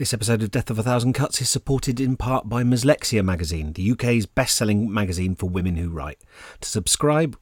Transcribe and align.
This 0.00 0.14
episode 0.14 0.42
of 0.42 0.50
Death 0.50 0.70
of 0.70 0.78
a 0.78 0.82
Thousand 0.82 1.12
Cuts 1.12 1.42
is 1.42 1.50
supported 1.50 2.00
in 2.00 2.16
part 2.16 2.48
by 2.48 2.62
Mslexia 2.62 3.22
magazine, 3.22 3.74
the 3.74 3.92
UK's 3.92 4.24
best 4.24 4.56
selling 4.56 4.90
magazine 4.90 5.34
for 5.34 5.50
women 5.50 5.76
who 5.76 5.90
write. 5.90 6.18
To 6.62 6.70
subscribe 6.70 7.36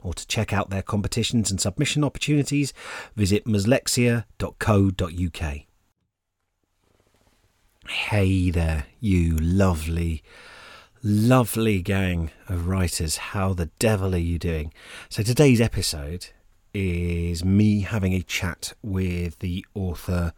or 0.00 0.12
to 0.14 0.26
check 0.26 0.52
out 0.52 0.70
their 0.70 0.82
competitions 0.82 1.52
and 1.52 1.60
submission 1.60 2.02
opportunities, 2.02 2.72
visit 3.14 3.44
mslexia.co.uk. 3.44 5.58
Hey 7.88 8.50
there, 8.50 8.86
you 8.98 9.36
lovely, 9.36 10.24
lovely 11.04 11.80
gang 11.80 12.32
of 12.48 12.66
writers. 12.66 13.18
How 13.18 13.54
the 13.54 13.70
devil 13.78 14.16
are 14.16 14.18
you 14.18 14.40
doing? 14.40 14.72
So, 15.10 15.22
today's 15.22 15.60
episode 15.60 16.30
is 16.74 17.44
me 17.44 17.82
having 17.82 18.14
a 18.14 18.22
chat 18.22 18.72
with 18.82 19.38
the 19.38 19.64
author 19.74 20.32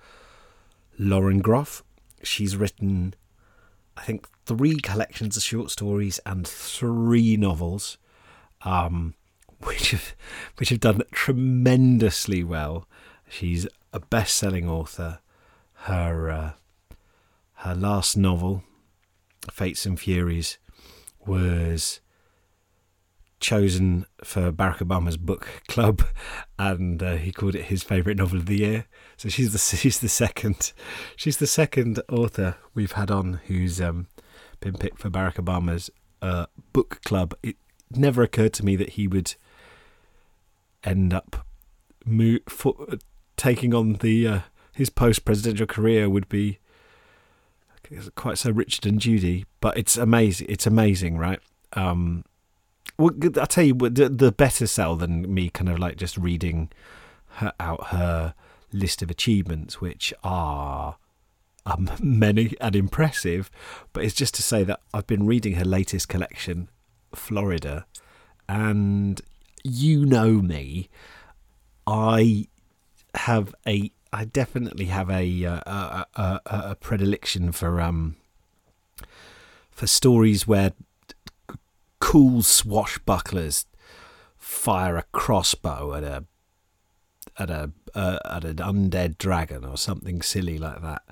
Lauren 0.99 1.41
Groff. 1.41 1.83
She's 2.23 2.57
written, 2.57 3.15
I 3.97 4.03
think, 4.03 4.27
three 4.47 4.77
collections 4.77 5.37
of 5.37 5.43
short 5.43 5.71
stories 5.71 6.21
and 6.25 6.47
three 6.47 7.37
novels, 7.37 7.99
um, 8.63 9.15
which 9.63 9.91
have 9.91 10.15
which 10.57 10.69
have 10.71 10.81
done 10.81 11.03
tremendously 11.13 12.45
well. 12.45 12.89
She's 13.29 13.67
a 13.93 14.01
best-selling 14.01 14.69
author. 14.69 15.21
Her 15.87 16.31
uh, 16.31 16.53
her 17.55 17.75
last 17.75 18.17
novel, 18.17 18.63
Fates 19.51 19.87
and 19.87 19.99
Furies, 19.99 20.59
was 21.27 22.01
chosen 23.43 24.07
for 24.25 24.51
Barack 24.51 24.79
Obama's 24.79 25.19
book 25.19 25.47
club, 25.69 26.03
and 26.59 27.03
uh, 27.03 27.17
he 27.17 27.33
called 27.33 27.55
it 27.55 27.67
his 27.67 27.83
favourite 27.83 28.17
novel 28.17 28.39
of 28.39 28.47
the 28.47 28.59
year. 28.59 28.87
So 29.19 29.29
she's 29.29 29.53
the 29.53 29.59
she's 29.77 30.01
the 30.01 30.09
second 30.09 30.73
she's 31.17 31.37
the 31.37 31.47
second 31.47 32.01
author 32.09 32.57
we've 32.75 32.93
had 32.93 33.11
on 33.11 33.41
who's 33.47 33.81
um, 33.81 34.07
been 34.61 34.75
picked 34.75 34.99
for 34.99 35.11
Barack 35.11 35.35
Obama's 35.35 35.91
uh, 36.23 36.47
book 36.73 37.01
club. 37.05 37.35
It 37.43 37.57
never 37.91 38.23
occurred 38.23 38.55
to 38.55 38.65
me 38.65 38.77
that 38.77 38.91
he 38.91 39.07
would 39.07 39.35
end 40.85 41.13
up 41.13 41.47
mo- 42.07 42.39
for, 42.49 42.75
taking 43.37 43.75
on 43.75 43.95
the 43.95 44.27
uh, 44.27 44.41
his 44.73 44.89
post 44.89 45.25
presidential 45.25 45.67
career 45.67 46.09
would 46.09 46.29
be 46.29 46.59
quite 48.15 48.39
so 48.39 48.51
Richard 48.51 48.87
and 48.87 49.01
Judy, 49.01 49.45
but 49.61 49.77
it's 49.77 49.97
amazing. 49.97 50.47
It's 50.49 50.67
amazing, 50.67 51.19
right? 51.19 51.41
Um, 51.75 52.25
well, 53.03 53.33
I'll 53.39 53.47
tell 53.47 53.65
you, 53.65 53.75
the, 53.75 54.09
the 54.09 54.33
better 54.33 54.67
sell 54.67 54.97
than 54.97 55.33
me 55.33 55.51
kind 55.51 55.69
of 55.69 55.79
like 55.79 55.97
just 55.97 56.17
reading 56.17 56.71
her, 57.37 57.53
out 57.59 57.89
her 57.89 58.35
list 58.73 59.03
of 59.03 59.11
achievements, 59.11 59.81
which 59.81 60.15
are 60.23 60.97
um, 61.67 61.91
many 62.01 62.55
and 62.61 62.77
impressive. 62.77 63.51
But 63.93 64.05
it's 64.05 64.15
just 64.15 64.35
to 64.37 64.43
say 64.43 64.63
that 64.65 64.81
I've 64.95 65.07
been 65.07 65.27
reading 65.27 65.55
her 65.55 65.65
latest 65.65 66.09
collection, 66.09 66.69
Florida, 67.15 67.87
and 68.49 69.21
you 69.65 70.07
know 70.07 70.35
me, 70.35 70.89
I 71.87 72.47
have 73.15 73.55
a, 73.67 73.91
I 74.13 74.27
definitely 74.27 74.87
have 74.87 75.11
a 75.11 75.45
uh, 75.45 75.61
a, 75.67 76.07
a, 76.15 76.41
a 76.47 76.77
predilection 76.77 77.53
for 77.53 77.81
um 77.81 78.17
for 79.71 79.87
stories 79.87 80.47
where 80.47 80.73
cool 82.03 82.43
swashbucklers 82.43 83.65
fire 84.37 84.97
a 84.97 85.05
crossbow 85.13 85.95
at 85.95 86.03
a 86.03 86.25
at 87.39 87.49
a 87.49 87.71
uh, 87.95 88.19
at 88.25 88.45
an 88.45 88.57
undead 88.57 89.19
dragon 89.19 89.65
or 89.65 89.77
something 89.77 90.21
silly 90.21 90.59
like 90.59 90.83
that. 90.83 91.03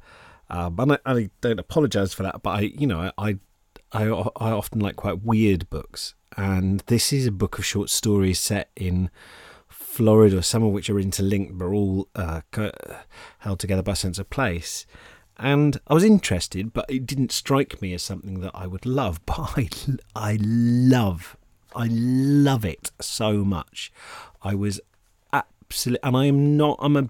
Um, 0.51 0.81
and 0.81 0.93
I, 0.95 0.99
I 1.07 1.31
don't 1.41 1.61
apologise 1.61 2.13
for 2.13 2.25
that, 2.25 2.43
but 2.43 2.51
I, 2.51 2.61
you 2.63 2.89
know, 2.89 3.13
I, 3.17 3.39
I, 3.93 4.03
I 4.03 4.51
often 4.51 4.81
like 4.81 4.97
quite 4.97 5.23
weird 5.23 5.71
books, 5.71 6.17
and 6.37 6.81
this 6.89 7.13
is 7.13 7.25
a 7.29 7.33
book 7.33 7.57
of 7.57 7.65
short 7.65 7.89
stories 7.89 8.41
set 8.41 8.71
in 8.75 9.11
Florida, 9.69 10.43
some 10.43 10.65
of 10.65 10.73
which 10.73 10.91
are 10.91 10.99
interlinked, 10.99 11.57
but 11.57 11.67
all 11.67 12.09
uh, 12.17 12.41
held 13.39 13.61
together 13.61 13.83
by 13.83 13.93
sense 13.93 14.19
of 14.19 14.29
place. 14.29 14.87
And 15.41 15.81
I 15.87 15.95
was 15.95 16.05
interested, 16.05 16.75
but 16.75 16.85
it 16.91 17.07
didn't 17.07 17.33
strike 17.33 17.81
me 17.81 17.95
as 17.95 18.03
something 18.03 18.41
that 18.41 18.53
I 18.55 18.67
would 18.67 18.85
love. 18.85 19.21
But 19.27 19.57
I, 19.57 19.69
I 20.15 20.39
love, 20.41 21.37
I 21.75 21.89
love 21.91 22.65
it 22.65 22.91
so 23.01 23.43
much. 23.43 23.91
I 24.43 24.55
was 24.55 24.81
absolutely, 25.33 26.01
and 26.03 26.17
I 26.17 26.27
am 26.27 26.57
not. 26.59 26.79
I'm 26.81 26.97
a 26.97 27.09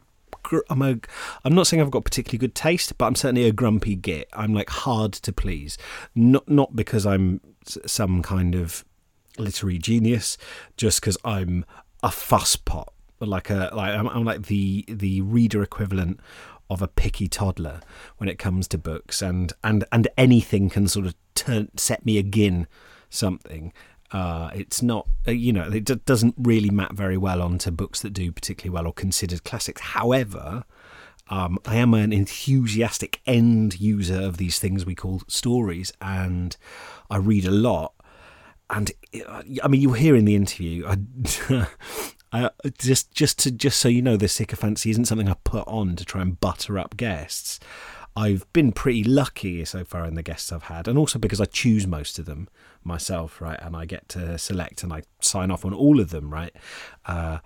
I'm 0.68 0.82
a 0.82 0.98
I'm 1.44 1.54
not 1.54 1.66
saying 1.66 1.82
I've 1.82 1.91
got 1.91 2.04
particularly 2.04 2.38
good 2.38 2.54
taste, 2.54 2.96
but 2.98 3.06
I'm 3.06 3.16
certainly 3.16 3.46
a 3.46 3.52
grumpy 3.52 3.96
git. 3.96 4.28
I'm 4.32 4.54
like 4.54 4.70
hard 4.70 5.12
to 5.14 5.32
please. 5.32 5.76
Not 6.14 6.48
not 6.48 6.76
because 6.76 7.06
I'm 7.06 7.41
some 7.64 8.22
kind 8.22 8.54
of 8.54 8.84
literary 9.38 9.78
genius, 9.78 10.38
just 10.76 11.00
because 11.00 11.18
I'm 11.24 11.64
a 12.02 12.08
fusspot. 12.08 12.86
Like 13.18 13.50
a 13.50 13.70
like 13.74 13.92
I'm, 13.92 14.08
I'm 14.08 14.24
like 14.24 14.47
the 14.47 14.84
the 14.88 15.20
reader 15.20 15.62
equivalent 15.62 16.20
of 16.70 16.81
a 16.81 16.88
picky 16.88 17.28
toddler 17.28 17.81
when 18.19 18.28
it 18.28 18.38
comes 18.38 18.69
to 18.69 18.78
books, 18.78 19.20
and 19.20 19.53
and 19.62 19.84
and 19.92 20.08
anything 20.16 20.70
can 20.70 20.88
sort 20.88 21.06
of 21.06 21.14
turn 21.34 21.69
set 21.76 22.06
me 22.06 22.19
again 22.19 22.66
something. 23.08 23.72
Uh, 24.12 24.50
it's 24.54 24.82
not, 24.82 25.06
uh, 25.28 25.30
you 25.30 25.53
know, 25.53 25.70
it 25.70 25.84
d- 25.84 26.00
doesn't 26.04 26.34
really 26.36 26.70
map 26.70 26.92
very 26.92 27.16
well 27.16 27.41
onto 27.41 27.70
books 27.70 28.00
that 28.03 28.12
do 28.12 28.32
particularly 28.32 28.75
well 28.75 28.88
or 28.88 28.92
considered 28.92 29.44
classics. 29.44 29.80
However, 29.80 30.64
um, 31.28 31.59
I 31.64 31.76
am 31.76 31.94
an 31.94 32.12
enthusiastic 32.12 33.20
end 33.25 33.80
user 33.80 34.20
of 34.20 34.36
these 34.36 34.59
things 34.59 34.84
we 34.84 34.97
call 34.97 35.22
stories, 35.28 35.92
and 36.00 36.56
I 37.09 37.19
read 37.19 37.44
a 37.44 37.53
lot. 37.53 37.94
And 38.69 38.91
uh, 39.26 39.42
I 39.62 39.69
mean, 39.69 39.80
you'll 39.80 39.92
hear 39.92 40.16
in 40.16 40.25
the 40.25 40.34
interview. 40.34 40.86
I, 40.88 40.97
I, 42.32 42.50
just, 42.78 43.12
just 43.12 43.38
to, 43.41 43.50
just 43.50 43.78
so 43.78 43.88
you 43.88 44.02
know, 44.02 44.16
the 44.16 44.28
sycophancy 44.28 44.91
isn't 44.91 45.06
something 45.06 45.28
I 45.28 45.36
put 45.44 45.66
on 45.66 45.96
to 45.96 46.04
try 46.04 46.22
and 46.22 46.38
butter 46.38 46.78
up 46.78 46.96
guests. 46.96 47.58
I've 48.16 48.50
been 48.52 48.72
pretty 48.72 49.04
lucky 49.04 49.64
so 49.64 49.84
far 49.84 50.04
in 50.04 50.14
the 50.14 50.22
guests 50.22 50.52
I've 50.52 50.64
had, 50.64 50.88
and 50.88 50.98
also 50.98 51.18
because 51.18 51.41
I 51.41 51.44
choose 51.44 51.86
most 51.86 52.18
of 52.18 52.26
them 52.26 52.48
myself, 52.82 53.41
right? 53.41 53.58
And 53.62 53.76
I 53.76 53.84
get 53.84 54.08
to 54.10 54.36
select 54.36 54.82
and 54.82 54.92
I 54.92 55.02
sign 55.20 55.50
off 55.50 55.64
on 55.64 55.72
all 55.72 56.00
of 56.00 56.10
them, 56.10 56.32
right? 56.32 56.54
Uh, 57.06 57.38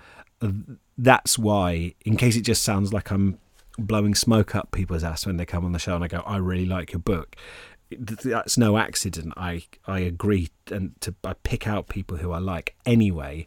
that's 0.96 1.38
why, 1.38 1.94
in 2.04 2.16
case 2.16 2.36
it 2.36 2.42
just 2.42 2.62
sounds 2.62 2.92
like 2.92 3.10
I'm 3.10 3.38
blowing 3.78 4.14
smoke 4.14 4.54
up 4.54 4.70
people's 4.70 5.04
ass 5.04 5.26
when 5.26 5.36
they 5.36 5.46
come 5.46 5.64
on 5.64 5.72
the 5.72 5.78
show 5.78 5.94
and 5.94 6.04
I 6.04 6.08
go, 6.08 6.22
I 6.26 6.36
really 6.36 6.66
like 6.66 6.92
your 6.92 7.00
book. 7.00 7.36
That's 7.90 8.56
no 8.58 8.78
accident. 8.78 9.34
I 9.36 9.64
I 9.86 10.00
agree 10.00 10.48
and 10.70 10.98
to 11.02 11.14
I 11.22 11.34
pick 11.34 11.68
out 11.68 11.88
people 11.88 12.16
who 12.16 12.32
I 12.32 12.38
like 12.38 12.74
anyway. 12.86 13.46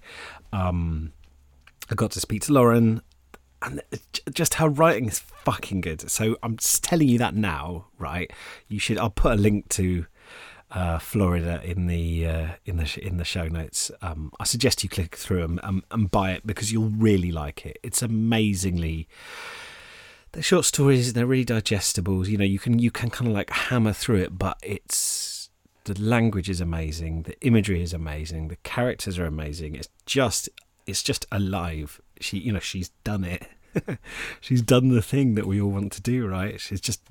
Um, 0.53 1.11
I 1.89 1.95
got 1.95 2.11
to 2.11 2.19
speak 2.19 2.43
to 2.43 2.53
Lauren 2.53 3.01
and 3.61 3.81
just 4.33 4.55
her 4.55 4.69
writing 4.69 5.07
is 5.07 5.19
fucking 5.19 5.81
good. 5.81 6.09
So 6.09 6.37
I'm 6.43 6.57
just 6.57 6.83
telling 6.83 7.07
you 7.07 7.17
that 7.19 7.35
now, 7.35 7.87
right? 7.97 8.31
You 8.67 8.79
should. 8.79 8.97
I'll 8.97 9.09
put 9.09 9.33
a 9.33 9.35
link 9.35 9.69
to 9.69 10.05
uh, 10.71 10.99
Florida 10.99 11.61
in 11.63 11.87
the 11.87 12.27
uh, 12.27 12.47
in 12.65 12.77
the 12.77 12.99
in 13.01 13.17
the 13.17 13.23
show 13.23 13.47
notes. 13.47 13.89
Um, 14.01 14.31
I 14.39 14.43
suggest 14.43 14.83
you 14.83 14.89
click 14.89 15.15
through 15.15 15.41
them 15.41 15.59
and, 15.63 15.83
and, 15.91 16.11
buy 16.11 16.31
it 16.31 16.45
because 16.45 16.71
you'll 16.71 16.89
really 16.89 17.31
like 17.31 17.65
it. 17.65 17.79
It's 17.83 18.01
amazingly. 18.01 19.07
They're 20.33 20.43
short 20.43 20.65
stories. 20.65 21.13
They're 21.13 21.25
really 21.25 21.45
digestible. 21.45 22.27
You 22.27 22.37
know, 22.37 22.45
you 22.45 22.59
can 22.59 22.79
you 22.79 22.91
can 22.91 23.09
kind 23.09 23.29
of 23.29 23.33
like 23.33 23.49
hammer 23.49 23.93
through 23.93 24.17
it, 24.17 24.37
but 24.37 24.57
it's 24.61 25.49
the 25.85 25.99
language 25.99 26.49
is 26.49 26.59
amazing. 26.59 27.23
The 27.23 27.39
imagery 27.41 27.81
is 27.81 27.93
amazing. 27.93 28.49
The 28.49 28.57
characters 28.57 29.17
are 29.17 29.25
amazing. 29.25 29.75
It's 29.75 29.89
just 30.05 30.49
it's 30.87 31.03
just 31.03 31.25
alive. 31.31 32.01
She 32.19 32.39
you 32.39 32.51
know 32.51 32.59
she's 32.59 32.89
done 33.03 33.23
it. 33.23 33.47
she's 34.41 34.61
done 34.61 34.89
the 34.89 35.01
thing 35.01 35.35
that 35.35 35.45
we 35.45 35.61
all 35.61 35.71
want 35.71 35.91
to 35.93 36.01
do, 36.01 36.25
right? 36.27 36.59
She's 36.59 36.81
just 36.81 37.01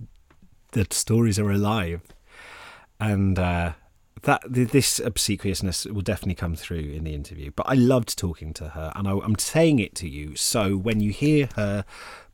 the 0.73 0.87
stories 0.91 1.39
are 1.39 1.51
alive 1.51 2.01
and 2.99 3.39
uh, 3.39 3.73
that 4.23 4.43
this 4.49 4.99
obsequiousness 4.99 5.87
will 5.87 6.03
definitely 6.03 6.35
come 6.35 6.57
through 6.57 6.79
in 6.79 7.05
the 7.05 7.15
interview. 7.15 7.51
But 7.55 7.69
I 7.69 7.75
loved 7.75 8.19
talking 8.19 8.53
to 8.55 8.71
her, 8.71 8.93
and 8.97 9.07
I, 9.07 9.13
I'm 9.13 9.39
saying 9.39 9.79
it 9.79 9.95
to 9.97 10.09
you. 10.09 10.37
So 10.37 10.77
when 10.77 11.01
you 11.01 11.13
hear 11.13 11.49
her 11.57 11.85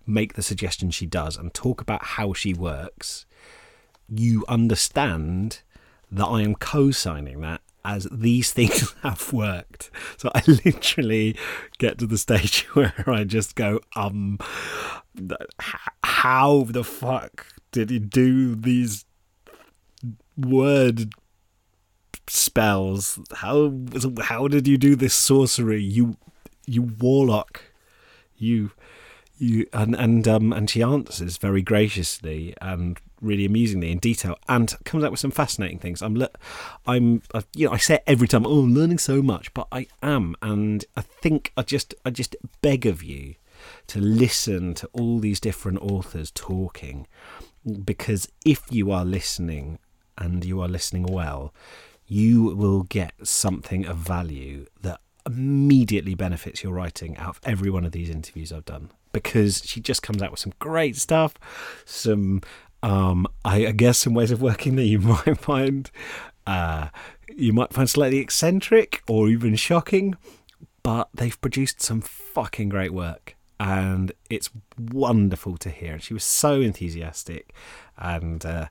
make 0.06 0.34
the 0.34 0.42
suggestion 0.42 0.90
she 0.90 1.06
does 1.06 1.36
and 1.36 1.52
talk 1.52 1.80
about 1.80 2.04
how 2.04 2.32
she 2.32 2.54
works, 2.54 3.26
you 4.08 4.44
understand 4.48 5.60
that 6.10 6.26
I 6.26 6.42
am 6.42 6.54
co-signing 6.54 7.40
that 7.40 7.60
as 7.84 8.08
these 8.10 8.52
things 8.52 8.94
have 9.02 9.32
worked. 9.32 9.90
So 10.16 10.30
I 10.34 10.42
literally 10.64 11.36
get 11.78 11.98
to 11.98 12.06
the 12.06 12.18
stage 12.18 12.62
where 12.74 13.04
I 13.06 13.24
just 13.24 13.54
go, 13.54 13.80
um, 13.96 14.38
how 16.02 16.64
the 16.68 16.84
fuck 16.84 17.46
did 17.70 17.90
he 17.90 17.98
do 17.98 18.54
these 18.54 19.04
word 20.36 21.12
spells. 22.28 23.18
How 23.34 23.72
how 24.22 24.48
did 24.48 24.66
you 24.66 24.78
do 24.78 24.96
this 24.96 25.14
sorcery? 25.14 25.82
You 25.82 26.16
you 26.66 26.82
warlock. 26.82 27.62
You 28.36 28.72
you 29.38 29.66
and 29.72 29.94
and 29.94 30.26
um 30.28 30.52
and 30.52 30.68
she 30.68 30.82
answers 30.82 31.36
very 31.36 31.62
graciously 31.62 32.54
and 32.60 33.00
really 33.22 33.44
amusingly 33.44 33.90
in 33.90 33.98
detail 33.98 34.36
and 34.48 34.74
comes 34.84 35.04
out 35.04 35.10
with 35.10 35.20
some 35.20 35.30
fascinating 35.30 35.78
things. 35.78 36.02
I'm, 36.02 36.16
le- 36.16 36.30
I'm, 36.86 37.22
uh, 37.32 37.42
you 37.54 37.66
know, 37.66 37.72
I 37.72 37.78
say 37.78 38.00
every 38.06 38.28
time, 38.28 38.46
oh, 38.46 38.60
I'm 38.60 38.74
learning 38.74 38.98
so 38.98 39.22
much, 39.22 39.54
but 39.54 39.68
I 39.72 39.86
am, 40.02 40.34
and 40.42 40.84
I 40.96 41.00
think 41.00 41.52
I 41.56 41.62
just, 41.62 41.94
I 42.04 42.10
just 42.10 42.36
beg 42.60 42.84
of 42.84 43.02
you 43.02 43.36
to 43.86 44.00
listen 44.00 44.74
to 44.74 44.88
all 44.92 45.18
these 45.20 45.40
different 45.40 45.78
authors 45.80 46.32
talking, 46.34 47.06
because 47.84 48.28
if 48.44 48.62
you 48.70 48.90
are 48.90 49.04
listening 49.04 49.78
and 50.18 50.44
you 50.44 50.60
are 50.60 50.68
listening 50.68 51.04
well, 51.04 51.54
you 52.06 52.54
will 52.56 52.82
get 52.82 53.14
something 53.22 53.86
of 53.86 53.96
value 53.96 54.66
that 54.82 55.00
immediately 55.24 56.14
benefits 56.14 56.62
your 56.62 56.72
writing 56.72 57.16
out 57.16 57.28
of 57.28 57.40
every 57.44 57.70
one 57.70 57.84
of 57.84 57.92
these 57.92 58.10
interviews 58.10 58.52
I've 58.52 58.64
done 58.64 58.90
because 59.12 59.62
she 59.64 59.80
just 59.80 60.02
comes 60.02 60.22
out 60.22 60.30
with 60.30 60.40
some 60.40 60.52
great 60.58 60.96
stuff, 60.96 61.34
some 61.84 62.42
um, 62.82 63.26
I, 63.44 63.66
I, 63.66 63.72
guess 63.72 63.98
some 63.98 64.14
ways 64.14 64.30
of 64.30 64.42
working 64.42 64.76
that 64.76 64.84
you 64.84 64.98
might 65.00 65.38
find 65.38 65.90
uh, 66.46 66.88
you 67.36 67.52
might 67.52 67.72
find 67.72 67.88
slightly 67.88 68.18
eccentric 68.18 69.02
or 69.08 69.28
even 69.28 69.54
shocking, 69.56 70.16
but 70.82 71.08
they've 71.14 71.40
produced 71.40 71.80
some 71.80 72.00
fucking 72.00 72.68
great 72.68 72.92
work, 72.92 73.36
and 73.60 74.12
it's 74.28 74.50
wonderful 74.78 75.56
to 75.58 75.70
hear. 75.70 75.94
And 75.94 76.02
she 76.02 76.14
was 76.14 76.24
so 76.24 76.60
enthusiastic, 76.60 77.54
and 77.96 78.44
uh, 78.44 78.66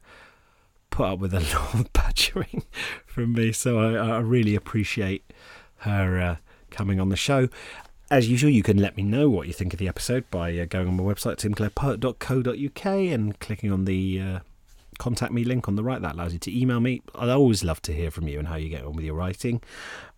put 0.90 1.08
up 1.08 1.20
with 1.20 1.34
a 1.34 1.40
lot 1.56 1.74
of 1.74 1.94
badgering 1.94 2.64
from 3.06 3.34
me. 3.34 3.52
So 3.52 3.80
I, 3.80 4.16
I 4.16 4.20
really 4.20 4.56
appreciate 4.56 5.32
her 5.78 6.20
uh, 6.20 6.36
coming 6.70 7.00
on 7.00 7.10
the 7.10 7.16
show. 7.16 7.48
As 8.12 8.30
usual, 8.30 8.50
you 8.50 8.62
can 8.62 8.78
let 8.78 8.98
me 8.98 9.04
know 9.04 9.30
what 9.30 9.48
you 9.48 9.54
think 9.54 9.72
of 9.72 9.80
the 9.80 9.88
episode 9.88 10.30
by 10.30 10.58
uh, 10.58 10.66
going 10.66 10.86
on 10.86 10.98
my 10.98 11.04
website, 11.04 11.38
timclarepoet.co.uk, 11.38 12.86
and 12.86 13.40
clicking 13.40 13.72
on 13.72 13.86
the 13.86 14.20
uh, 14.20 14.40
contact 15.00 15.32
me 15.32 15.46
link 15.46 15.70
on 15.70 15.78
the 15.78 15.84
right. 15.84 16.02
That 16.02 16.16
allows 16.16 16.34
you 16.34 16.40
to 16.40 16.60
email 16.60 16.82
me. 16.82 17.02
I'd 17.16 17.30
always 17.30 17.64
love 17.64 17.82
to 17.84 17.94
hear 17.94 18.12
from 18.12 18.28
you 18.28 18.38
and 18.38 18.50
how 18.50 18.58
you 18.58 18.68
get 18.68 18.84
on 18.84 18.98
with 18.98 19.06
your 19.06 19.16
writing. 19.16 19.62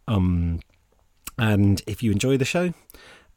Um, 0.08 0.62
and 1.38 1.84
if 1.86 2.02
you 2.02 2.12
enjoy 2.12 2.36
the 2.36 2.46
show 2.46 2.74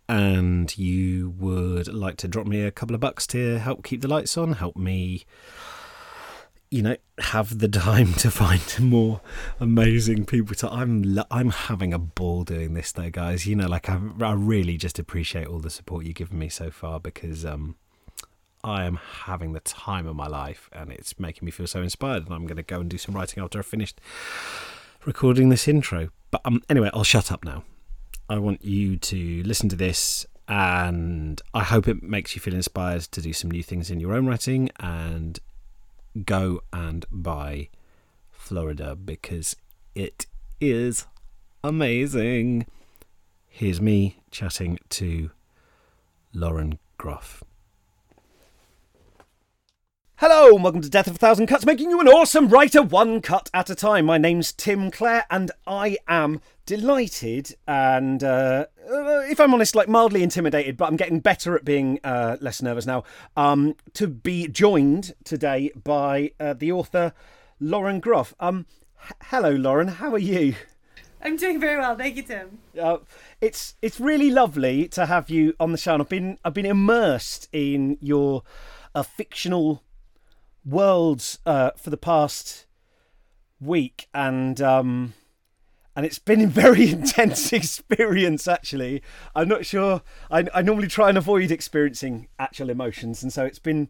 and 0.09 0.77
you 0.79 1.35
would 1.39 1.93
like 1.93 2.17
to 2.17 2.29
drop 2.29 2.47
me 2.47 2.63
a 2.63 2.71
couple 2.71 2.95
of 2.95 3.01
bucks 3.03 3.27
to 3.27 3.59
help 3.59 3.85
keep 3.85 4.01
the 4.01 4.09
lights 4.09 4.39
on, 4.39 4.55
help 4.55 4.75
me 4.75 5.27
you 6.71 6.83
know 6.83 6.97
have 7.19 7.59
the 7.59 7.69
time 7.69 8.13
to 8.15 8.31
find 8.31 8.63
more 8.81 9.21
amazing 9.61 10.25
people 10.25 10.55
to 10.55 10.71
i'm 10.71 11.19
i'm 11.31 11.51
having 11.51 11.93
a 11.93 11.99
ball 11.99 12.43
doing 12.45 12.75
this 12.75 12.93
though 12.93 13.11
guys. 13.11 13.47
You 13.47 13.57
know 13.57 13.69
like 13.69 13.89
i, 13.89 13.99
I 14.21 14.33
really 14.33 14.77
just 14.77 14.99
appreciate 14.99 15.47
all 15.47 15.59
the 15.59 15.71
support 15.71 16.05
you've 16.05 16.17
given 16.17 16.39
me 16.39 16.49
so 16.49 16.71
far 16.71 16.99
because 17.01 17.45
um 17.45 17.77
i 18.65 18.85
am 18.85 18.97
having 18.97 19.53
the 19.53 19.61
time 19.61 20.07
of 20.07 20.17
my 20.17 20.27
life 20.27 20.69
and 20.73 20.91
it's 20.91 21.19
making 21.21 21.47
me 21.47 21.53
feel 21.53 21.67
so 21.67 21.83
inspired 21.83 22.25
and 22.27 22.35
i'm 22.35 22.47
going 22.47 22.57
to 22.57 22.63
go 22.63 22.81
and 22.81 22.91
do 22.91 22.99
some 22.99 23.15
writing 23.15 23.43
after 23.43 23.59
i've 23.59 23.67
finished 23.67 24.01
recording 25.05 25.51
this 25.51 25.69
intro. 25.69 26.09
But 26.31 26.41
um 26.45 26.63
anyway 26.69 26.91
i'll 26.93 27.05
shut 27.05 27.31
up 27.31 27.45
now. 27.45 27.65
I 28.29 28.39
want 28.39 28.65
you 28.65 28.97
to 28.97 29.43
listen 29.45 29.69
to 29.69 29.77
this 29.77 30.27
and 30.49 31.41
I 31.55 31.63
hope 31.63 31.87
it 31.87 32.03
makes 32.03 32.35
you 32.35 32.41
feel 32.41 32.55
inspired 32.55 33.03
to 33.03 33.21
do 33.21 33.33
some 33.33 33.51
new 33.51 33.63
things 33.63 33.91
in 33.91 34.01
your 34.01 34.15
own 34.15 34.27
writing 34.27 34.71
and 34.81 35.39
go 36.25 36.63
and 36.73 37.05
buy 37.11 37.69
Florida 38.31 38.97
because 38.97 39.57
it 39.95 40.27
is 40.61 41.07
amazing. 41.63 42.67
Here's 43.47 43.81
me 43.81 44.19
chatting 44.31 44.79
to 44.91 45.31
Lauren 46.33 46.79
Groff. 46.97 47.43
Hello, 50.17 50.55
welcome 50.55 50.81
to 50.81 50.89
Death 50.89 51.09
of 51.09 51.17
a 51.17 51.19
Thousand 51.19 51.47
Cuts, 51.47 51.67
making 51.67 51.91
you 51.91 52.01
an 52.01 52.09
awesome 52.09 52.49
writer 52.49 52.83
one 52.83 53.21
cut 53.21 53.51
at 53.53 53.69
a 53.69 53.75
time. 53.75 54.07
My 54.07 54.17
name's 54.17 54.51
Tim 54.53 54.91
Clare, 54.91 55.27
and 55.31 55.51
I 55.67 55.99
am 56.09 56.41
delighted 56.67 57.55
and, 57.67 58.23
uh, 58.23 58.67
uh, 58.91 59.21
if 59.31 59.41
I'm 59.41 59.55
honest, 59.55 59.75
like 59.75 59.89
mildly 59.89 60.23
intimidated, 60.23 60.77
but 60.77 60.87
I'm 60.87 60.97
getting 60.97 61.21
better 61.21 61.57
at 61.57 61.65
being 61.65 62.01
uh, 62.05 62.37
less 62.41 62.61
nervous 62.61 62.87
now, 62.87 63.05
um, 63.37 63.77
to 63.95 64.09
be 64.09 64.49
joined 64.49 65.15
today 65.25 65.71
by 65.83 66.33
uh, 66.39 66.53
the 66.53 66.73
author 66.73 67.13
Lauren 67.61 68.01
Groff. 68.01 68.35
Um, 68.41 68.67
h- 69.05 69.13
hello, 69.23 69.51
Lauren. 69.51 69.89
How 69.89 70.13
are 70.13 70.19
you? 70.19 70.57
I'm 71.23 71.37
doing 71.37 71.59
very 71.61 71.79
well, 71.79 71.97
thank 71.97 72.17
you, 72.17 72.23
Tim. 72.23 72.59
Uh, 72.79 72.99
it's 73.41 73.75
it's 73.81 73.99
really 73.99 74.31
lovely 74.31 74.87
to 74.89 75.07
have 75.07 75.31
you 75.31 75.55
on 75.59 75.73
the 75.73 75.79
show. 75.79 75.95
And 75.95 76.03
I've 76.03 76.09
been 76.09 76.39
I've 76.45 76.55
been 76.55 76.67
immersed 76.67 77.49
in 77.53 77.97
your 78.01 78.43
uh, 78.95 79.03
fictional 79.03 79.83
worlds 80.65 81.39
uh, 81.47 81.71
for 81.77 81.91
the 81.91 81.97
past 81.97 82.67
week, 83.61 84.09
and 84.13 84.61
um, 84.61 85.15
and 85.97 86.05
it's 86.05 86.19
been 86.19 86.43
a 86.43 86.47
very 86.47 86.91
intense 86.93 87.53
experience. 87.53 88.47
Actually, 88.47 89.03
I'm 89.35 89.49
not 89.49 89.65
sure. 89.67 90.03
I, 90.31 90.47
I 90.55 90.63
normally 90.63 90.89
try 90.89 91.09
and 91.09 91.19
avoid 91.19 91.51
experiencing 91.51 92.29
actual 92.39 92.71
emotions, 92.71 93.23
and 93.23 93.33
so 93.33 93.45
it's 93.45 93.59
been. 93.59 93.89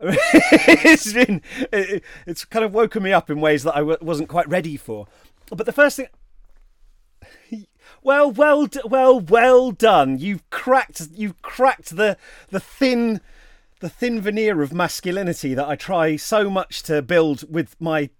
it's 0.00 1.12
been 1.12 1.42
it, 1.72 2.04
it's 2.24 2.44
kind 2.44 2.64
of 2.64 2.72
woken 2.72 3.02
me 3.02 3.12
up 3.12 3.30
in 3.30 3.40
ways 3.40 3.64
that 3.64 3.74
I 3.74 3.80
w- 3.80 3.98
wasn't 4.00 4.28
quite 4.28 4.48
ready 4.48 4.76
for. 4.76 5.08
But 5.50 5.66
the 5.66 5.72
first 5.72 5.96
thing, 5.96 6.06
well, 8.02 8.30
well, 8.30 8.68
well, 8.84 9.18
well 9.18 9.72
done. 9.72 10.18
You've 10.18 10.48
cracked. 10.50 11.08
You've 11.12 11.42
cracked 11.42 11.96
the 11.96 12.16
the 12.50 12.60
thin 12.60 13.20
the 13.80 13.88
thin 13.88 14.20
veneer 14.20 14.62
of 14.62 14.72
masculinity 14.72 15.54
that 15.54 15.68
I 15.68 15.76
try 15.76 16.16
so 16.16 16.48
much 16.48 16.82
to 16.84 17.02
build 17.02 17.52
with 17.52 17.74
my 17.80 18.10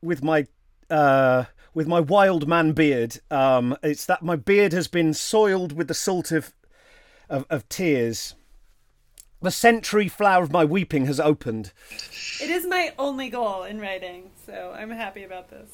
with 0.00 0.22
my 0.22 0.46
uh, 0.88 1.44
with 1.74 1.86
my 1.86 2.00
wild 2.00 2.48
man 2.48 2.72
beard. 2.72 3.20
Um, 3.30 3.76
it's 3.82 4.06
that 4.06 4.22
my 4.22 4.36
beard 4.36 4.72
has 4.72 4.88
been 4.88 5.14
soiled 5.14 5.72
with 5.72 5.88
the 5.88 5.94
salt 5.94 6.32
of, 6.32 6.54
of 7.28 7.46
of 7.50 7.68
tears. 7.68 8.34
The 9.40 9.50
century 9.52 10.08
flower 10.08 10.42
of 10.42 10.52
my 10.52 10.64
weeping 10.64 11.06
has 11.06 11.20
opened. 11.20 11.72
It 12.42 12.50
is 12.50 12.66
my 12.66 12.92
only 12.98 13.30
goal 13.30 13.62
in 13.62 13.80
writing, 13.80 14.30
so 14.44 14.74
I'm 14.76 14.90
happy 14.90 15.22
about 15.22 15.50
this. 15.50 15.70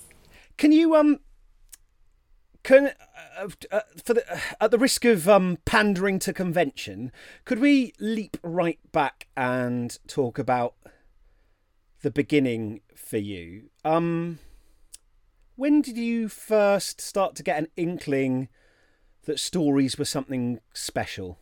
Can 0.59 0.71
you 0.71 0.95
um 0.95 1.21
can 2.63 2.93
uh, 3.39 3.49
uh, 3.71 3.81
for 4.03 4.15
the 4.15 4.33
uh, 4.33 4.39
at 4.61 4.71
the 4.71 4.79
risk 4.79 5.05
of 5.05 5.29
um, 5.29 5.59
pandering 5.65 6.19
to 6.21 6.33
convention, 6.33 7.13
could 7.45 7.61
we 7.61 7.93
leap 8.01 8.37
right 8.43 8.81
back 8.91 9.29
and 9.37 9.99
talk 10.09 10.39
about 10.39 10.75
the 12.03 12.11
beginning 12.11 12.81
for 12.95 13.19
you? 13.19 13.71
Um, 13.85 14.39
when 15.57 15.83
did 15.83 15.97
you 15.97 16.29
first 16.29 17.01
start 17.01 17.35
to 17.37 17.43
get 17.43 17.59
an 17.59 17.69
inkling 17.77 18.49
that 19.25 19.39
stories 19.39 19.99
were 19.99 20.05
something 20.05 20.61
special? 20.73 21.39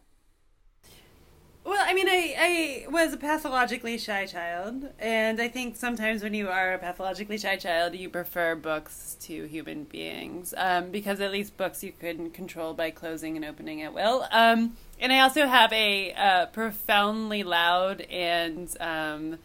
Well, 1.64 1.84
I 1.86 1.94
mean, 1.94 2.08
I, 2.08 2.34
I 2.36 2.90
was 2.90 3.12
a 3.12 3.16
pathologically 3.16 3.96
shy 3.96 4.26
child, 4.26 4.88
and 4.98 5.40
I 5.40 5.46
think 5.46 5.76
sometimes 5.76 6.20
when 6.22 6.34
you 6.34 6.48
are 6.48 6.74
a 6.74 6.78
pathologically 6.78 7.38
shy 7.38 7.56
child, 7.56 7.94
you 7.94 8.08
prefer 8.08 8.56
books 8.56 9.16
to 9.22 9.44
human 9.44 9.84
beings, 9.84 10.54
um, 10.56 10.90
because 10.90 11.20
at 11.20 11.30
least 11.30 11.56
books 11.56 11.84
you 11.84 11.92
can 11.92 12.30
control 12.30 12.74
by 12.74 12.90
closing 12.90 13.36
and 13.36 13.44
opening 13.44 13.80
at 13.82 13.94
will. 13.94 14.26
Um, 14.32 14.76
and 14.98 15.12
I 15.12 15.20
also 15.20 15.46
have 15.46 15.72
a 15.72 16.12
uh, 16.14 16.46
profoundly 16.46 17.44
loud 17.44 18.00
and 18.02 18.68
um, 18.80 19.38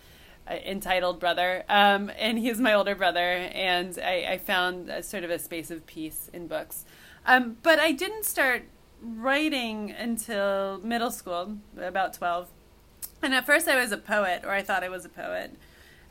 entitled 0.49 1.19
brother, 1.19 1.63
um, 1.69 2.11
and 2.17 2.39
he's 2.39 2.59
my 2.59 2.73
older 2.73 2.95
brother, 2.95 3.19
and 3.19 3.97
I, 3.99 4.25
I 4.31 4.37
found 4.37 4.89
a, 4.89 5.03
sort 5.03 5.23
of 5.23 5.29
a 5.29 5.39
space 5.39 5.71
of 5.71 5.85
peace 5.85 6.29
in 6.33 6.47
books. 6.47 6.85
Um, 7.25 7.57
but 7.63 7.79
I 7.79 7.91
didn't 7.91 8.25
start 8.25 8.63
writing 9.01 9.91
until 9.91 10.79
middle 10.83 11.11
school, 11.11 11.57
about 11.77 12.13
12. 12.13 12.49
And 13.21 13.33
at 13.33 13.45
first 13.45 13.67
I 13.67 13.79
was 13.79 13.91
a 13.91 13.97
poet, 13.97 14.41
or 14.43 14.51
I 14.51 14.61
thought 14.61 14.83
I 14.83 14.89
was 14.89 15.05
a 15.05 15.09
poet. 15.09 15.55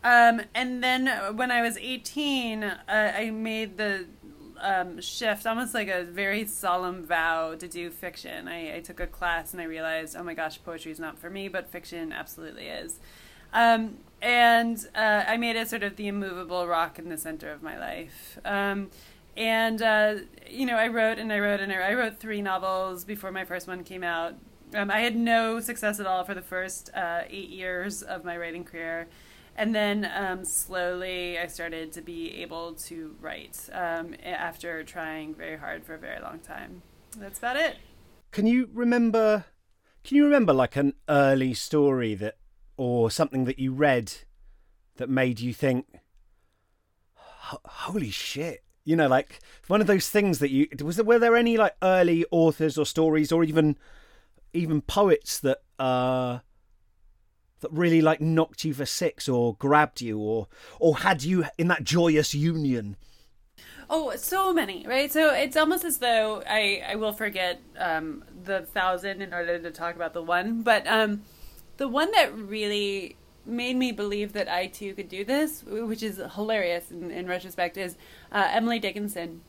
Um, 0.05 0.43
and 0.55 0.85
then 0.85 1.09
when 1.37 1.51
I 1.51 1.63
was 1.63 1.77
18, 1.79 2.63
uh, 2.63 2.77
I 2.89 3.31
made 3.31 3.77
the 3.77 4.07
um, 4.61 5.01
shift, 5.01 5.47
almost 5.47 5.75
like 5.75 5.89
a 5.89 6.05
very 6.05 6.47
solemn 6.47 7.05
vow 7.05 7.55
to 7.55 7.69
do 7.69 7.91
fiction. 7.91 8.49
I, 8.49 8.77
I, 8.77 8.81
took 8.81 9.01
a 9.01 9.07
class 9.07 9.53
and 9.53 9.61
I 9.61 9.65
realized, 9.65 10.17
oh 10.17 10.23
my 10.23 10.35
gosh, 10.35 10.63
poetry 10.63 10.93
is 10.93 11.01
not 11.01 11.19
for 11.19 11.29
me, 11.29 11.49
but 11.49 11.69
fiction 11.69 12.13
absolutely 12.13 12.69
is. 12.69 13.01
Um, 13.57 13.97
and 14.21 14.87
uh, 14.95 15.25
I 15.27 15.39
made 15.39 15.57
it 15.57 15.69
sort 15.69 15.83
of 15.83 15.97
the 15.97 16.09
immovable 16.09 16.67
rock 16.67 16.99
in 16.99 17.09
the 17.09 17.17
center 17.17 17.51
of 17.51 17.63
my 17.63 17.79
life. 17.79 18.39
Um, 18.45 18.91
and 19.37 19.81
uh, 19.83 20.15
you 20.49 20.67
know, 20.67 20.77
I 20.77 20.89
wrote 20.89 21.19
and 21.19 21.33
I 21.33 21.41
wrote 21.41 21.61
and 21.61 21.73
I 21.73 21.95
wrote 21.95 22.19
three 22.19 22.43
novels 22.43 23.05
before 23.05 23.33
my 23.33 23.45
first 23.45 23.67
one 23.67 23.83
came 23.83 24.05
out. 24.05 24.35
Um, 24.75 24.91
I 24.91 25.01
had 25.01 25.17
no 25.17 25.61
success 25.61 26.01
at 26.01 26.07
all 26.07 26.23
for 26.25 26.35
the 26.35 26.43
first 26.43 26.91
uh, 26.95 27.23
eight 27.29 27.49
years 27.49 28.03
of 28.03 28.25
my 28.25 28.37
writing 28.37 28.65
career, 28.65 29.07
and 29.57 29.75
then 29.75 30.11
um, 30.15 30.45
slowly 30.45 31.39
I 31.39 31.47
started 31.47 31.93
to 31.93 32.03
be 32.03 32.43
able 32.43 32.75
to 32.75 33.15
write 33.21 33.69
um, 33.73 34.17
after 34.25 34.83
trying 34.83 35.35
very 35.35 35.57
hard 35.57 35.85
for 35.85 35.95
a 35.95 35.99
very 35.99 36.21
long 36.21 36.41
time. 36.41 36.83
That's 37.17 37.39
about 37.39 37.57
it. 37.57 37.77
Can 38.33 38.47
you 38.47 38.69
remember? 38.75 39.45
Can 40.03 40.17
you 40.17 40.25
remember 40.25 40.53
like 40.53 40.77
an 40.77 40.95
early 41.09 41.55
story 41.55 42.15
that, 42.17 42.37
or 42.77 43.11
something 43.11 43.45
that 43.45 43.59
you 43.59 43.73
read 43.73 44.13
that 44.97 45.09
made 45.09 45.41
you 45.41 45.53
think, 45.53 45.87
"Holy 47.17 48.11
shit"? 48.11 48.63
You 48.85 48.97
know, 48.97 49.09
like 49.09 49.41
one 49.67 49.81
of 49.81 49.87
those 49.87 50.09
things 50.09 50.39
that 50.39 50.51
you 50.51 50.69
was. 50.83 50.97
There, 50.97 51.05
were 51.05 51.19
there 51.19 51.37
any 51.37 51.57
like 51.57 51.77
early 51.83 52.25
authors 52.31 52.79
or 52.79 52.87
stories, 52.87 53.33
or 53.33 53.45
even 53.45 53.77
even 54.53 54.81
poets 54.81 55.39
that 55.41 55.59
uh 55.79 56.39
that 57.61 57.73
really 57.73 58.01
like 58.01 58.21
knocked 58.21 58.65
you 58.65 58.75
for 58.75 58.87
six, 58.87 59.29
or 59.29 59.55
grabbed 59.57 60.01
you, 60.01 60.19
or 60.19 60.49
or 60.79 60.99
had 60.99 61.23
you 61.23 61.47
in 61.59 61.69
that 61.69 61.85
joyous 61.85 62.35
union? 62.35 62.97
Oh, 63.89 64.15
so 64.17 64.53
many, 64.53 64.85
right? 64.87 65.13
So 65.13 65.33
it's 65.33 65.57
almost 65.57 65.85
as 65.85 65.99
though 65.99 66.43
I, 66.49 66.83
I 66.89 66.95
will 66.97 67.13
forget 67.13 67.61
um, 67.79 68.25
the 68.45 68.63
thousand 68.63 69.23
in 69.23 69.33
order 69.33 69.59
to 69.59 69.71
talk 69.71 69.95
about 69.95 70.13
the 70.13 70.23
one. 70.23 70.63
But 70.63 70.87
um, 70.89 71.23
the 71.77 71.89
one 71.89 72.11
that 72.13 72.37
really 72.37 73.17
made 73.45 73.77
me 73.77 73.93
believe 73.93 74.33
that 74.33 74.49
I 74.49 74.67
too 74.67 74.95
could 74.95 75.09
do 75.09 75.25
this, 75.25 75.63
which 75.65 76.03
is 76.03 76.21
hilarious 76.35 76.91
in, 76.91 77.11
in 77.11 77.27
retrospect, 77.27 77.77
is 77.77 77.97
uh, 78.33 78.49
Emily 78.51 78.79
Dickinson. 78.79 79.43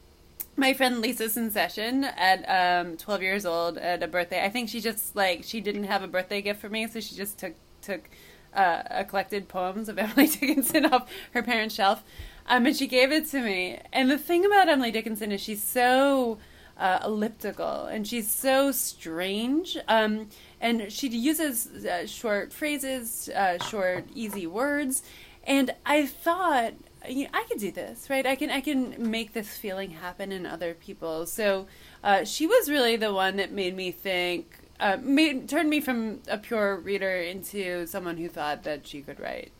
My 0.55 0.74
friend 0.74 1.01
Lisa 1.01 1.29
Session 1.29 2.03
at 2.03 2.43
um, 2.86 2.98
12 2.98 3.22
years 3.22 3.46
old 3.46 3.77
at 3.77 4.01
a 4.01 4.07
birthday. 4.07 4.43
I 4.43 4.50
think 4.50 4.69
she 4.69 4.81
just 4.81 5.15
like 5.15 5.43
she 5.43 5.62
didn't 5.62 5.84
have 5.84 6.03
a 6.03 6.07
birthday 6.07 6.41
gift 6.41 6.62
for 6.62 6.69
me, 6.69 6.88
so 6.88 7.00
she 7.00 7.15
just 7.15 7.38
took 7.38 7.53
took 7.81 8.10
uh, 8.55 8.84
a 8.89 9.05
collected 9.05 9.48
poems 9.48 9.88
of 9.88 9.98
Emily 10.00 10.27
Dickinson 10.27 10.86
off 10.86 11.10
her 11.34 11.43
parents' 11.43 11.75
shelf. 11.75 12.03
Um, 12.48 12.65
and 12.65 12.75
she 12.75 12.88
gave 12.88 13.12
it 13.12 13.27
to 13.27 13.41
me. 13.41 13.79
And 13.91 14.10
the 14.10 14.17
thing 14.17 14.46
about 14.46 14.69
Emily 14.69 14.91
Dickinson 14.91 15.31
is 15.31 15.41
she's 15.41 15.62
so 15.62 16.38
uh, 16.77 17.00
elliptical 17.03 17.86
and 17.86 18.07
she's 18.07 18.29
so 18.29 18.72
strange. 18.72 19.77
Um, 19.88 20.29
and 20.62 20.91
she 20.91 21.07
uses 21.10 21.86
uh, 21.86 22.07
short 22.07 22.53
phrases, 22.53 23.29
uh, 23.29 23.63
short, 23.63 24.05
easy 24.13 24.48
words. 24.48 25.03
And 25.46 25.74
I 25.86 26.05
thought, 26.05 26.74
you 27.07 27.24
know, 27.24 27.29
I 27.34 27.43
could 27.43 27.60
do 27.60 27.72
this, 27.72 28.10
right? 28.10 28.25
I 28.25 28.36
can, 28.36 28.50
I 28.50 28.62
can 28.62 29.10
make 29.10 29.34
this 29.34 29.55
feeling 29.57 29.91
happen 29.91 30.31
in 30.31 30.46
other 30.46 30.74
people. 30.74 31.25
So 31.25 31.67
uh, 32.03 32.25
she 32.25 32.48
was 32.48 32.69
really 32.69 32.96
the 32.96 33.13
one 33.13 33.38
that 33.38 33.51
made 33.51 33.75
me 33.75 33.91
think, 33.91 34.57
uh, 34.79 34.98
made, 35.01 35.48
turned 35.48 35.69
me 35.69 35.79
from 35.79 36.22
a 36.27 36.38
pure 36.38 36.77
reader 36.77 37.15
into 37.15 37.88
someone 37.88 38.17
who 38.17 38.27
thought 38.27 38.63
that 38.63 38.88
she 38.88 39.01
could 39.01 39.19
write. 39.19 39.51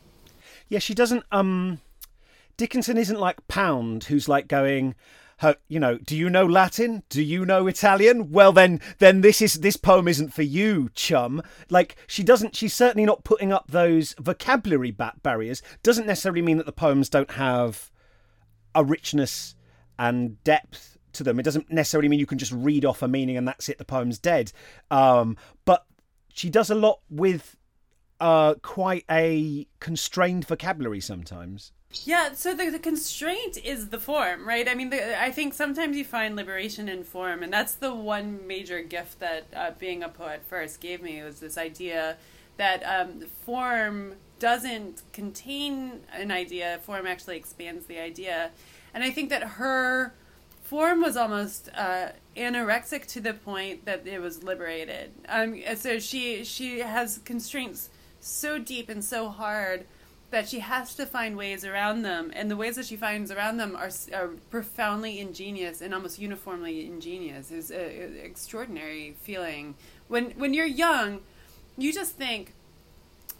Yeah, 0.68 0.80
she 0.80 0.94
doesn't. 0.94 1.24
Um, 1.32 1.80
Dickinson 2.58 2.98
isn't 2.98 3.18
like 3.18 3.46
Pound, 3.48 4.04
who's 4.04 4.28
like 4.28 4.48
going, 4.48 4.94
you 5.68 5.78
know, 5.78 5.98
do 5.98 6.16
you 6.16 6.28
know 6.28 6.46
Latin? 6.46 7.02
Do 7.08 7.22
you 7.22 7.44
know 7.44 7.66
Italian? 7.66 8.30
Well, 8.30 8.52
then, 8.52 8.80
then 8.98 9.20
this 9.20 9.40
is 9.40 9.54
this 9.54 9.76
poem 9.76 10.08
isn't 10.08 10.32
for 10.32 10.42
you, 10.42 10.90
chum. 10.94 11.42
Like 11.70 11.96
she 12.06 12.22
doesn't. 12.22 12.56
She's 12.56 12.74
certainly 12.74 13.06
not 13.06 13.24
putting 13.24 13.52
up 13.52 13.70
those 13.70 14.14
vocabulary 14.18 14.90
barriers. 15.22 15.62
Doesn't 15.82 16.06
necessarily 16.06 16.42
mean 16.42 16.56
that 16.56 16.66
the 16.66 16.72
poems 16.72 17.08
don't 17.08 17.32
have 17.32 17.90
a 18.74 18.84
richness 18.84 19.54
and 19.98 20.42
depth 20.44 20.98
to 21.14 21.24
them. 21.24 21.38
It 21.38 21.44
doesn't 21.44 21.70
necessarily 21.70 22.08
mean 22.08 22.20
you 22.20 22.26
can 22.26 22.38
just 22.38 22.52
read 22.52 22.84
off 22.84 23.02
a 23.02 23.08
meaning 23.08 23.36
and 23.36 23.46
that's 23.46 23.68
it. 23.68 23.78
The 23.78 23.84
poem's 23.84 24.18
dead. 24.18 24.52
Um, 24.90 25.36
but 25.64 25.84
she 26.32 26.50
does 26.50 26.70
a 26.70 26.74
lot 26.74 27.00
with 27.10 27.56
uh, 28.20 28.54
quite 28.62 29.04
a 29.10 29.66
constrained 29.80 30.46
vocabulary 30.46 31.00
sometimes. 31.00 31.72
Yeah, 31.90 32.34
so 32.34 32.54
the, 32.54 32.68
the 32.68 32.78
constraint 32.78 33.56
is 33.64 33.88
the 33.88 33.98
form, 33.98 34.46
right? 34.46 34.68
I 34.68 34.74
mean, 34.74 34.90
the, 34.90 35.20
I 35.20 35.30
think 35.30 35.54
sometimes 35.54 35.96
you 35.96 36.04
find 36.04 36.36
liberation 36.36 36.86
in 36.88 37.02
form, 37.02 37.42
and 37.42 37.50
that's 37.50 37.74
the 37.74 37.94
one 37.94 38.46
major 38.46 38.82
gift 38.82 39.20
that 39.20 39.46
uh, 39.56 39.70
being 39.78 40.02
a 40.02 40.08
poet 40.08 40.42
first 40.46 40.80
gave 40.80 41.00
me 41.00 41.22
was 41.22 41.40
this 41.40 41.56
idea 41.56 42.16
that 42.58 42.82
um, 42.84 43.20
form 43.44 44.16
doesn't 44.38 45.02
contain 45.12 46.00
an 46.12 46.30
idea, 46.30 46.78
form 46.82 47.06
actually 47.06 47.36
expands 47.38 47.86
the 47.86 47.98
idea. 47.98 48.50
And 48.92 49.02
I 49.02 49.10
think 49.10 49.30
that 49.30 49.42
her 49.42 50.12
form 50.62 51.00
was 51.00 51.16
almost 51.16 51.70
uh, 51.74 52.08
anorexic 52.36 53.06
to 53.06 53.20
the 53.20 53.32
point 53.32 53.86
that 53.86 54.06
it 54.06 54.20
was 54.20 54.42
liberated. 54.42 55.12
Um, 55.26 55.58
so 55.76 55.98
she 55.98 56.44
she 56.44 56.80
has 56.80 57.18
constraints 57.24 57.88
so 58.20 58.58
deep 58.58 58.88
and 58.90 59.02
so 59.02 59.28
hard 59.28 59.86
that 60.30 60.48
she 60.48 60.60
has 60.60 60.94
to 60.94 61.06
find 61.06 61.36
ways 61.36 61.64
around 61.64 62.02
them, 62.02 62.30
and 62.34 62.50
the 62.50 62.56
ways 62.56 62.76
that 62.76 62.84
she 62.84 62.96
finds 62.96 63.30
around 63.30 63.56
them 63.56 63.74
are, 63.74 63.90
are 64.12 64.28
profoundly 64.50 65.20
ingenious 65.20 65.80
and 65.80 65.94
almost 65.94 66.18
uniformly 66.18 66.86
ingenious. 66.86 67.50
It's 67.50 67.70
an 67.70 68.18
extraordinary 68.22 69.16
feeling. 69.22 69.74
When 70.08 70.30
when 70.32 70.52
you're 70.52 70.66
young, 70.66 71.20
you 71.78 71.92
just 71.92 72.16
think, 72.16 72.52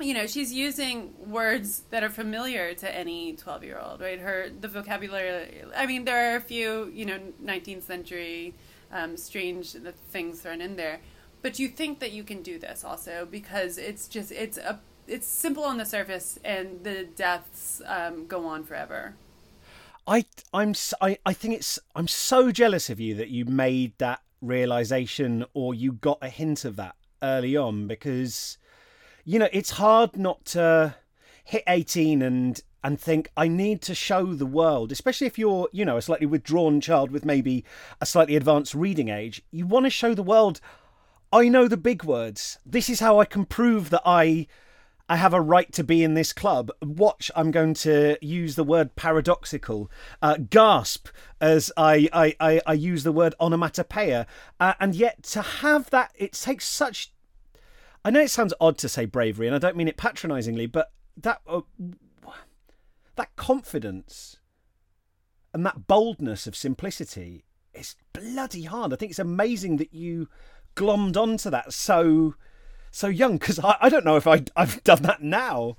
you 0.01 0.15
know, 0.15 0.27
she's 0.27 0.53
using 0.53 1.15
words 1.19 1.83
that 1.91 2.03
are 2.03 2.09
familiar 2.09 2.73
to 2.75 2.95
any 2.95 3.35
twelve 3.35 3.63
year 3.65 3.79
old, 3.79 4.01
right? 4.01 4.21
Her 4.21 4.49
the 4.49 4.69
vocabulary. 4.69 5.65
I 5.77 5.87
mean, 5.87 6.05
there 6.07 6.33
are 6.33 6.37
a 6.37 6.41
few, 6.41 6.91
you 6.95 7.05
know, 7.05 7.19
nineteenth 7.39 7.85
century 7.85 8.55
um, 8.91 9.17
strange 9.17 9.77
things 10.11 10.41
thrown 10.41 10.63
in 10.63 10.77
there, 10.77 11.01
but 11.43 11.59
you 11.59 11.69
think 11.69 11.99
that 12.01 12.13
you 12.13 12.25
can 12.25 12.43
do 12.43 12.59
this 12.59 12.83
also 12.83 13.29
because 13.31 13.77
it's 13.77 14.09
just 14.09 14.33
it's 14.33 14.57
a 14.57 14.81
it's 15.09 15.27
simple 15.27 15.65
on 15.65 15.79
the 15.79 15.85
surface, 15.85 16.39
and 16.45 16.85
the 16.85 17.05
deaths 17.05 17.83
um, 17.87 18.27
go 18.27 18.47
on 18.47 18.65
forever. 18.65 19.15
I 20.07 20.25
I'm 20.55 20.75
I, 21.01 21.19
I 21.27 21.33
think 21.33 21.55
it's 21.55 21.79
I'm 21.95 22.09
so 22.09 22.51
jealous 22.51 22.89
of 22.89 22.99
you 23.01 23.15
that 23.17 23.29
you 23.29 23.45
made 23.45 23.93
that 23.99 24.21
realization 24.41 25.45
or 25.53 25.75
you 25.75 25.93
got 25.93 26.19
a 26.23 26.29
hint 26.29 26.65
of 26.65 26.77
that 26.77 26.95
early 27.23 27.57
on 27.57 27.87
because 27.87 28.57
you 29.25 29.39
know 29.39 29.49
it's 29.53 29.71
hard 29.73 30.17
not 30.17 30.45
to 30.47 30.95
hit 31.45 31.65
18 31.67 32.23
and 32.23 32.63
and 32.85 33.01
think 33.01 33.29
I 33.37 33.49
need 33.49 33.83
to 33.83 33.95
show 33.95 34.35
the 34.35 34.47
world, 34.47 34.93
especially 34.93 35.27
if 35.27 35.37
you're, 35.37 35.69
you 35.73 35.85
know, 35.85 35.97
a 35.97 36.03
slightly 36.03 36.27
withdrawn 36.27 36.81
child 36.81 37.11
with 37.11 37.25
maybe 37.25 37.65
a 38.01 38.07
slightly 38.07 38.37
advanced 38.37 38.73
reading 38.73 39.09
age. 39.09 39.43
You 39.51 39.67
want 39.67 39.85
to 39.87 39.91
show 39.91 40.15
the 40.15 40.23
world 40.23 40.61
I 41.33 41.49
know 41.49 41.69
the 41.69 41.77
big 41.77 42.05
words. 42.05 42.59
This 42.65 42.89
is 42.89 43.01
how 43.01 43.21
I 43.21 43.27
can 43.27 43.45
prove 43.45 43.91
that 43.91 44.03
I 44.07 44.47
I 45.09 45.17
have 45.17 45.33
a 45.33 45.41
right 45.41 45.73
to 45.73 45.83
be 45.83 46.05
in 46.05 46.15
this 46.15 46.33
club. 46.33 46.71
Watch, 46.83 47.31
I'm 47.35 47.51
going 47.51 47.75
to 47.75 48.19
use 48.21 48.57
the 48.57 48.65
word 48.65 48.95
paradoxical. 48.95 49.91
Uh, 50.21 50.37
gasp 50.51 51.09
as 51.41 51.73
I, 51.77 52.09
I, 52.13 52.37
I, 52.39 52.61
I, 52.67 52.73
use 52.75 53.05
the 53.05 53.13
word 53.13 53.35
onomatopoeia. 53.41 54.27
Uh, 54.61 54.75
and 54.79 54.95
yet 54.95 55.23
to 55.25 55.41
have 55.41 55.89
that, 55.91 56.13
it 56.17 56.33
takes 56.33 56.67
such. 56.67 57.13
I 58.05 58.11
know 58.11 58.21
it 58.21 58.31
sounds 58.31 58.53
odd 58.61 58.77
to 58.79 58.89
say 58.89 59.07
bravery, 59.07 59.47
and 59.47 59.57
I 59.57 59.59
don't 59.59 59.77
mean 59.77 59.89
it 59.89 59.97
patronisingly, 59.97 60.67
but 60.67 60.93
that 61.17 61.41
uh, 61.47 61.63
that 63.17 63.35
confidence 63.37 64.39
and 65.53 65.65
that 65.65 65.87
boldness 65.87 66.47
of 66.47 66.55
simplicity 66.55 67.45
is 67.75 67.97
bloody 68.13 68.65
hard. 68.65 68.93
I 68.93 68.97
think 68.97 69.11
it's 69.11 69.19
amazing 69.19 69.79
that 69.79 69.93
you 69.93 70.29
glommed 70.77 71.17
onto 71.17 71.51
that 71.51 71.73
so 71.73 72.35
so 72.91 73.09
young 73.09 73.39
because 73.39 73.59
I, 73.59 73.77
I 73.81 73.89
don't 73.89 74.05
know 74.05 74.17
if 74.17 74.27
I, 74.27 74.45
I've 74.57 74.83
done 74.85 75.03
that 75.03 75.23
now. 75.23 75.77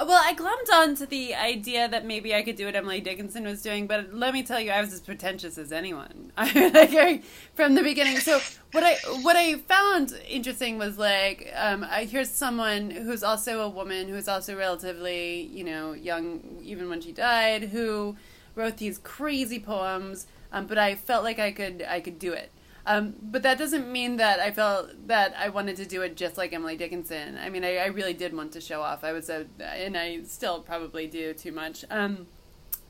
Well, 0.00 0.20
I 0.22 0.34
glommed 0.34 0.72
on 0.72 0.96
to 0.96 1.06
the 1.06 1.36
idea 1.36 1.88
that 1.88 2.04
maybe 2.04 2.34
I 2.34 2.42
could 2.42 2.56
do 2.56 2.66
what 2.66 2.74
Emily 2.74 3.00
Dickinson 3.00 3.44
was 3.44 3.62
doing, 3.62 3.86
but 3.86 4.12
let 4.12 4.34
me 4.34 4.42
tell 4.42 4.58
you, 4.58 4.72
I 4.72 4.80
was 4.80 4.92
as 4.92 5.00
pretentious 5.00 5.56
as 5.56 5.70
anyone 5.70 6.32
from 7.54 7.74
the 7.76 7.82
beginning. 7.82 8.18
So 8.18 8.40
what 8.72 8.82
I 8.82 8.94
what 9.22 9.36
I 9.36 9.54
found 9.54 10.18
interesting 10.28 10.78
was 10.78 10.98
like, 10.98 11.52
um, 11.54 11.86
I 11.88 12.04
here's 12.06 12.28
someone 12.28 12.90
who's 12.90 13.22
also 13.22 13.60
a 13.60 13.68
woman 13.68 14.08
who's 14.08 14.26
also 14.26 14.56
relatively, 14.56 15.42
you 15.42 15.62
know, 15.62 15.92
young, 15.92 16.58
even 16.60 16.90
when 16.90 17.00
she 17.00 17.12
died, 17.12 17.64
who 17.64 18.16
wrote 18.56 18.78
these 18.78 18.98
crazy 18.98 19.60
poems, 19.60 20.26
um, 20.52 20.66
but 20.66 20.76
I 20.76 20.96
felt 20.96 21.22
like 21.22 21.38
I 21.38 21.52
could 21.52 21.86
I 21.88 22.00
could 22.00 22.18
do 22.18 22.32
it. 22.32 22.50
Um, 22.86 23.14
but 23.22 23.42
that 23.42 23.58
doesn't 23.58 23.90
mean 23.90 24.16
that 24.16 24.40
I 24.40 24.50
felt 24.50 25.08
that 25.08 25.34
I 25.38 25.48
wanted 25.48 25.76
to 25.76 25.86
do 25.86 26.02
it 26.02 26.16
just 26.16 26.36
like 26.36 26.52
Emily 26.52 26.76
Dickinson. 26.76 27.38
I 27.38 27.48
mean, 27.48 27.64
I, 27.64 27.78
I 27.78 27.86
really 27.86 28.12
did 28.12 28.36
want 28.36 28.52
to 28.52 28.60
show 28.60 28.82
off. 28.82 29.04
I 29.04 29.12
was 29.12 29.30
a, 29.30 29.46
and 29.58 29.96
I 29.96 30.22
still 30.24 30.60
probably 30.60 31.06
do 31.06 31.32
too 31.32 31.52
much. 31.52 31.84
Um, 31.90 32.26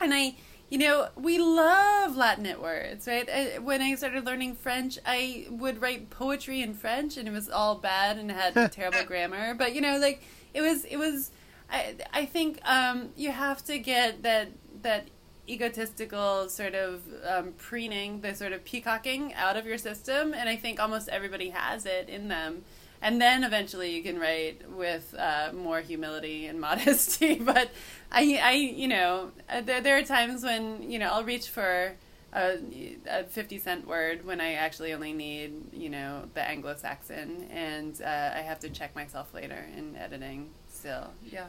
and 0.01 0.13
I, 0.13 0.35
you 0.69 0.77
know, 0.77 1.07
we 1.15 1.37
love 1.37 2.15
Latinate 2.15 2.59
words, 2.59 3.07
right? 3.07 3.29
I, 3.29 3.59
when 3.59 3.81
I 3.81 3.95
started 3.95 4.25
learning 4.25 4.55
French, 4.55 4.99
I 5.05 5.47
would 5.49 5.81
write 5.81 6.09
poetry 6.09 6.61
in 6.61 6.73
French, 6.73 7.15
and 7.15 7.27
it 7.27 7.31
was 7.31 7.49
all 7.49 7.75
bad 7.75 8.17
and 8.17 8.29
had 8.29 8.71
terrible 8.73 9.05
grammar. 9.05 9.53
But 9.53 9.75
you 9.75 9.81
know, 9.81 9.97
like 9.97 10.23
it 10.53 10.61
was, 10.61 10.83
it 10.85 10.97
was. 10.97 11.31
I, 11.69 11.95
I 12.13 12.25
think 12.25 12.59
um, 12.69 13.09
you 13.15 13.31
have 13.31 13.63
to 13.65 13.79
get 13.79 14.23
that 14.23 14.49
that 14.81 15.07
egotistical 15.47 16.49
sort 16.49 16.75
of 16.75 17.01
um, 17.27 17.53
preening, 17.57 18.21
the 18.21 18.33
sort 18.35 18.53
of 18.53 18.63
peacocking 18.63 19.33
out 19.33 19.57
of 19.57 19.65
your 19.65 19.77
system, 19.77 20.33
and 20.33 20.49
I 20.49 20.55
think 20.55 20.79
almost 20.79 21.09
everybody 21.09 21.49
has 21.49 21.85
it 21.85 22.09
in 22.09 22.27
them. 22.27 22.63
And 23.01 23.21
then 23.21 23.43
eventually 23.43 23.95
you 23.95 24.01
can 24.01 24.19
write 24.19 24.69
with 24.69 25.13
uh, 25.17 25.51
more 25.53 25.81
humility 25.81 26.47
and 26.47 26.59
modesty. 26.69 27.35
but 27.35 27.69
I, 28.11 28.39
I, 28.41 28.51
you 28.53 28.87
know, 28.87 29.31
uh, 29.49 29.61
there, 29.61 29.81
there 29.81 29.97
are 29.97 30.03
times 30.03 30.43
when 30.43 30.89
you 30.89 30.99
know 30.99 31.09
I'll 31.09 31.23
reach 31.23 31.49
for 31.49 31.95
a, 32.35 32.59
a 33.07 33.23
50 33.23 33.59
cent 33.59 33.87
word 33.87 34.25
when 34.25 34.41
I 34.41 34.53
actually 34.53 34.93
only 34.93 35.13
need, 35.13 35.73
you 35.73 35.89
know, 35.89 36.23
the 36.33 36.41
Anglo 36.41 36.75
Saxon. 36.75 37.47
And 37.49 37.99
uh, 38.01 38.31
I 38.35 38.41
have 38.41 38.59
to 38.59 38.69
check 38.69 38.93
myself 38.95 39.33
later 39.33 39.65
in 39.75 39.95
editing 39.95 40.49
still. 40.69 41.11
Yeah. 41.25 41.47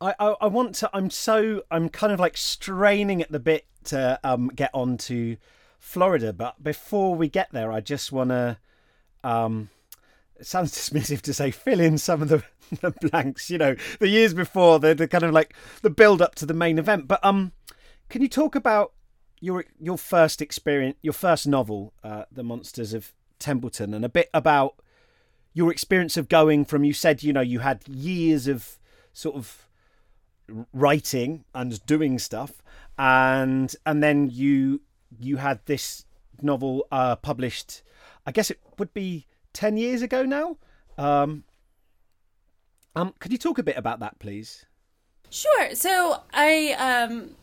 I, 0.00 0.14
I, 0.18 0.34
I 0.42 0.46
want 0.46 0.74
to. 0.76 0.90
I'm 0.92 1.10
so. 1.10 1.62
I'm 1.70 1.88
kind 1.88 2.12
of 2.12 2.20
like 2.20 2.36
straining 2.36 3.22
at 3.22 3.32
the 3.32 3.40
bit 3.40 3.66
to 3.84 4.20
um, 4.22 4.48
get 4.48 4.70
on 4.74 4.98
to 4.98 5.36
Florida. 5.78 6.32
But 6.32 6.62
before 6.62 7.14
we 7.14 7.28
get 7.28 7.50
there, 7.52 7.72
I 7.72 7.80
just 7.80 8.12
want 8.12 8.30
to. 8.30 8.58
Um, 9.24 9.70
it 10.38 10.46
sounds 10.46 10.72
dismissive 10.76 11.22
to 11.22 11.34
say 11.34 11.50
fill 11.50 11.80
in 11.80 11.98
some 11.98 12.22
of 12.22 12.28
the, 12.28 12.42
the 12.80 12.90
blanks. 12.90 13.50
You 13.50 13.58
know, 13.58 13.76
the 13.98 14.08
years 14.08 14.34
before, 14.34 14.78
the, 14.78 14.94
the 14.94 15.08
kind 15.08 15.24
of 15.24 15.32
like 15.32 15.54
the 15.82 15.90
build 15.90 16.20
up 16.20 16.34
to 16.36 16.46
the 16.46 16.54
main 16.54 16.78
event. 16.78 17.08
But 17.08 17.24
um, 17.24 17.52
can 18.08 18.22
you 18.22 18.28
talk 18.28 18.54
about 18.54 18.92
your 19.40 19.64
your 19.80 19.98
first 19.98 20.42
experience, 20.42 20.96
your 21.00 21.14
first 21.14 21.46
novel, 21.46 21.94
uh, 22.04 22.24
The 22.30 22.42
Monsters 22.44 22.92
of 22.92 23.12
Templeton, 23.38 23.94
and 23.94 24.04
a 24.04 24.10
bit 24.10 24.28
about 24.34 24.76
your 25.54 25.70
experience 25.70 26.18
of 26.18 26.28
going 26.28 26.66
from? 26.66 26.84
You 26.84 26.92
said 26.92 27.22
you 27.22 27.32
know 27.32 27.40
you 27.40 27.60
had 27.60 27.88
years 27.88 28.46
of 28.46 28.78
sort 29.14 29.36
of 29.36 29.66
writing 30.72 31.44
and 31.54 31.84
doing 31.86 32.18
stuff, 32.18 32.62
and 32.98 33.74
and 33.84 34.02
then 34.02 34.30
you 34.30 34.80
you 35.18 35.36
had 35.36 35.64
this 35.66 36.04
novel 36.42 36.86
uh, 36.90 37.16
published. 37.16 37.82
I 38.26 38.32
guess 38.32 38.50
it 38.50 38.60
would 38.78 38.92
be 38.92 39.26
ten 39.52 39.76
years 39.76 40.02
ago 40.02 40.24
now. 40.24 40.58
Um, 40.98 41.44
um, 42.94 43.14
could 43.18 43.32
you 43.32 43.38
talk 43.38 43.58
a 43.58 43.62
bit 43.62 43.76
about 43.76 44.00
that, 44.00 44.18
please? 44.18 44.66
Sure. 45.30 45.74
So 45.74 46.22
I 46.32 46.72
um 46.78 47.36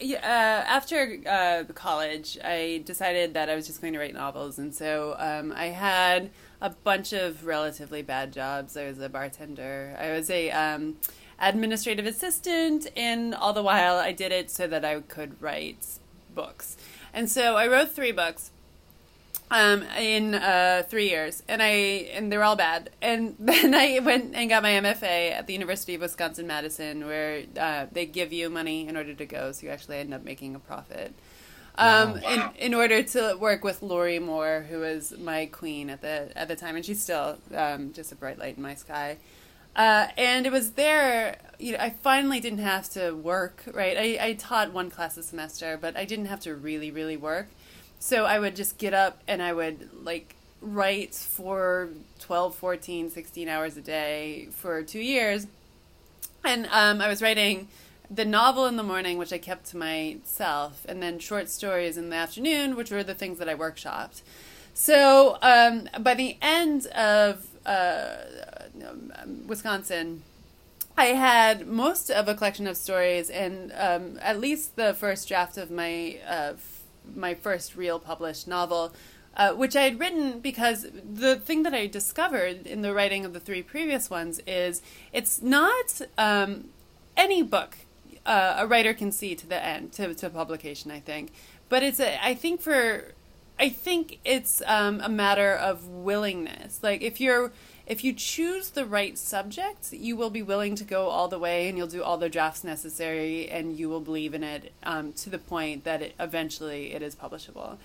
uh, 0.00 0.16
after 0.26 1.18
uh, 1.26 1.72
college, 1.72 2.38
I 2.42 2.82
decided 2.84 3.34
that 3.34 3.48
I 3.48 3.54
was 3.54 3.66
just 3.66 3.80
going 3.80 3.92
to 3.92 3.98
write 3.98 4.14
novels, 4.14 4.58
and 4.58 4.74
so 4.74 5.14
um, 5.18 5.52
I 5.56 5.66
had 5.66 6.30
a 6.64 6.70
bunch 6.70 7.12
of 7.12 7.44
relatively 7.44 8.00
bad 8.00 8.32
jobs. 8.32 8.74
I 8.74 8.86
was 8.86 8.98
a 8.98 9.10
bartender. 9.10 9.94
I 10.00 10.12
was 10.12 10.30
a 10.30 10.50
um, 10.50 10.96
administrative 11.38 12.06
assistant, 12.06 12.86
and 12.96 13.34
all 13.34 13.52
the 13.52 13.62
while 13.62 13.96
I 13.96 14.12
did 14.12 14.32
it 14.32 14.50
so 14.50 14.66
that 14.68 14.82
I 14.82 14.98
could 15.00 15.40
write 15.42 15.86
books. 16.34 16.78
And 17.12 17.30
so 17.30 17.56
I 17.56 17.68
wrote 17.68 17.90
three 17.90 18.12
books 18.12 18.50
um, 19.50 19.82
in 19.98 20.34
uh, 20.34 20.84
three 20.88 21.10
years, 21.10 21.42
and 21.48 21.62
I 21.62 21.68
and 22.14 22.32
they 22.32 22.38
were 22.38 22.44
all 22.44 22.56
bad. 22.56 22.88
And 23.02 23.36
then 23.38 23.74
I 23.74 23.98
went 23.98 24.34
and 24.34 24.48
got 24.48 24.62
my 24.62 24.70
MFA 24.70 25.32
at 25.32 25.46
the 25.46 25.52
University 25.52 25.96
of 25.96 26.00
Wisconsin 26.00 26.46
Madison, 26.46 27.04
where 27.04 27.42
uh, 27.60 27.86
they 27.92 28.06
give 28.06 28.32
you 28.32 28.48
money 28.48 28.88
in 28.88 28.96
order 28.96 29.12
to 29.12 29.26
go, 29.26 29.52
so 29.52 29.66
you 29.66 29.68
actually 29.70 29.98
end 29.98 30.14
up 30.14 30.24
making 30.24 30.54
a 30.54 30.58
profit. 30.58 31.12
Um, 31.76 32.20
wow. 32.20 32.52
in, 32.54 32.66
in 32.66 32.74
order 32.74 33.02
to 33.02 33.36
work 33.38 33.64
with 33.64 33.82
Lorrie 33.82 34.20
Moore, 34.20 34.66
who 34.68 34.78
was 34.78 35.12
my 35.18 35.46
queen 35.46 35.90
at 35.90 36.02
the 36.02 36.30
at 36.36 36.46
the 36.46 36.54
time, 36.54 36.76
and 36.76 36.84
she's 36.84 37.00
still 37.00 37.38
um, 37.54 37.92
just 37.92 38.12
a 38.12 38.14
bright 38.14 38.38
light 38.38 38.56
in 38.56 38.62
my 38.62 38.74
sky. 38.74 39.18
Uh, 39.76 40.06
and 40.16 40.46
it 40.46 40.52
was 40.52 40.72
there, 40.72 41.36
you 41.58 41.72
know, 41.72 41.78
I 41.78 41.90
finally 41.90 42.38
didn't 42.38 42.60
have 42.60 42.88
to 42.90 43.12
work, 43.12 43.64
right? 43.72 43.96
I, 43.98 44.28
I 44.28 44.32
taught 44.34 44.72
one 44.72 44.88
class 44.88 45.16
a 45.16 45.22
semester, 45.22 45.76
but 45.80 45.96
I 45.96 46.04
didn't 46.04 46.26
have 46.26 46.40
to 46.40 46.54
really, 46.54 46.90
really 46.90 47.16
work. 47.16 47.48
So 47.98 48.24
I 48.24 48.38
would 48.38 48.54
just 48.54 48.78
get 48.78 48.94
up 48.94 49.20
and 49.26 49.42
I 49.42 49.52
would 49.52 49.90
like 50.04 50.36
write 50.60 51.14
for 51.14 51.88
12, 52.20 52.54
14, 52.54 53.10
16 53.10 53.48
hours 53.48 53.76
a 53.76 53.80
day 53.80 54.48
for 54.52 54.82
two 54.82 55.00
years. 55.00 55.46
And 56.44 56.66
um, 56.70 57.00
I 57.00 57.08
was 57.08 57.20
writing 57.20 57.68
the 58.10 58.24
novel 58.24 58.66
in 58.66 58.76
the 58.76 58.82
morning, 58.82 59.18
which 59.18 59.32
I 59.32 59.38
kept 59.38 59.66
to 59.66 59.76
myself, 59.76 60.84
and 60.88 61.02
then 61.02 61.18
short 61.18 61.48
stories 61.48 61.96
in 61.96 62.10
the 62.10 62.16
afternoon, 62.16 62.76
which 62.76 62.90
were 62.90 63.02
the 63.02 63.14
things 63.14 63.38
that 63.38 63.48
I 63.48 63.54
workshopped. 63.54 64.22
So 64.74 65.38
um, 65.40 65.88
by 66.00 66.14
the 66.14 66.36
end 66.42 66.86
of 66.88 67.46
uh, 67.64 68.16
Wisconsin, 69.46 70.22
I 70.96 71.06
had 71.06 71.66
most 71.66 72.10
of 72.10 72.28
a 72.28 72.34
collection 72.34 72.66
of 72.66 72.76
stories 72.76 73.30
and 73.30 73.72
um, 73.76 74.18
at 74.20 74.38
least 74.38 74.76
the 74.76 74.94
first 74.94 75.26
draft 75.26 75.56
of 75.56 75.70
my 75.70 76.18
uh, 76.28 76.54
my 77.14 77.34
first 77.34 77.76
real 77.76 77.98
published 77.98 78.48
novel, 78.48 78.94
uh, 79.36 79.52
which 79.52 79.76
I 79.76 79.82
had 79.82 80.00
written 80.00 80.40
because 80.40 80.86
the 80.92 81.36
thing 81.36 81.64
that 81.64 81.74
I 81.74 81.86
discovered 81.86 82.66
in 82.66 82.82
the 82.82 82.94
writing 82.94 83.24
of 83.24 83.32
the 83.32 83.40
three 83.40 83.62
previous 83.62 84.08
ones 84.08 84.40
is 84.46 84.80
it's 85.12 85.42
not 85.42 86.00
um, 86.16 86.66
any 87.16 87.42
book 87.42 87.76
uh, 88.26 88.56
a 88.58 88.66
writer 88.66 88.94
can 88.94 89.12
see 89.12 89.34
to 89.34 89.46
the 89.46 89.62
end 89.62 89.92
to, 89.92 90.14
to 90.14 90.30
publication. 90.30 90.90
I 90.90 91.00
think, 91.00 91.32
but 91.68 91.82
it's 91.82 92.00
a, 92.00 92.24
I 92.24 92.34
think 92.34 92.60
for 92.60 93.14
I 93.58 93.68
think 93.68 94.18
it's 94.24 94.62
um, 94.66 95.00
a 95.02 95.08
matter 95.08 95.54
of 95.54 95.86
willingness. 95.86 96.80
Like 96.82 97.02
if 97.02 97.20
you're 97.20 97.52
if 97.86 98.02
you 98.02 98.14
choose 98.14 98.70
the 98.70 98.86
right 98.86 99.18
subject, 99.18 99.92
you 99.92 100.16
will 100.16 100.30
be 100.30 100.42
willing 100.42 100.74
to 100.76 100.84
go 100.84 101.08
all 101.08 101.28
the 101.28 101.38
way 101.38 101.68
and 101.68 101.76
you'll 101.76 101.86
do 101.86 102.02
all 102.02 102.16
the 102.16 102.30
drafts 102.30 102.64
necessary 102.64 103.48
and 103.50 103.78
you 103.78 103.90
will 103.90 104.00
believe 104.00 104.32
in 104.32 104.42
it 104.42 104.72
um, 104.84 105.12
to 105.12 105.28
the 105.28 105.38
point 105.38 105.84
that 105.84 106.00
it, 106.00 106.14
eventually 106.18 106.94
it 106.94 107.02
is 107.02 107.14
publishable. 107.14 107.76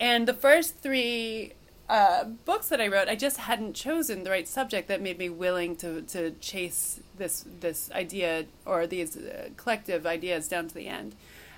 And 0.00 0.26
the 0.26 0.34
first 0.34 0.76
three 0.78 1.52
uh, 1.88 2.24
books 2.24 2.68
that 2.68 2.80
I 2.80 2.88
wrote, 2.88 3.08
I 3.08 3.16
just 3.16 3.38
hadn't 3.38 3.74
chosen 3.74 4.24
the 4.24 4.30
right 4.30 4.48
subject 4.48 4.88
that 4.88 5.02
made 5.02 5.18
me 5.18 5.28
willing 5.28 5.76
to, 5.76 6.02
to 6.02 6.30
chase 6.32 7.00
this 7.18 7.44
this 7.60 7.90
idea 7.92 8.46
or 8.64 8.86
these 8.86 9.16
uh, 9.16 9.50
collective 9.56 10.06
ideas 10.06 10.48
down 10.48 10.68
to 10.68 10.74
the 10.74 10.88
end. 10.88 11.14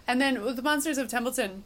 And 0.07 0.21
then 0.21 0.43
with 0.43 0.57
the 0.57 0.63
Monsters 0.63 0.99
of 0.99 1.09
Templeton, 1.09 1.65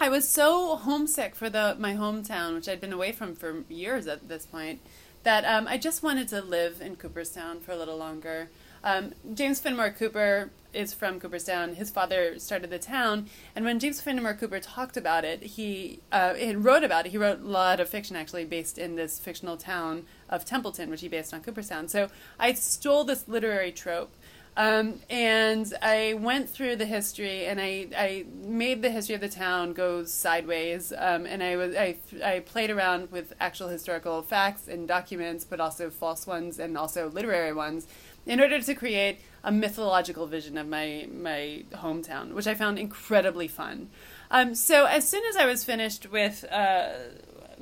I 0.00 0.08
was 0.08 0.28
so 0.28 0.76
homesick 0.76 1.34
for 1.34 1.48
the 1.48 1.76
my 1.78 1.94
hometown, 1.94 2.54
which 2.54 2.68
I'd 2.68 2.80
been 2.80 2.92
away 2.92 3.12
from 3.12 3.34
for 3.34 3.64
years 3.68 4.06
at 4.06 4.28
this 4.28 4.46
point 4.46 4.80
that 5.22 5.44
um, 5.44 5.66
I 5.68 5.78
just 5.78 6.02
wanted 6.02 6.28
to 6.28 6.40
live 6.40 6.80
in 6.80 6.96
Cooperstown 6.96 7.60
for 7.60 7.72
a 7.72 7.76
little 7.76 7.96
longer. 7.96 8.50
Um, 8.84 9.12
James 9.34 9.60
Fenimore 9.60 9.90
Cooper 9.90 10.50
is 10.72 10.92
from 10.92 11.20
Cooperstown. 11.20 11.74
His 11.74 11.90
father 11.90 12.38
started 12.38 12.70
the 12.70 12.78
town, 12.78 13.28
and 13.54 13.64
when 13.64 13.78
James 13.78 14.00
Fenimore 14.00 14.34
Cooper 14.34 14.58
talked 14.58 14.96
about 14.96 15.24
it, 15.24 15.42
he 15.42 16.00
uh, 16.10 16.34
wrote 16.56 16.82
about 16.82 17.06
it. 17.06 17.12
He 17.12 17.18
wrote 17.18 17.40
a 17.40 17.46
lot 17.46 17.78
of 17.78 17.88
fiction 17.88 18.16
actually 18.16 18.44
based 18.44 18.78
in 18.78 18.96
this 18.96 19.18
fictional 19.18 19.56
town 19.56 20.06
of 20.28 20.44
Templeton, 20.44 20.90
which 20.90 21.02
he 21.02 21.08
based 21.08 21.32
on 21.32 21.42
Cooperstown. 21.42 21.88
So 21.88 22.08
I 22.40 22.54
stole 22.54 23.04
this 23.04 23.28
literary 23.28 23.70
trope 23.70 24.12
um, 24.56 25.00
and 25.08 25.72
I 25.80 26.14
went 26.14 26.50
through 26.50 26.76
the 26.76 26.84
history, 26.84 27.46
and 27.46 27.60
I, 27.60 27.88
I 27.96 28.26
made 28.44 28.82
the 28.82 28.90
history 28.90 29.14
of 29.14 29.20
the 29.20 29.28
town 29.28 29.72
go 29.72 30.04
sideways. 30.04 30.92
Um, 30.96 31.24
and 31.26 31.42
I 31.42 31.56
was 31.56 31.74
I, 31.74 31.96
I 32.22 32.40
played 32.40 32.70
around 32.70 33.10
with 33.10 33.32
actual 33.40 33.68
historical 33.68 34.22
facts 34.22 34.68
and 34.68 34.86
documents, 34.86 35.44
but 35.44 35.60
also 35.60 35.88
false 35.88 36.26
ones 36.26 36.58
and 36.58 36.76
also 36.76 37.08
literary 37.10 37.52
ones, 37.52 37.86
in 38.26 38.40
order 38.40 38.60
to 38.60 38.74
create 38.74 39.20
a 39.42 39.50
mythological 39.50 40.26
vision 40.26 40.58
of 40.58 40.66
my 40.68 41.08
my 41.12 41.64
hometown, 41.72 42.32
which 42.32 42.46
I 42.46 42.54
found 42.54 42.78
incredibly 42.78 43.48
fun. 43.48 43.88
Um, 44.30 44.54
so 44.54 44.84
as 44.84 45.08
soon 45.08 45.22
as 45.28 45.36
I 45.36 45.46
was 45.46 45.64
finished 45.64 46.10
with 46.10 46.44
uh, 46.50 46.92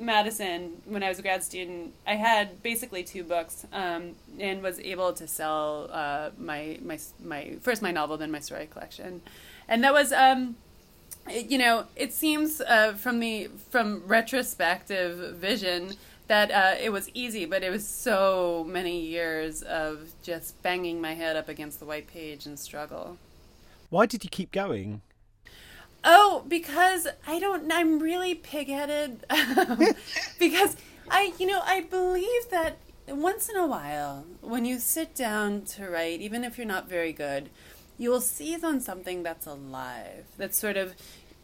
Madison, 0.01 0.81
when 0.85 1.03
I 1.03 1.09
was 1.09 1.19
a 1.19 1.21
grad 1.21 1.43
student, 1.43 1.93
I 2.05 2.15
had 2.15 2.61
basically 2.63 3.03
two 3.03 3.23
books, 3.23 3.65
um, 3.71 4.15
and 4.39 4.61
was 4.61 4.79
able 4.79 5.13
to 5.13 5.27
sell 5.27 5.89
uh, 5.91 6.31
my 6.37 6.79
my 6.81 6.99
my 7.23 7.55
first 7.61 7.81
my 7.81 7.91
novel, 7.91 8.17
then 8.17 8.31
my 8.31 8.39
story 8.39 8.67
collection, 8.67 9.21
and 9.67 9.83
that 9.83 9.93
was. 9.93 10.11
Um, 10.11 10.55
you 11.29 11.59
know, 11.59 11.85
it 11.95 12.13
seems 12.13 12.61
uh, 12.61 12.93
from 12.93 13.19
the 13.19 13.47
from 13.69 14.01
retrospective 14.07 15.35
vision 15.35 15.93
that 16.27 16.49
uh, 16.49 16.81
it 16.81 16.91
was 16.91 17.09
easy, 17.13 17.45
but 17.45 17.61
it 17.61 17.69
was 17.69 17.87
so 17.87 18.65
many 18.67 19.01
years 19.01 19.61
of 19.61 20.09
just 20.23 20.61
banging 20.63 20.99
my 20.99 21.13
head 21.13 21.35
up 21.35 21.47
against 21.47 21.79
the 21.79 21.85
white 21.85 22.07
page 22.07 22.45
and 22.45 22.57
struggle. 22.57 23.17
Why 23.89 24.05
did 24.05 24.23
you 24.23 24.29
keep 24.29 24.51
going? 24.51 25.01
Oh, 26.03 26.43
because 26.47 27.07
I 27.27 27.39
don't. 27.39 27.71
I'm 27.71 27.99
really 27.99 28.35
pigheaded. 28.35 29.19
because 30.39 30.75
I, 31.09 31.33
you 31.37 31.45
know, 31.45 31.61
I 31.63 31.81
believe 31.81 32.49
that 32.49 32.77
once 33.07 33.49
in 33.49 33.55
a 33.55 33.67
while, 33.67 34.25
when 34.41 34.65
you 34.65 34.79
sit 34.79 35.13
down 35.13 35.63
to 35.63 35.89
write, 35.89 36.21
even 36.21 36.43
if 36.43 36.57
you're 36.57 36.67
not 36.67 36.87
very 36.87 37.13
good, 37.13 37.49
you 37.97 38.09
will 38.09 38.21
seize 38.21 38.63
on 38.63 38.81
something 38.81 39.21
that's 39.23 39.45
alive, 39.45 40.25
that's 40.37 40.57
sort 40.57 40.77
of 40.77 40.95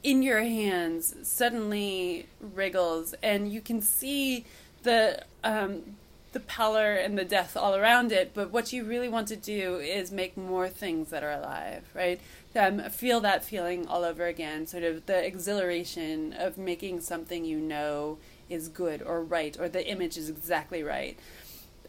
in 0.04 0.24
your 0.24 0.42
hands, 0.42 1.16
suddenly 1.24 2.28
wriggles, 2.40 3.14
and 3.22 3.52
you 3.52 3.62
can 3.62 3.82
see 3.82 4.46
the 4.84 5.24
um, 5.44 5.98
the 6.34 6.40
pallor 6.40 6.94
and 6.94 7.18
the 7.18 7.26
death 7.26 7.58
all 7.58 7.76
around 7.76 8.12
it. 8.12 8.32
But 8.34 8.52
what 8.52 8.72
you 8.72 8.84
really 8.84 9.10
want 9.10 9.28
to 9.30 9.36
do 9.36 9.78
is 9.78 10.12
make 10.12 10.38
more 10.38 10.70
things 10.70 11.10
that 11.10 11.24
are 11.24 11.32
alive, 11.32 11.84
right? 11.94 12.22
Um, 12.56 12.80
feel 12.90 13.20
that 13.22 13.44
feeling 13.44 13.88
all 13.88 14.04
over 14.04 14.26
again, 14.26 14.68
sort 14.68 14.84
of 14.84 15.06
the 15.06 15.26
exhilaration 15.26 16.34
of 16.34 16.58
making 16.58 17.02
something 17.02 17.46
you 17.46 17.60
know 17.60 18.18
is 18.50 18.68
good 18.70 19.02
or 19.02 19.24
right, 19.24 19.58
or 19.60 19.70
the 19.70 19.88
image 19.88 20.18
is 20.18 20.30
exactly 20.30 20.84
right. 20.84 21.18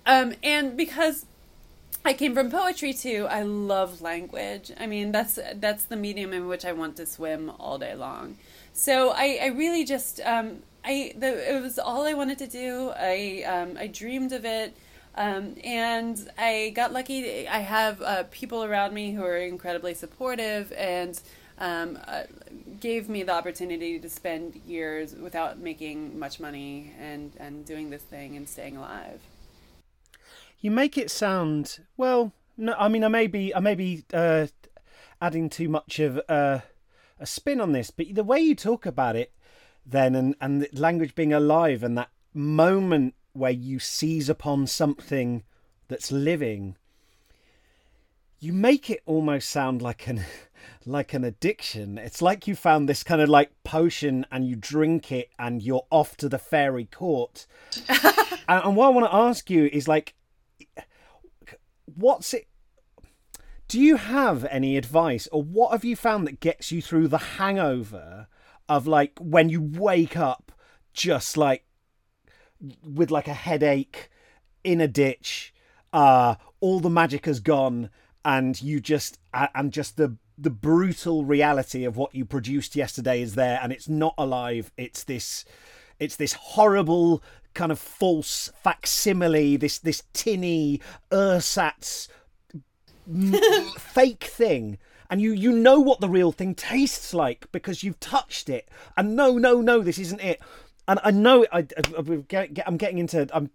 Um, 0.06 0.34
and 0.42 0.76
because 0.76 1.26
I 2.04 2.12
came 2.12 2.34
from 2.34 2.50
poetry 2.50 2.92
too. 2.92 3.26
I 3.28 3.42
love 3.42 4.00
language. 4.00 4.72
I 4.78 4.86
mean, 4.86 5.12
that's 5.12 5.38
that's 5.56 5.84
the 5.84 5.96
medium 5.96 6.32
in 6.32 6.46
which 6.46 6.64
I 6.64 6.72
want 6.72 6.96
to 6.96 7.06
swim 7.06 7.52
all 7.58 7.78
day 7.78 7.94
long. 7.94 8.36
So 8.72 9.10
I, 9.10 9.38
I 9.42 9.46
really 9.46 9.84
just 9.84 10.20
um, 10.20 10.62
I 10.84 11.12
the, 11.16 11.56
it 11.56 11.60
was 11.60 11.78
all 11.78 12.06
I 12.06 12.14
wanted 12.14 12.38
to 12.38 12.46
do. 12.46 12.92
I 12.96 13.42
um, 13.46 13.76
I 13.78 13.88
dreamed 13.88 14.32
of 14.32 14.44
it. 14.44 14.76
Um, 15.18 15.56
and 15.64 16.30
I 16.38 16.70
got 16.76 16.92
lucky. 16.92 17.48
I 17.48 17.58
have 17.58 18.00
uh, 18.00 18.22
people 18.30 18.62
around 18.62 18.94
me 18.94 19.10
who 19.12 19.24
are 19.24 19.36
incredibly 19.36 19.92
supportive 19.92 20.72
and 20.72 21.20
um, 21.58 21.98
uh, 22.06 22.22
gave 22.78 23.08
me 23.08 23.24
the 23.24 23.32
opportunity 23.32 23.98
to 23.98 24.08
spend 24.08 24.60
years 24.64 25.16
without 25.16 25.58
making 25.58 26.16
much 26.20 26.38
money 26.38 26.92
and, 27.00 27.32
and 27.40 27.66
doing 27.66 27.90
this 27.90 28.02
thing 28.02 28.36
and 28.36 28.48
staying 28.48 28.76
alive. 28.76 29.20
You 30.60 30.70
make 30.70 30.96
it 30.96 31.10
sound 31.10 31.80
well. 31.96 32.30
No, 32.56 32.76
I 32.78 32.86
mean 32.86 33.02
I 33.02 33.08
may 33.08 33.26
be 33.26 33.52
I 33.52 33.58
may 33.58 33.74
be 33.74 34.04
uh, 34.12 34.46
adding 35.20 35.50
too 35.50 35.68
much 35.68 35.98
of 35.98 36.20
uh, 36.28 36.60
a 37.18 37.26
spin 37.26 37.60
on 37.60 37.72
this, 37.72 37.90
but 37.90 38.14
the 38.14 38.22
way 38.22 38.38
you 38.38 38.54
talk 38.54 38.86
about 38.86 39.16
it, 39.16 39.32
then 39.84 40.14
and 40.14 40.36
and 40.40 40.68
language 40.72 41.16
being 41.16 41.32
alive 41.32 41.82
and 41.82 41.98
that 41.98 42.10
moment 42.32 43.14
where 43.32 43.50
you 43.50 43.78
seize 43.78 44.28
upon 44.28 44.66
something 44.66 45.42
that's 45.88 46.12
living 46.12 46.76
you 48.40 48.52
make 48.52 48.88
it 48.88 49.02
almost 49.04 49.48
sound 49.48 49.82
like 49.82 50.06
an 50.06 50.24
like 50.86 51.12
an 51.12 51.24
addiction. 51.24 51.98
It's 51.98 52.22
like 52.22 52.46
you 52.46 52.54
found 52.54 52.88
this 52.88 53.02
kind 53.02 53.20
of 53.20 53.28
like 53.28 53.50
potion 53.64 54.24
and 54.30 54.46
you 54.46 54.56
drink 54.56 55.12
it 55.12 55.30
and 55.38 55.62
you're 55.62 55.86
off 55.90 56.16
to 56.18 56.28
the 56.28 56.38
fairy 56.38 56.86
court. 56.86 57.46
And, 58.50 58.64
and 58.64 58.76
what 58.76 58.86
i 58.86 58.88
want 58.88 59.04
to 59.04 59.14
ask 59.14 59.50
you 59.50 59.66
is 59.66 59.86
like 59.86 60.14
what's 61.84 62.32
it 62.32 62.48
do 63.68 63.78
you 63.78 63.96
have 63.96 64.46
any 64.46 64.78
advice 64.78 65.28
or 65.30 65.42
what 65.42 65.72
have 65.72 65.84
you 65.84 65.94
found 65.94 66.26
that 66.26 66.40
gets 66.40 66.72
you 66.72 66.80
through 66.80 67.08
the 67.08 67.18
hangover 67.18 68.26
of 68.66 68.86
like 68.86 69.18
when 69.20 69.50
you 69.50 69.60
wake 69.60 70.16
up 70.16 70.50
just 70.94 71.36
like 71.36 71.66
with 72.82 73.10
like 73.10 73.28
a 73.28 73.34
headache 73.34 74.10
in 74.64 74.80
a 74.80 74.88
ditch 74.88 75.54
uh 75.92 76.34
all 76.60 76.80
the 76.80 76.90
magic 76.90 77.26
has 77.26 77.40
gone 77.40 77.88
and 78.24 78.60
you 78.60 78.80
just 78.80 79.18
and 79.32 79.72
just 79.72 79.96
the 79.96 80.16
the 80.36 80.50
brutal 80.50 81.24
reality 81.24 81.84
of 81.84 81.96
what 81.96 82.14
you 82.14 82.24
produced 82.24 82.76
yesterday 82.76 83.20
is 83.20 83.34
there 83.34 83.58
and 83.60 83.72
it's 83.72 83.88
not 83.88 84.14
alive. 84.16 84.70
It's 84.76 85.02
this 85.02 85.44
it's 85.98 86.16
this 86.16 86.34
horrible 86.34 87.22
kind 87.54 87.72
of 87.72 87.78
false 87.78 88.52
facsimile 88.62 89.56
this 89.56 89.78
this 89.78 90.04
tinny 90.12 90.80
ersatz 91.10 92.08
fake 93.78 94.24
thing. 94.24 94.78
And 95.10 95.20
you 95.20 95.32
you 95.32 95.50
know 95.50 95.80
what 95.80 96.00
the 96.00 96.08
real 96.08 96.30
thing 96.30 96.54
tastes 96.54 97.12
like 97.12 97.50
because 97.50 97.82
you've 97.82 97.98
touched 97.98 98.48
it. 98.48 98.68
And 98.96 99.16
no 99.16 99.38
no 99.38 99.60
no 99.60 99.80
this 99.80 99.98
isn't 99.98 100.20
it 100.20 100.40
and 100.88 100.98
I 101.04 101.10
know 101.10 101.46
I, 101.52 101.66
I'm 102.66 102.76
getting 102.78 102.98
into 102.98 103.28
I'm 103.32 103.50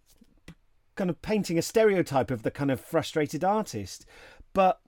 kind 0.95 1.09
of 1.09 1.21
painting 1.23 1.57
a 1.57 1.63
stereotype 1.63 2.29
of 2.29 2.43
the 2.43 2.51
kind 2.51 2.69
of 2.69 2.79
frustrated 2.79 3.43
artist, 3.43 4.05
but 4.53 4.79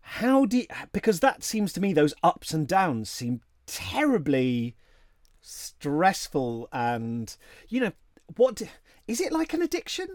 how 0.00 0.44
do 0.44 0.58
you, 0.58 0.66
because 0.92 1.20
that 1.20 1.42
seems 1.42 1.72
to 1.72 1.80
me 1.80 1.92
those 1.92 2.14
ups 2.22 2.52
and 2.52 2.68
downs 2.68 3.10
seem 3.10 3.40
terribly 3.66 4.76
stressful 5.40 6.68
and 6.72 7.36
you 7.68 7.80
know 7.80 7.92
what 8.36 8.62
is 9.08 9.20
it 9.20 9.32
like 9.32 9.52
an 9.54 9.62
addiction? 9.62 10.06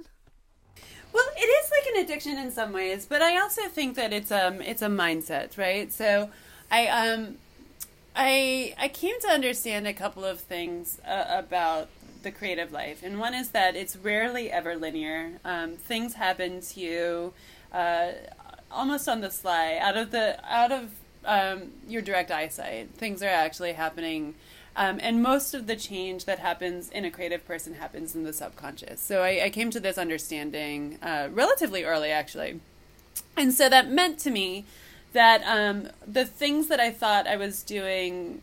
Well 1.13 1.25
it 1.35 1.41
is 1.41 1.71
like 1.71 1.95
an 1.95 2.03
addiction 2.03 2.37
in 2.37 2.51
some 2.51 2.71
ways 2.71 3.05
but 3.05 3.21
i 3.21 3.37
also 3.37 3.63
think 3.63 3.95
that 3.95 4.13
it's 4.13 4.31
um 4.31 4.61
it's 4.61 4.81
a 4.81 4.87
mindset 4.87 5.57
right? 5.57 5.91
So 5.91 6.29
i 6.69 6.87
um 6.87 7.37
I 8.15 8.73
I 8.77 8.87
came 8.87 9.19
to 9.21 9.27
understand 9.27 9.87
a 9.87 9.93
couple 9.93 10.25
of 10.25 10.39
things 10.39 10.99
uh, 11.05 11.25
about 11.29 11.89
the 12.23 12.31
creative 12.31 12.71
life, 12.71 13.01
and 13.03 13.19
one 13.19 13.33
is 13.33 13.49
that 13.49 13.75
it's 13.75 13.95
rarely 13.95 14.51
ever 14.51 14.75
linear. 14.75 15.39
Um, 15.43 15.73
things 15.73 16.13
happen 16.15 16.61
to 16.61 16.79
you 16.79 17.33
uh, 17.71 18.11
almost 18.69 19.07
on 19.07 19.21
the 19.21 19.31
sly, 19.31 19.77
out 19.81 19.97
of 19.97 20.11
the 20.11 20.39
out 20.45 20.71
of 20.71 20.91
um, 21.25 21.71
your 21.87 22.01
direct 22.01 22.31
eyesight. 22.31 22.91
Things 22.95 23.21
are 23.23 23.27
actually 23.27 23.73
happening. 23.73 24.35
Um, 24.73 24.99
and 25.01 25.21
most 25.21 25.53
of 25.53 25.67
the 25.67 25.75
change 25.75 26.23
that 26.25 26.39
happens 26.39 26.89
in 26.89 27.03
a 27.03 27.11
creative 27.11 27.45
person 27.45 27.73
happens 27.73 28.15
in 28.15 28.23
the 28.23 28.31
subconscious. 28.31 29.01
So 29.01 29.21
I, 29.21 29.41
I 29.43 29.49
came 29.49 29.69
to 29.71 29.81
this 29.81 29.97
understanding 29.97 30.97
uh, 31.01 31.27
relatively 31.29 31.83
early, 31.83 32.09
actually. 32.09 32.61
And 33.35 33.53
so 33.53 33.67
that 33.67 33.89
meant 33.89 34.17
to 34.19 34.31
me 34.31 34.63
that 35.13 35.43
um, 35.45 35.89
the 36.07 36.25
things 36.25 36.67
that 36.67 36.79
I 36.79 36.91
thought 36.91 37.27
I 37.27 37.37
was 37.37 37.63
doing 37.63 38.41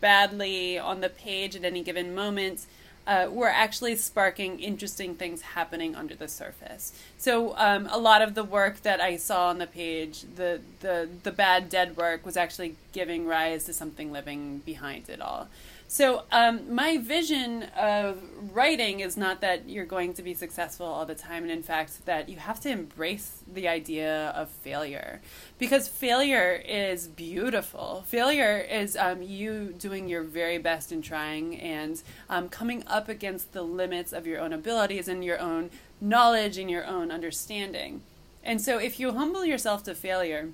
badly 0.00 0.78
on 0.78 1.00
the 1.00 1.08
page 1.08 1.56
at 1.56 1.64
any 1.64 1.82
given 1.82 2.14
moment 2.14 2.66
uh, 3.06 3.28
were 3.30 3.48
actually 3.48 3.96
sparking 3.96 4.60
interesting 4.60 5.14
things 5.14 5.40
happening 5.40 5.94
under 5.96 6.14
the 6.14 6.28
surface. 6.28 6.92
So 7.18 7.56
um, 7.56 7.88
a 7.90 7.98
lot 7.98 8.22
of 8.22 8.34
the 8.34 8.44
work 8.44 8.82
that 8.82 9.00
I 9.00 9.16
saw 9.16 9.48
on 9.48 9.58
the 9.58 9.66
page, 9.66 10.24
the 10.36 10.60
the 10.80 11.08
the 11.22 11.32
bad 11.32 11.68
dead 11.68 11.96
work, 11.96 12.24
was 12.24 12.36
actually 12.36 12.76
giving 12.92 13.26
rise 13.26 13.64
to 13.64 13.72
something 13.72 14.12
living 14.12 14.58
behind 14.58 15.08
it 15.08 15.20
all. 15.20 15.48
So, 15.92 16.22
um, 16.30 16.72
my 16.72 16.98
vision 16.98 17.64
of 17.76 18.22
writing 18.52 19.00
is 19.00 19.16
not 19.16 19.40
that 19.40 19.68
you're 19.68 19.84
going 19.84 20.14
to 20.14 20.22
be 20.22 20.34
successful 20.34 20.86
all 20.86 21.04
the 21.04 21.16
time, 21.16 21.42
and 21.42 21.50
in 21.50 21.64
fact, 21.64 22.06
that 22.06 22.28
you 22.28 22.36
have 22.36 22.60
to 22.60 22.70
embrace 22.70 23.42
the 23.52 23.66
idea 23.66 24.28
of 24.28 24.50
failure. 24.50 25.20
Because 25.58 25.88
failure 25.88 26.62
is 26.64 27.08
beautiful. 27.08 28.04
Failure 28.06 28.56
is 28.56 28.96
um, 28.96 29.20
you 29.20 29.74
doing 29.76 30.08
your 30.08 30.22
very 30.22 30.58
best 30.58 30.92
in 30.92 31.02
trying 31.02 31.58
and 31.58 32.00
um, 32.28 32.48
coming 32.48 32.84
up 32.86 33.08
against 33.08 33.52
the 33.52 33.62
limits 33.62 34.12
of 34.12 34.28
your 34.28 34.40
own 34.40 34.52
abilities 34.52 35.08
and 35.08 35.24
your 35.24 35.40
own 35.40 35.70
knowledge 36.00 36.56
and 36.56 36.70
your 36.70 36.86
own 36.86 37.10
understanding. 37.10 38.02
And 38.44 38.60
so, 38.60 38.78
if 38.78 39.00
you 39.00 39.10
humble 39.10 39.44
yourself 39.44 39.82
to 39.82 39.96
failure, 39.96 40.50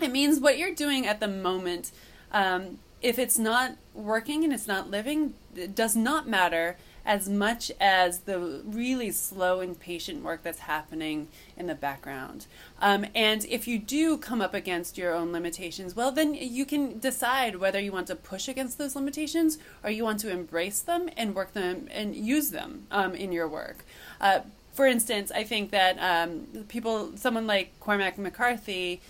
it 0.00 0.12
means 0.12 0.38
what 0.38 0.58
you're 0.58 0.76
doing 0.76 1.08
at 1.08 1.18
the 1.18 1.26
moment 1.26 1.90
um, 2.30 2.78
if 3.02 3.18
it's 3.18 3.38
not 3.38 3.76
working 4.00 4.44
and 4.44 4.52
it's 4.52 4.66
not 4.66 4.90
living, 4.90 5.34
it 5.54 5.74
does 5.74 5.94
not 5.96 6.28
matter 6.28 6.76
as 7.04 7.28
much 7.28 7.72
as 7.80 8.20
the 8.20 8.62
really 8.64 9.10
slow 9.10 9.60
and 9.60 9.78
patient 9.80 10.22
work 10.22 10.42
that's 10.42 10.60
happening 10.60 11.28
in 11.56 11.66
the 11.66 11.74
background. 11.74 12.46
Um, 12.80 13.06
and 13.14 13.44
if 13.46 13.66
you 13.66 13.78
do 13.78 14.18
come 14.18 14.40
up 14.40 14.54
against 14.54 14.98
your 14.98 15.14
own 15.14 15.32
limitations, 15.32 15.96
well, 15.96 16.12
then 16.12 16.34
you 16.34 16.66
can 16.66 16.98
decide 16.98 17.56
whether 17.56 17.80
you 17.80 17.92
want 17.92 18.06
to 18.08 18.16
push 18.16 18.48
against 18.48 18.78
those 18.78 18.94
limitations 18.94 19.58
or 19.82 19.90
you 19.90 20.04
want 20.04 20.20
to 20.20 20.30
embrace 20.30 20.80
them 20.80 21.08
and 21.16 21.34
work 21.34 21.52
them 21.52 21.88
and 21.90 22.14
use 22.14 22.50
them 22.50 22.86
um, 22.90 23.14
in 23.14 23.32
your 23.32 23.48
work. 23.48 23.84
Uh, 24.20 24.40
for 24.72 24.86
instance, 24.86 25.32
I 25.34 25.44
think 25.44 25.72
that 25.72 25.98
um, 25.98 26.64
people, 26.68 27.16
someone 27.16 27.46
like 27.46 27.78
Cormac 27.80 28.18
McCarthy, 28.18 29.00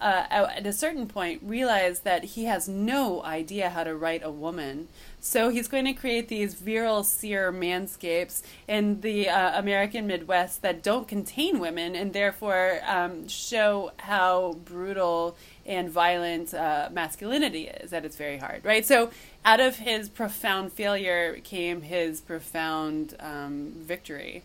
uh, 0.00 0.24
at 0.30 0.66
a 0.66 0.72
certain 0.72 1.06
point 1.06 1.42
realized 1.44 2.04
that 2.04 2.24
he 2.24 2.44
has 2.44 2.68
no 2.68 3.22
idea 3.22 3.70
how 3.70 3.84
to 3.84 3.94
write 3.94 4.22
a 4.24 4.30
woman. 4.30 4.88
So 5.20 5.50
he's 5.50 5.68
going 5.68 5.84
to 5.84 5.92
create 5.92 6.28
these 6.28 6.54
virile 6.54 7.04
seer 7.04 7.52
manscapes 7.52 8.42
in 8.66 9.02
the 9.02 9.28
uh, 9.28 9.58
American 9.58 10.06
Midwest 10.06 10.62
that 10.62 10.82
don't 10.82 11.06
contain 11.06 11.58
women 11.58 11.94
and 11.94 12.12
therefore 12.12 12.80
um, 12.86 13.28
show 13.28 13.92
how 13.98 14.54
brutal 14.64 15.36
and 15.66 15.90
violent 15.90 16.54
uh, 16.54 16.88
masculinity 16.90 17.68
is 17.68 17.92
at 17.92 18.04
its 18.04 18.16
very 18.16 18.38
heart, 18.38 18.62
right? 18.64 18.86
So 18.86 19.10
out 19.44 19.60
of 19.60 19.76
his 19.76 20.08
profound 20.08 20.72
failure 20.72 21.38
came 21.44 21.82
his 21.82 22.22
profound 22.22 23.14
um, 23.20 23.72
victory. 23.76 24.42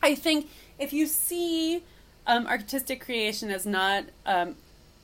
I 0.00 0.14
think 0.14 0.48
if 0.78 0.92
you 0.92 1.06
see 1.06 1.82
um, 2.28 2.46
artistic 2.46 3.04
creation 3.04 3.50
as 3.50 3.66
not 3.66 4.04
um, 4.26 4.54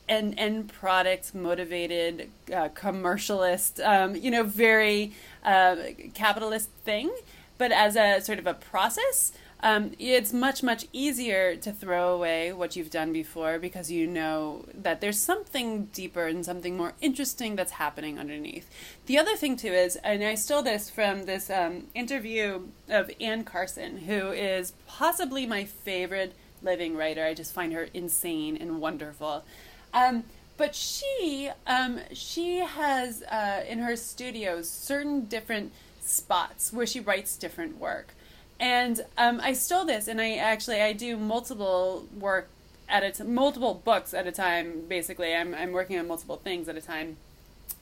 an 0.09 0.35
end 0.35 0.73
product 0.73 1.35
motivated 1.35 2.31
uh, 2.53 2.69
commercialist, 2.71 3.85
um, 3.85 4.17
you 4.17 4.31
know, 4.31 4.43
very 4.43 5.13
uh, 5.45 5.77
capitalist 6.15 6.71
thing, 6.85 7.11
but 7.59 7.73
as 7.73 7.97
a 7.97 8.21
sort 8.21 8.39
of 8.39 8.47
a 8.47 8.55
process. 8.55 9.33
Um, 9.61 9.93
it's 9.99 10.35
much 10.35 10.63
much 10.63 10.85
easier 10.93 11.57
to 11.57 11.73
throw 11.73 12.15
away 12.15 12.53
what 12.53 12.77
you've 12.77 12.91
done 12.91 13.15
before 13.15 13.59
because 13.59 13.91
you 13.91 14.07
know 14.07 14.67
that 14.75 15.01
there's 15.01 15.19
something 15.19 15.87
deeper 15.87 16.27
and 16.27 16.45
something 16.45 16.77
more 16.77 16.93
interesting 17.01 17.57
that's 17.57 17.73
happening 17.73 18.19
underneath. 18.19 18.69
The 19.07 19.17
other 19.17 19.37
thing 19.37 19.57
too 19.57 19.73
is, 19.73 19.97
and 20.05 20.23
I 20.23 20.35
stole 20.35 20.63
this 20.63 20.91
from 20.91 21.25
this 21.25 21.49
um, 21.49 21.87
interview 21.95 22.69
of 22.91 23.11
Anne 23.19 23.45
Carson, 23.45 24.01
who 24.01 24.33
is 24.33 24.75
possibly 24.87 25.47
my 25.47 25.65
favorite 25.65 26.35
living 26.61 26.95
writer. 26.95 27.25
I 27.25 27.33
just 27.33 27.55
find 27.55 27.73
her 27.73 27.89
insane 27.95 28.59
and 28.59 28.81
wonderful. 28.83 29.45
Um, 29.95 30.25
but 30.57 30.75
she 30.75 31.51
um, 31.67 32.01
she 32.13 32.59
has 32.59 33.23
uh, 33.23 33.65
in 33.67 33.79
her 33.79 33.97
studios 33.97 34.69
certain 34.69 35.25
different 35.25 35.73
spots 36.01 36.73
where 36.73 36.87
she 36.87 37.01
writes 37.01 37.37
different 37.37 37.79
work. 37.79 38.15
And 38.61 39.05
um, 39.19 39.41
I 39.43 39.53
stole 39.53 39.85
this, 39.85 40.07
and 40.07 40.21
I 40.21 40.35
actually 40.35 40.81
I 40.81 40.93
do 40.93 41.17
multiple 41.17 42.07
work 42.19 42.49
at 42.89 43.03
a 43.03 43.11
t- 43.11 43.25
multiple 43.25 43.75
books 43.85 44.15
at 44.15 44.27
a 44.27 44.33
time. 44.33 44.83
Basically, 44.89 45.35
I'm 45.35 45.55
I'm 45.55 45.73
working 45.73 45.99
on 45.99 46.07
multiple 46.07 46.37
things 46.37 46.69
at 46.69 46.77
a 46.77 46.81
time, 46.81 47.17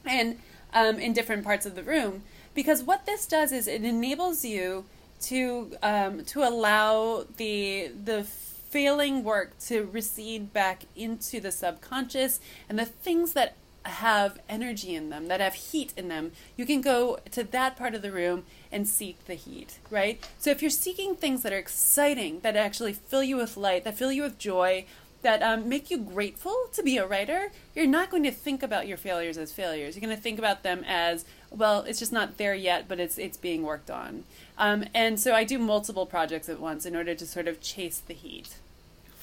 and 0.06 0.38
um, 0.72 0.98
in 0.98 1.12
different 1.12 1.44
parts 1.44 1.66
of 1.66 1.74
the 1.74 1.82
room. 1.82 2.22
Because 2.54 2.82
what 2.82 3.06
this 3.06 3.26
does 3.26 3.52
is 3.52 3.66
it 3.66 3.84
enables 3.84 4.44
you 4.44 4.84
to 5.22 5.76
um, 5.82 6.24
to 6.26 6.42
allow 6.42 7.24
the 7.36 7.90
the 8.04 8.26
failing 8.72 9.22
work 9.22 9.58
to 9.58 9.84
recede 9.92 10.50
back 10.54 10.86
into 10.96 11.40
the 11.40 11.52
subconscious 11.52 12.40
and 12.70 12.78
the 12.78 12.86
things 12.86 13.34
that 13.34 13.54
have 13.84 14.40
energy 14.48 14.94
in 14.94 15.10
them, 15.10 15.28
that 15.28 15.40
have 15.40 15.54
heat 15.54 15.92
in 15.94 16.08
them, 16.08 16.32
you 16.56 16.64
can 16.64 16.80
go 16.80 17.18
to 17.30 17.44
that 17.44 17.76
part 17.76 17.94
of 17.94 18.00
the 18.00 18.10
room 18.10 18.44
and 18.70 18.88
seek 18.88 19.22
the 19.26 19.34
heat, 19.34 19.78
right? 19.90 20.26
So 20.38 20.50
if 20.50 20.62
you're 20.62 20.70
seeking 20.70 21.14
things 21.14 21.42
that 21.42 21.52
are 21.52 21.58
exciting, 21.58 22.40
that 22.40 22.56
actually 22.56 22.94
fill 22.94 23.22
you 23.22 23.36
with 23.36 23.58
light, 23.58 23.84
that 23.84 23.98
fill 23.98 24.10
you 24.12 24.22
with 24.22 24.38
joy, 24.38 24.86
that 25.20 25.42
um, 25.42 25.68
make 25.68 25.90
you 25.90 25.98
grateful 25.98 26.56
to 26.72 26.82
be 26.82 26.96
a 26.96 27.06
writer, 27.06 27.52
you're 27.74 27.86
not 27.86 28.10
going 28.10 28.24
to 28.24 28.30
think 28.30 28.62
about 28.62 28.88
your 28.88 28.96
failures 28.96 29.38
as 29.38 29.52
failures. 29.52 29.94
You're 29.94 30.04
going 30.04 30.16
to 30.16 30.22
think 30.22 30.38
about 30.38 30.62
them 30.62 30.82
as 30.86 31.24
well. 31.50 31.82
It's 31.82 31.98
just 31.98 32.12
not 32.12 32.38
there 32.38 32.54
yet, 32.54 32.88
but 32.88 32.98
it's 32.98 33.18
it's 33.18 33.36
being 33.36 33.62
worked 33.62 33.90
on. 33.90 34.24
Um, 34.58 34.84
and 34.94 35.20
so 35.20 35.32
I 35.32 35.44
do 35.44 35.58
multiple 35.58 36.06
projects 36.06 36.48
at 36.48 36.60
once 36.60 36.86
in 36.86 36.96
order 36.96 37.14
to 37.14 37.26
sort 37.26 37.46
of 37.46 37.60
chase 37.60 37.98
the 38.00 38.14
heat. 38.14 38.56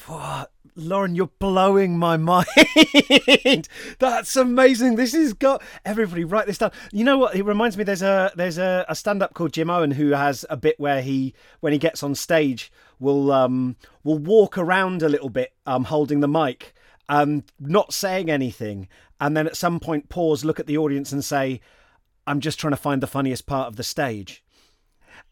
What? 0.10 0.52
Lauren, 0.76 1.14
you're 1.14 1.30
blowing 1.38 2.00
my 2.00 2.18
mind. 2.18 3.68
That's 4.00 4.36
amazing. 4.36 4.96
This 4.96 5.14
has 5.14 5.34
got 5.34 5.62
everybody 5.86 6.24
write 6.24 6.48
this 6.48 6.58
down. 6.58 6.72
You 6.92 7.04
know 7.04 7.20
what? 7.20 7.36
It 7.36 7.44
reminds 7.44 7.78
me. 7.78 7.84
There's 7.84 8.02
a 8.02 8.32
there's 8.36 8.58
a, 8.58 8.88
a 8.90 8.96
stand 8.96 9.22
up 9.22 9.36
called 9.36 9.54
Jim 9.54 9.70
Owen 9.70 9.92
who 9.92 10.10
has 10.10 10.46
a 10.50 10.58
bit 10.58 10.80
where 10.80 11.04
he 11.04 11.36
when 11.60 11.74
he 11.74 11.80
gets 11.80 12.02
on 12.02 12.16
stage 12.16 12.72
will 12.98 13.32
um 13.32 13.76
will 14.04 14.18
walk 14.18 14.58
around 14.58 15.04
a 15.04 15.10
little 15.10 15.30
bit 15.30 15.54
um 15.68 15.84
holding 15.84 16.22
the 16.22 16.28
mic 16.28 16.74
um 17.08 17.44
not 17.60 17.94
saying 17.94 18.32
anything 18.32 18.88
and 19.22 19.38
then 19.38 19.46
at 19.46 19.56
some 19.56 19.80
point 19.80 20.10
pause 20.10 20.44
look 20.44 20.60
at 20.60 20.66
the 20.66 20.78
audience 20.78 21.12
and 21.12 21.24
say 21.24 21.62
I'm 22.26 22.40
just 22.40 22.60
trying 22.60 22.74
to 22.74 22.78
find 22.78 23.02
the 23.02 23.08
funniest 23.08 23.46
part 23.46 23.68
of 23.68 23.76
the 23.76 23.84
stage. 23.84 24.44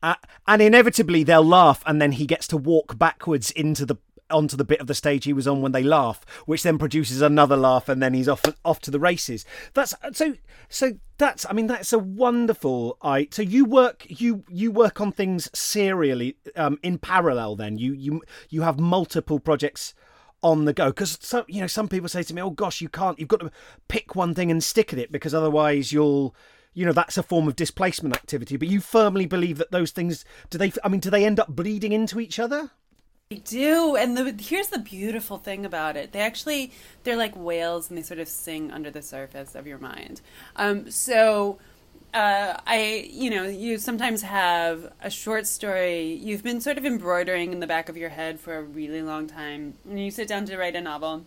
Uh, 0.03 0.15
and 0.45 0.61
inevitably 0.61 1.23
they'll 1.23 1.43
laugh 1.43 1.81
and 1.87 1.99
then 1.99 2.11
he 2.11 2.27
gets 2.27 2.47
to 2.47 2.57
walk 2.57 2.99
backwards 2.99 3.49
into 3.49 3.83
the 3.85 3.97
onto 4.29 4.57
the 4.57 4.63
bit 4.63 4.79
of 4.79 4.87
the 4.87 4.93
stage 4.93 5.25
he 5.25 5.33
was 5.33 5.47
on 5.47 5.61
when 5.61 5.71
they 5.71 5.83
laugh, 5.83 6.25
which 6.45 6.63
then 6.63 6.77
produces 6.77 7.21
another 7.21 7.57
laugh, 7.57 7.89
and 7.89 8.01
then 8.01 8.13
he's 8.13 8.27
off 8.27 8.43
off 8.63 8.79
to 8.81 8.91
the 8.91 8.99
races. 8.99 9.45
That's 9.73 9.93
so 10.13 10.35
so 10.69 10.93
that's 11.17 11.45
I 11.49 11.53
mean 11.53 11.67
that's 11.67 11.93
a 11.93 11.99
wonderful 11.99 12.97
I 13.01 13.27
so 13.31 13.41
you 13.41 13.65
work 13.65 14.05
you 14.07 14.43
you 14.49 14.71
work 14.71 15.01
on 15.01 15.11
things 15.11 15.49
serially 15.57 16.37
um, 16.55 16.79
in 16.83 16.97
parallel. 16.97 17.55
Then 17.55 17.77
you 17.77 17.93
you 17.93 18.21
you 18.49 18.61
have 18.61 18.79
multiple 18.79 19.39
projects 19.39 19.93
on 20.43 20.65
the 20.65 20.73
go 20.73 20.87
because 20.87 21.17
some 21.21 21.45
you 21.47 21.61
know 21.61 21.67
some 21.67 21.87
people 21.87 22.09
say 22.09 22.23
to 22.23 22.33
me, 22.33 22.41
oh 22.41 22.51
gosh, 22.51 22.81
you 22.81 22.89
can't 22.89 23.19
you've 23.19 23.29
got 23.29 23.39
to 23.39 23.51
pick 23.87 24.15
one 24.15 24.33
thing 24.33 24.51
and 24.51 24.63
stick 24.63 24.93
at 24.93 24.99
it 24.99 25.11
because 25.11 25.33
otherwise 25.33 25.91
you'll 25.91 26.35
you 26.73 26.85
know 26.85 26.91
that's 26.91 27.17
a 27.17 27.23
form 27.23 27.47
of 27.47 27.55
displacement 27.55 28.15
activity 28.15 28.55
but 28.55 28.67
you 28.67 28.79
firmly 28.79 29.25
believe 29.25 29.57
that 29.57 29.71
those 29.71 29.89
things 29.89 30.23
do 30.51 30.59
they 30.59 30.71
i 30.83 30.87
mean 30.87 30.99
do 30.99 31.09
they 31.09 31.25
end 31.25 31.39
up 31.39 31.47
bleeding 31.47 31.91
into 31.91 32.19
each 32.19 32.37
other 32.37 32.69
they 33.29 33.37
do, 33.37 33.97
and 33.97 34.15
the, 34.15 34.31
here's 34.41 34.67
the 34.69 34.79
beautiful 34.79 35.37
thing 35.37 35.65
about 35.65 35.97
it. 35.97 36.13
They 36.13 36.21
actually 36.21 36.71
they're 37.03 37.17
like 37.17 37.35
whales, 37.35 37.89
and 37.89 37.97
they 37.97 38.01
sort 38.01 38.21
of 38.21 38.29
sing 38.29 38.71
under 38.71 38.89
the 38.89 39.01
surface 39.01 39.53
of 39.53 39.67
your 39.67 39.79
mind. 39.79 40.21
Um, 40.55 40.89
so, 40.89 41.59
uh, 42.13 42.57
I 42.65 43.09
you 43.11 43.29
know 43.29 43.43
you 43.43 43.79
sometimes 43.79 44.21
have 44.21 44.93
a 45.01 45.09
short 45.09 45.45
story 45.45 46.13
you've 46.13 46.41
been 46.41 46.61
sort 46.61 46.77
of 46.77 46.85
embroidering 46.85 47.51
in 47.51 47.59
the 47.59 47.67
back 47.67 47.89
of 47.89 47.97
your 47.97 48.09
head 48.09 48.39
for 48.39 48.55
a 48.55 48.63
really 48.63 49.01
long 49.01 49.27
time, 49.27 49.73
and 49.83 49.99
you 49.99 50.09
sit 50.09 50.29
down 50.29 50.45
to 50.45 50.57
write 50.57 50.77
a 50.77 50.81
novel 50.81 51.25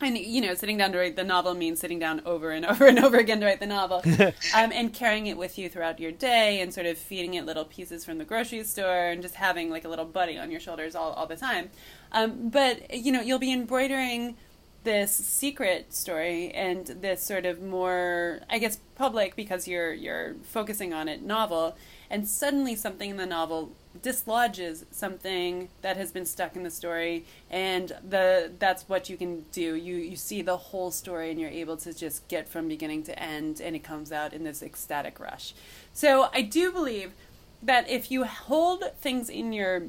and 0.00 0.16
you 0.16 0.40
know 0.40 0.54
sitting 0.54 0.76
down 0.76 0.92
to 0.92 0.98
write 0.98 1.16
the 1.16 1.24
novel 1.24 1.54
means 1.54 1.80
sitting 1.80 1.98
down 1.98 2.22
over 2.24 2.50
and 2.50 2.64
over 2.72 2.86
and 2.86 2.98
over 2.98 3.16
again 3.16 3.40
to 3.40 3.46
write 3.46 3.60
the 3.60 3.66
novel. 3.66 4.02
Um, 4.54 4.72
and 4.72 4.92
carrying 4.92 5.26
it 5.26 5.36
with 5.36 5.58
you 5.58 5.68
throughout 5.68 6.00
your 6.00 6.10
day 6.10 6.60
and 6.60 6.72
sort 6.72 6.86
of 6.86 6.96
feeding 6.96 7.34
it 7.34 7.44
little 7.44 7.64
pieces 7.64 8.04
from 8.04 8.18
the 8.18 8.24
grocery 8.24 8.64
store 8.64 9.08
and 9.08 9.22
just 9.22 9.34
having 9.34 9.70
like 9.70 9.84
a 9.84 9.88
little 9.88 10.04
buddy 10.04 10.38
on 10.38 10.50
your 10.50 10.60
shoulders 10.60 10.94
all, 10.94 11.12
all 11.12 11.26
the 11.26 11.36
time. 11.36 11.70
Um, 12.12 12.48
but 12.48 12.94
you 12.94 13.12
know 13.12 13.20
you'll 13.20 13.38
be 13.38 13.52
embroidering 13.52 14.36
this 14.84 15.12
secret 15.12 15.92
story 15.92 16.50
and 16.52 16.86
this 16.86 17.22
sort 17.22 17.44
of 17.44 17.60
more 17.60 18.40
i 18.48 18.58
guess 18.58 18.78
public 18.98 19.36
because 19.36 19.66
you're 19.66 19.94
you're 19.94 20.34
focusing 20.42 20.92
on 20.92 21.08
it 21.08 21.22
novel. 21.22 21.76
And 22.10 22.26
suddenly 22.26 22.74
something 22.74 23.10
in 23.10 23.16
the 23.16 23.26
novel 23.26 23.72
dislodges 24.00 24.84
something 24.90 25.68
that 25.82 25.96
has 25.96 26.12
been 26.12 26.26
stuck 26.26 26.54
in 26.56 26.62
the 26.62 26.70
story 26.70 27.24
and 27.50 27.92
the 28.08 28.52
that's 28.58 28.88
what 28.88 29.08
you 29.08 29.16
can 29.16 29.44
do. 29.52 29.74
You 29.74 29.96
you 29.96 30.16
see 30.16 30.42
the 30.42 30.56
whole 30.56 30.90
story 30.90 31.30
and 31.30 31.40
you're 31.40 31.50
able 31.50 31.76
to 31.78 31.92
just 31.92 32.26
get 32.28 32.48
from 32.48 32.68
beginning 32.68 33.02
to 33.04 33.18
end 33.18 33.60
and 33.60 33.74
it 33.74 33.82
comes 33.84 34.12
out 34.12 34.32
in 34.32 34.44
this 34.44 34.62
ecstatic 34.62 35.18
rush. 35.18 35.54
So 35.92 36.28
i 36.32 36.42
do 36.42 36.70
believe 36.70 37.12
that 37.62 37.88
if 37.88 38.10
you 38.10 38.24
hold 38.24 38.84
things 39.00 39.28
in 39.28 39.52
your 39.52 39.82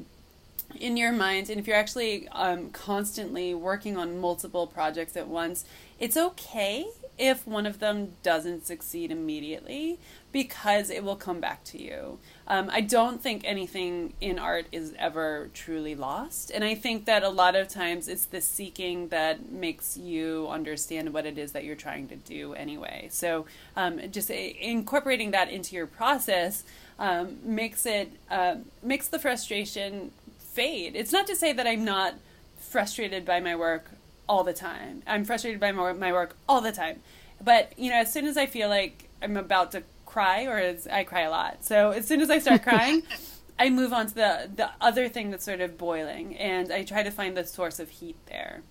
in 0.78 0.96
your 0.96 1.12
mind 1.12 1.50
and 1.50 1.58
if 1.58 1.66
you're 1.66 1.76
actually 1.76 2.28
um, 2.28 2.70
constantly 2.70 3.54
working 3.54 3.96
on 3.96 4.18
multiple 4.20 4.66
projects 4.66 5.16
at 5.16 5.26
once 5.26 5.64
it's 5.98 6.16
okay 6.16 6.86
if 7.18 7.46
one 7.46 7.66
of 7.66 7.80
them 7.80 8.12
doesn't 8.22 8.66
succeed 8.66 9.10
immediately 9.10 9.98
because 10.32 10.88
it 10.88 11.02
will 11.02 11.16
come 11.16 11.40
back 11.40 11.64
to 11.64 11.82
you 11.82 12.18
um, 12.50 12.68
I 12.72 12.80
don't 12.80 13.22
think 13.22 13.42
anything 13.44 14.12
in 14.20 14.36
art 14.36 14.66
is 14.72 14.92
ever 14.98 15.50
truly 15.54 15.94
lost. 15.94 16.50
And 16.50 16.64
I 16.64 16.74
think 16.74 17.04
that 17.04 17.22
a 17.22 17.28
lot 17.28 17.54
of 17.54 17.68
times 17.68 18.08
it's 18.08 18.24
the 18.24 18.40
seeking 18.40 19.06
that 19.10 19.52
makes 19.52 19.96
you 19.96 20.48
understand 20.50 21.14
what 21.14 21.26
it 21.26 21.38
is 21.38 21.52
that 21.52 21.62
you're 21.62 21.76
trying 21.76 22.08
to 22.08 22.16
do 22.16 22.52
anyway. 22.54 23.06
So 23.12 23.46
um, 23.76 24.00
just 24.10 24.30
incorporating 24.30 25.30
that 25.30 25.48
into 25.48 25.76
your 25.76 25.86
process 25.86 26.64
um, 26.98 27.38
makes 27.44 27.86
it, 27.86 28.10
uh, 28.28 28.56
makes 28.82 29.06
the 29.06 29.20
frustration 29.20 30.10
fade. 30.36 30.96
It's 30.96 31.12
not 31.12 31.28
to 31.28 31.36
say 31.36 31.52
that 31.52 31.68
I'm 31.68 31.84
not 31.84 32.14
frustrated 32.58 33.24
by 33.24 33.38
my 33.38 33.54
work 33.54 33.92
all 34.28 34.42
the 34.42 34.52
time. 34.52 35.04
I'm 35.06 35.24
frustrated 35.24 35.60
by 35.60 35.70
my, 35.70 35.92
my 35.92 36.12
work 36.12 36.34
all 36.48 36.60
the 36.60 36.72
time. 36.72 36.98
But, 37.40 37.78
you 37.78 37.90
know, 37.90 37.98
as 37.98 38.12
soon 38.12 38.26
as 38.26 38.36
I 38.36 38.46
feel 38.46 38.68
like 38.68 39.08
I'm 39.22 39.36
about 39.36 39.70
to 39.70 39.84
cry, 40.10 40.44
or 40.44 40.58
as 40.58 40.86
I 40.86 41.04
cry 41.04 41.22
a 41.22 41.30
lot. 41.30 41.64
So 41.64 41.90
as 41.90 42.06
soon 42.06 42.20
as 42.20 42.30
I 42.30 42.38
start 42.40 42.62
crying, 42.62 43.02
I 43.58 43.70
move 43.70 43.92
on 43.92 44.06
to 44.08 44.14
the 44.14 44.50
the 44.54 44.70
other 44.80 45.08
thing 45.08 45.30
that's 45.30 45.44
sort 45.44 45.60
of 45.60 45.78
boiling, 45.78 46.36
and 46.36 46.72
I 46.72 46.82
try 46.82 47.02
to 47.02 47.10
find 47.10 47.36
the 47.36 47.44
source 47.44 47.78
of 47.78 47.90
heat 47.90 48.16
there. 48.26 48.62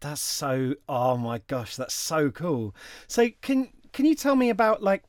That's 0.00 0.20
so. 0.20 0.74
Oh 0.88 1.16
my 1.16 1.38
gosh, 1.46 1.76
that's 1.76 1.94
so 1.94 2.30
cool. 2.30 2.74
So 3.06 3.28
can 3.40 3.68
can 3.92 4.04
you 4.06 4.14
tell 4.14 4.36
me 4.36 4.50
about 4.50 4.82
like? 4.82 5.04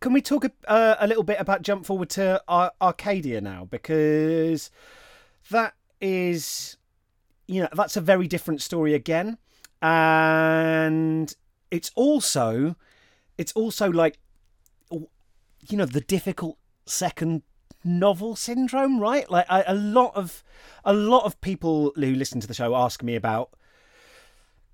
Can 0.00 0.12
we 0.12 0.20
talk 0.20 0.44
a, 0.44 0.50
uh, 0.68 0.96
a 0.98 1.06
little 1.06 1.22
bit 1.22 1.40
about 1.40 1.62
jump 1.62 1.86
forward 1.86 2.10
to 2.10 2.42
Ar- 2.46 2.72
Arcadia 2.80 3.40
now 3.40 3.66
because 3.70 4.70
that 5.50 5.72
is, 5.98 6.76
you 7.46 7.62
know, 7.62 7.68
that's 7.72 7.96
a 7.96 8.02
very 8.02 8.26
different 8.26 8.60
story 8.60 8.92
again, 8.92 9.38
and 9.80 11.34
it's 11.70 11.90
also, 11.94 12.76
it's 13.38 13.52
also 13.52 13.90
like 13.90 14.18
you 15.68 15.76
know 15.76 15.86
the 15.86 16.00
difficult 16.00 16.58
second 16.86 17.42
novel 17.84 18.36
syndrome, 18.36 18.98
right? 18.98 19.30
Like 19.30 19.46
I, 19.48 19.62
a 19.66 19.74
lot 19.74 20.12
of 20.14 20.42
a 20.84 20.92
lot 20.92 21.24
of 21.24 21.40
people 21.40 21.92
who 21.94 22.14
listen 22.14 22.40
to 22.40 22.46
the 22.46 22.54
show 22.54 22.74
ask 22.74 23.02
me 23.02 23.14
about 23.14 23.50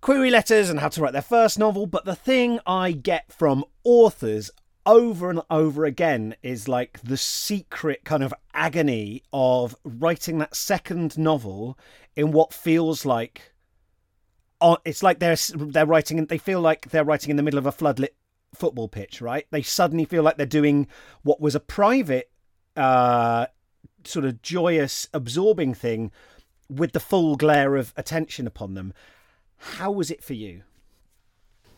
query 0.00 0.30
letters 0.30 0.70
and 0.70 0.80
how 0.80 0.88
to 0.88 1.00
write 1.00 1.12
their 1.12 1.22
first 1.22 1.58
novel, 1.58 1.86
but 1.86 2.04
the 2.04 2.14
thing 2.14 2.60
I 2.66 2.92
get 2.92 3.32
from 3.32 3.64
authors 3.84 4.50
over 4.86 5.28
and 5.28 5.42
over 5.50 5.84
again 5.84 6.34
is 6.42 6.66
like 6.66 7.00
the 7.02 7.16
secret 7.16 8.04
kind 8.04 8.22
of 8.22 8.32
agony 8.54 9.22
of 9.32 9.76
writing 9.84 10.38
that 10.38 10.56
second 10.56 11.18
novel 11.18 11.78
in 12.16 12.32
what 12.32 12.54
feels 12.54 13.04
like 13.04 13.52
oh, 14.60 14.78
it's 14.84 15.02
like 15.02 15.18
they're 15.18 15.36
they're 15.54 15.86
writing 15.86 16.24
they 16.26 16.38
feel 16.38 16.60
like 16.60 16.90
they're 16.90 17.04
writing 17.04 17.30
in 17.30 17.36
the 17.36 17.42
middle 17.42 17.58
of 17.58 17.66
a 17.66 17.72
floodlit 17.72 18.10
football 18.54 18.88
pitch, 18.88 19.20
right? 19.20 19.46
They 19.50 19.62
suddenly 19.62 20.04
feel 20.04 20.22
like 20.22 20.36
they're 20.36 20.46
doing 20.46 20.86
what 21.22 21.40
was 21.40 21.54
a 21.54 21.60
private, 21.60 22.30
uh, 22.76 23.46
sort 24.04 24.24
of 24.24 24.42
joyous, 24.42 25.08
absorbing 25.12 25.74
thing 25.74 26.10
with 26.68 26.92
the 26.92 27.00
full 27.00 27.36
glare 27.36 27.76
of 27.76 27.92
attention 27.96 28.46
upon 28.46 28.74
them. 28.74 28.92
How 29.56 29.90
was 29.90 30.10
it 30.10 30.22
for 30.22 30.34
you? 30.34 30.62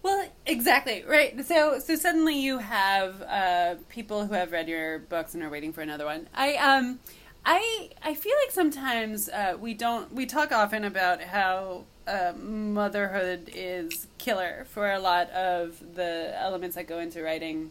Well, 0.02 0.28
exactly 0.46 1.04
right. 1.06 1.44
So, 1.44 1.78
so 1.78 1.94
suddenly 1.94 2.38
you 2.38 2.58
have 2.58 3.22
uh, 3.22 3.76
people 3.88 4.26
who 4.26 4.34
have 4.34 4.52
read 4.52 4.68
your 4.68 4.98
books 4.98 5.34
and 5.34 5.42
are 5.42 5.50
waiting 5.50 5.72
for 5.72 5.80
another 5.80 6.04
one. 6.04 6.28
I 6.34 6.54
um, 6.56 6.98
I 7.44 7.90
I 8.02 8.14
feel 8.14 8.34
like 8.44 8.50
sometimes 8.50 9.28
uh, 9.28 9.56
we 9.60 9.74
don't 9.74 10.12
we 10.12 10.26
talk 10.26 10.50
often 10.52 10.84
about 10.84 11.22
how 11.22 11.84
uh, 12.06 12.32
motherhood 12.36 13.50
is 13.54 14.06
killer 14.18 14.66
for 14.68 14.90
a 14.90 14.98
lot 14.98 15.30
of 15.30 15.94
the 15.94 16.34
elements 16.36 16.76
that 16.76 16.86
go 16.86 16.98
into 16.98 17.22
writing, 17.22 17.70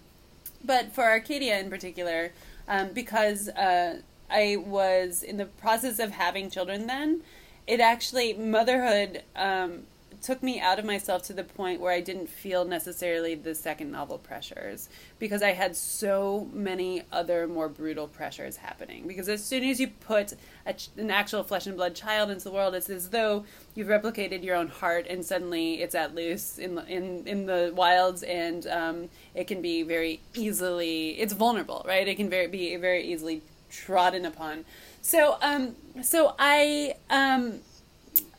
but 0.64 0.94
for 0.94 1.04
Arcadia 1.04 1.60
in 1.60 1.70
particular, 1.70 2.32
um, 2.68 2.90
because 2.94 3.50
uh, 3.50 4.00
I 4.30 4.58
was 4.58 5.24
in 5.24 5.38
the 5.38 5.46
process 5.46 6.00
of 6.00 6.12
having 6.12 6.50
children 6.50 6.88
then, 6.88 7.22
it 7.68 7.80
actually 7.80 8.34
motherhood 8.34 9.24
um, 9.36 9.84
took 10.22 10.44
me 10.44 10.60
out 10.60 10.78
of 10.78 10.86
myself 10.86 11.24
to 11.24 11.34
the 11.34 11.44
point 11.44 11.82
where 11.82 11.92
I 11.92 12.00
didn't 12.00 12.30
feel 12.30 12.64
necessarily 12.64 13.34
the 13.34 13.56
second 13.56 13.92
novel 13.92 14.18
pressures 14.18 14.88
because 15.18 15.42
I 15.42 15.52
had 15.52 15.76
so 15.76 16.48
many 16.54 17.04
other 17.12 17.48
more 17.48 17.68
brutal 17.68 18.08
pressures 18.08 18.58
happening. 18.58 19.08
Because 19.08 19.28
as 19.28 19.44
soon 19.44 19.64
as 19.64 19.80
you 19.80 19.88
put 19.88 20.34
a, 20.66 20.76
an 20.98 21.10
actual 21.10 21.44
flesh 21.44 21.66
and 21.66 21.76
blood 21.76 21.96
child 21.96 22.30
into 22.30 22.44
the 22.44 22.52
world, 22.52 22.76
it's 22.76 22.90
as 22.90 23.10
though 23.10 23.46
you've 23.74 23.88
replicated 23.88 24.44
your 24.44 24.56
own 24.56 24.68
heart 24.68 25.08
and 25.10 25.26
suddenly 25.26 25.82
it's 25.82 25.96
at 25.96 26.14
loose 26.14 26.60
in 26.60 26.76
the, 26.76 26.86
in 26.86 27.28
in 27.28 27.46
the 27.46 27.72
wilds 27.76 28.22
and 28.24 28.68
um, 28.68 29.10
it 29.34 29.48
can 29.48 29.62
be 29.62 29.82
very 29.82 30.22
easily 30.36 31.12
it's 31.12 31.34
vulnerable, 31.34 31.84
right? 31.88 32.08
It 32.08 32.16
can 32.16 32.30
very 32.30 32.48
be 32.48 32.76
very 32.76 33.04
easily 33.06 33.42
trodden 33.72 34.26
upon. 34.26 34.66
So 35.02 35.38
um 35.42 35.76
so 36.04 36.36
I 36.38 36.96
um 37.10 37.62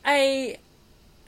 I 0.04 0.58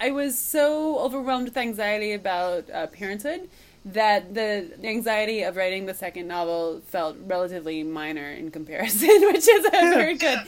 I 0.00 0.11
was 0.11 0.38
so 0.38 0.98
overwhelmed 0.98 1.46
with 1.46 1.57
anxiety 1.57 2.12
about 2.12 2.70
uh, 2.70 2.87
parenthood 2.88 3.48
that 3.85 4.33
the 4.35 4.72
anxiety 4.83 5.42
of 5.42 5.57
writing 5.57 5.85
the 5.87 5.94
second 5.94 6.26
novel 6.26 6.80
felt 6.87 7.16
relatively 7.26 7.83
minor 7.83 8.30
in 8.30 8.50
comparison, 8.50 9.09
which 9.33 9.46
is 9.46 9.66
very 9.68 10.14
good. 10.26 10.38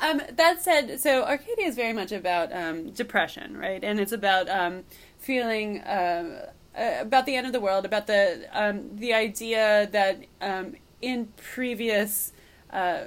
Um, 0.00 0.22
that 0.32 0.62
said, 0.62 1.00
so 1.00 1.24
Arcadia 1.24 1.66
is 1.66 1.76
very 1.76 1.92
much 1.92 2.12
about 2.12 2.52
um, 2.52 2.90
depression, 2.90 3.56
right? 3.56 3.82
And 3.82 4.00
it's 4.00 4.12
about 4.12 4.48
um, 4.48 4.84
feeling 5.18 5.80
uh, 5.80 6.50
uh, 6.76 6.96
about 7.00 7.26
the 7.26 7.34
end 7.36 7.46
of 7.46 7.52
the 7.52 7.60
world, 7.60 7.84
about 7.84 8.06
the 8.06 8.46
um, 8.52 8.96
the 8.96 9.14
idea 9.14 9.88
that 9.92 10.24
um, 10.40 10.76
in 11.00 11.28
previous 11.36 12.32
uh, 12.70 13.04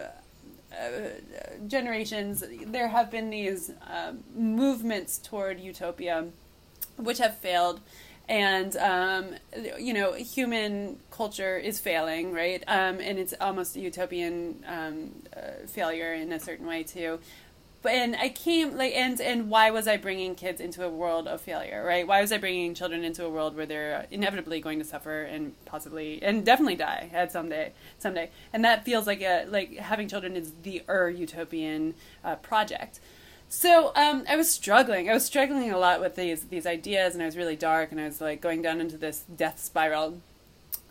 uh, 0.79 1.67
generations, 1.67 2.43
there 2.65 2.87
have 2.87 3.11
been 3.11 3.29
these 3.29 3.71
um, 3.87 4.23
movements 4.35 5.17
toward 5.17 5.59
utopia, 5.59 6.27
which 6.97 7.17
have 7.17 7.37
failed, 7.37 7.81
and 8.27 8.77
um, 8.77 9.35
you 9.79 9.93
know, 9.93 10.13
human 10.13 10.99
culture 11.11 11.57
is 11.57 11.79
failing, 11.79 12.31
right? 12.31 12.63
Um, 12.67 12.99
and 12.99 13.17
it's 13.17 13.33
almost 13.41 13.75
a 13.75 13.79
utopian 13.79 14.63
um, 14.67 15.11
uh, 15.35 15.67
failure 15.67 16.13
in 16.13 16.31
a 16.31 16.39
certain 16.39 16.67
way 16.67 16.83
too 16.83 17.19
and 17.85 18.15
I 18.15 18.29
came 18.29 18.75
like 18.75 18.93
and 18.93 19.19
and 19.21 19.49
why 19.49 19.71
was 19.71 19.87
I 19.87 19.97
bringing 19.97 20.35
kids 20.35 20.59
into 20.59 20.83
a 20.83 20.89
world 20.89 21.27
of 21.27 21.41
failure, 21.41 21.83
right? 21.85 22.05
Why 22.05 22.21
was 22.21 22.31
I 22.31 22.37
bringing 22.37 22.73
children 22.73 23.03
into 23.03 23.23
a 23.23 23.29
world 23.29 23.55
where 23.55 23.65
they're 23.65 24.05
inevitably 24.11 24.59
going 24.59 24.79
to 24.79 24.85
suffer 24.85 25.23
and 25.23 25.53
possibly 25.65 26.21
and 26.21 26.45
definitely 26.45 26.75
die 26.75 27.09
at 27.13 27.31
someday, 27.31 27.71
someday? 27.97 28.31
And 28.51 28.65
that 28.65 28.83
feels 28.83 29.07
like 29.07 29.21
a 29.21 29.45
like 29.45 29.77
having 29.77 30.07
children 30.07 30.35
is 30.35 30.51
the 30.63 30.83
er 30.89 31.09
utopian 31.09 31.93
uh, 32.23 32.35
project. 32.35 32.99
So 33.47 33.91
um, 33.95 34.25
I 34.29 34.35
was 34.35 34.49
struggling. 34.49 35.09
I 35.09 35.13
was 35.13 35.25
struggling 35.25 35.71
a 35.71 35.77
lot 35.77 36.01
with 36.01 36.15
these 36.15 36.45
these 36.45 36.67
ideas, 36.67 37.13
and 37.13 37.23
I 37.23 37.25
was 37.25 37.35
really 37.35 37.55
dark, 37.55 37.91
and 37.91 37.99
I 37.99 38.05
was 38.05 38.21
like 38.21 38.41
going 38.41 38.61
down 38.61 38.79
into 38.79 38.97
this 38.97 39.23
death 39.35 39.59
spiral 39.59 40.21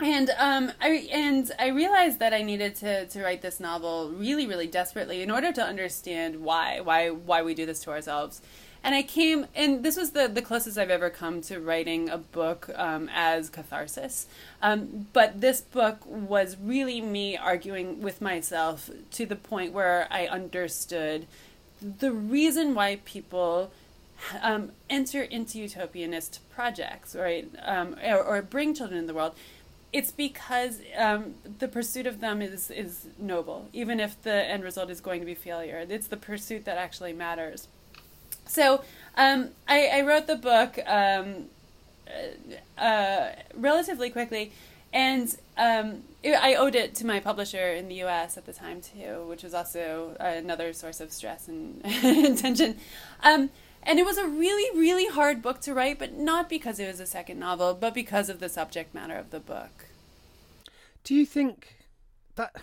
and 0.00 0.30
um, 0.38 0.72
I 0.80 1.08
and 1.12 1.50
I 1.58 1.68
realized 1.68 2.18
that 2.20 2.32
I 2.32 2.42
needed 2.42 2.74
to 2.76 3.06
to 3.06 3.22
write 3.22 3.42
this 3.42 3.58
novel 3.58 4.10
really, 4.10 4.46
really 4.46 4.66
desperately 4.66 5.22
in 5.22 5.30
order 5.30 5.52
to 5.52 5.62
understand 5.62 6.36
why 6.42 6.80
why 6.80 7.10
why 7.10 7.42
we 7.42 7.54
do 7.54 7.66
this 7.66 7.80
to 7.80 7.90
ourselves. 7.90 8.40
And 8.84 8.94
I 8.94 9.02
came, 9.02 9.46
and 9.56 9.82
this 9.82 9.96
was 9.96 10.12
the 10.12 10.28
the 10.28 10.42
closest 10.42 10.78
I've 10.78 10.90
ever 10.90 11.10
come 11.10 11.40
to 11.42 11.58
writing 11.58 12.08
a 12.08 12.18
book 12.18 12.70
um, 12.76 13.10
as 13.12 13.50
catharsis. 13.50 14.26
Um, 14.62 15.08
but 15.12 15.40
this 15.40 15.60
book 15.60 16.06
was 16.06 16.56
really 16.62 17.00
me 17.00 17.36
arguing 17.36 18.00
with 18.00 18.20
myself 18.20 18.88
to 19.12 19.26
the 19.26 19.36
point 19.36 19.72
where 19.72 20.06
I 20.10 20.26
understood 20.26 21.26
the 21.80 22.12
reason 22.12 22.74
why 22.74 23.00
people 23.04 23.70
um, 24.42 24.72
enter 24.90 25.22
into 25.22 25.58
utopianist 25.58 26.40
projects, 26.54 27.14
right, 27.14 27.48
um, 27.62 27.96
or, 28.04 28.22
or, 28.22 28.42
bring 28.42 28.74
children 28.74 28.98
in 28.98 29.06
the 29.06 29.14
world, 29.14 29.32
it's 29.92 30.10
because 30.10 30.80
um, 30.96 31.34
the 31.58 31.68
pursuit 31.68 32.06
of 32.06 32.20
them 32.20 32.42
is 32.42 32.70
is 32.70 33.06
noble, 33.18 33.68
even 33.72 34.00
if 34.00 34.20
the 34.22 34.32
end 34.32 34.62
result 34.62 34.90
is 34.90 35.00
going 35.00 35.20
to 35.20 35.26
be 35.26 35.34
failure. 35.34 35.84
It's 35.88 36.08
the 36.08 36.16
pursuit 36.16 36.64
that 36.66 36.78
actually 36.78 37.12
matters. 37.12 37.68
So 38.46 38.82
um, 39.16 39.50
I, 39.66 39.88
I, 39.88 40.00
wrote 40.02 40.26
the 40.26 40.36
book 40.36 40.78
um, 40.86 41.46
uh, 42.08 42.80
uh, 42.80 43.32
relatively 43.54 44.08
quickly, 44.10 44.52
and 44.92 45.34
um, 45.56 46.02
it, 46.22 46.32
I 46.32 46.54
owed 46.54 46.74
it 46.74 46.94
to 46.96 47.06
my 47.06 47.20
publisher 47.20 47.72
in 47.72 47.88
the 47.88 47.96
U.S. 47.96 48.36
at 48.36 48.46
the 48.46 48.52
time 48.52 48.80
too, 48.80 49.26
which 49.28 49.42
was 49.42 49.54
also 49.54 50.16
another 50.18 50.72
source 50.72 51.00
of 51.00 51.12
stress 51.12 51.48
and, 51.48 51.82
tension. 52.38 52.76
And 53.82 53.98
it 53.98 54.04
was 54.04 54.18
a 54.18 54.26
really, 54.26 54.78
really 54.78 55.06
hard 55.06 55.40
book 55.40 55.60
to 55.62 55.74
write, 55.74 55.98
but 55.98 56.14
not 56.14 56.48
because 56.48 56.78
it 56.78 56.86
was 56.86 57.00
a 57.00 57.06
second 57.06 57.38
novel, 57.38 57.74
but 57.74 57.94
because 57.94 58.28
of 58.28 58.40
the 58.40 58.48
subject 58.48 58.94
matter 58.94 59.16
of 59.16 59.30
the 59.30 59.40
book. 59.40 59.86
Do 61.04 61.14
you 61.14 61.24
think 61.24 61.76
that 62.34 62.56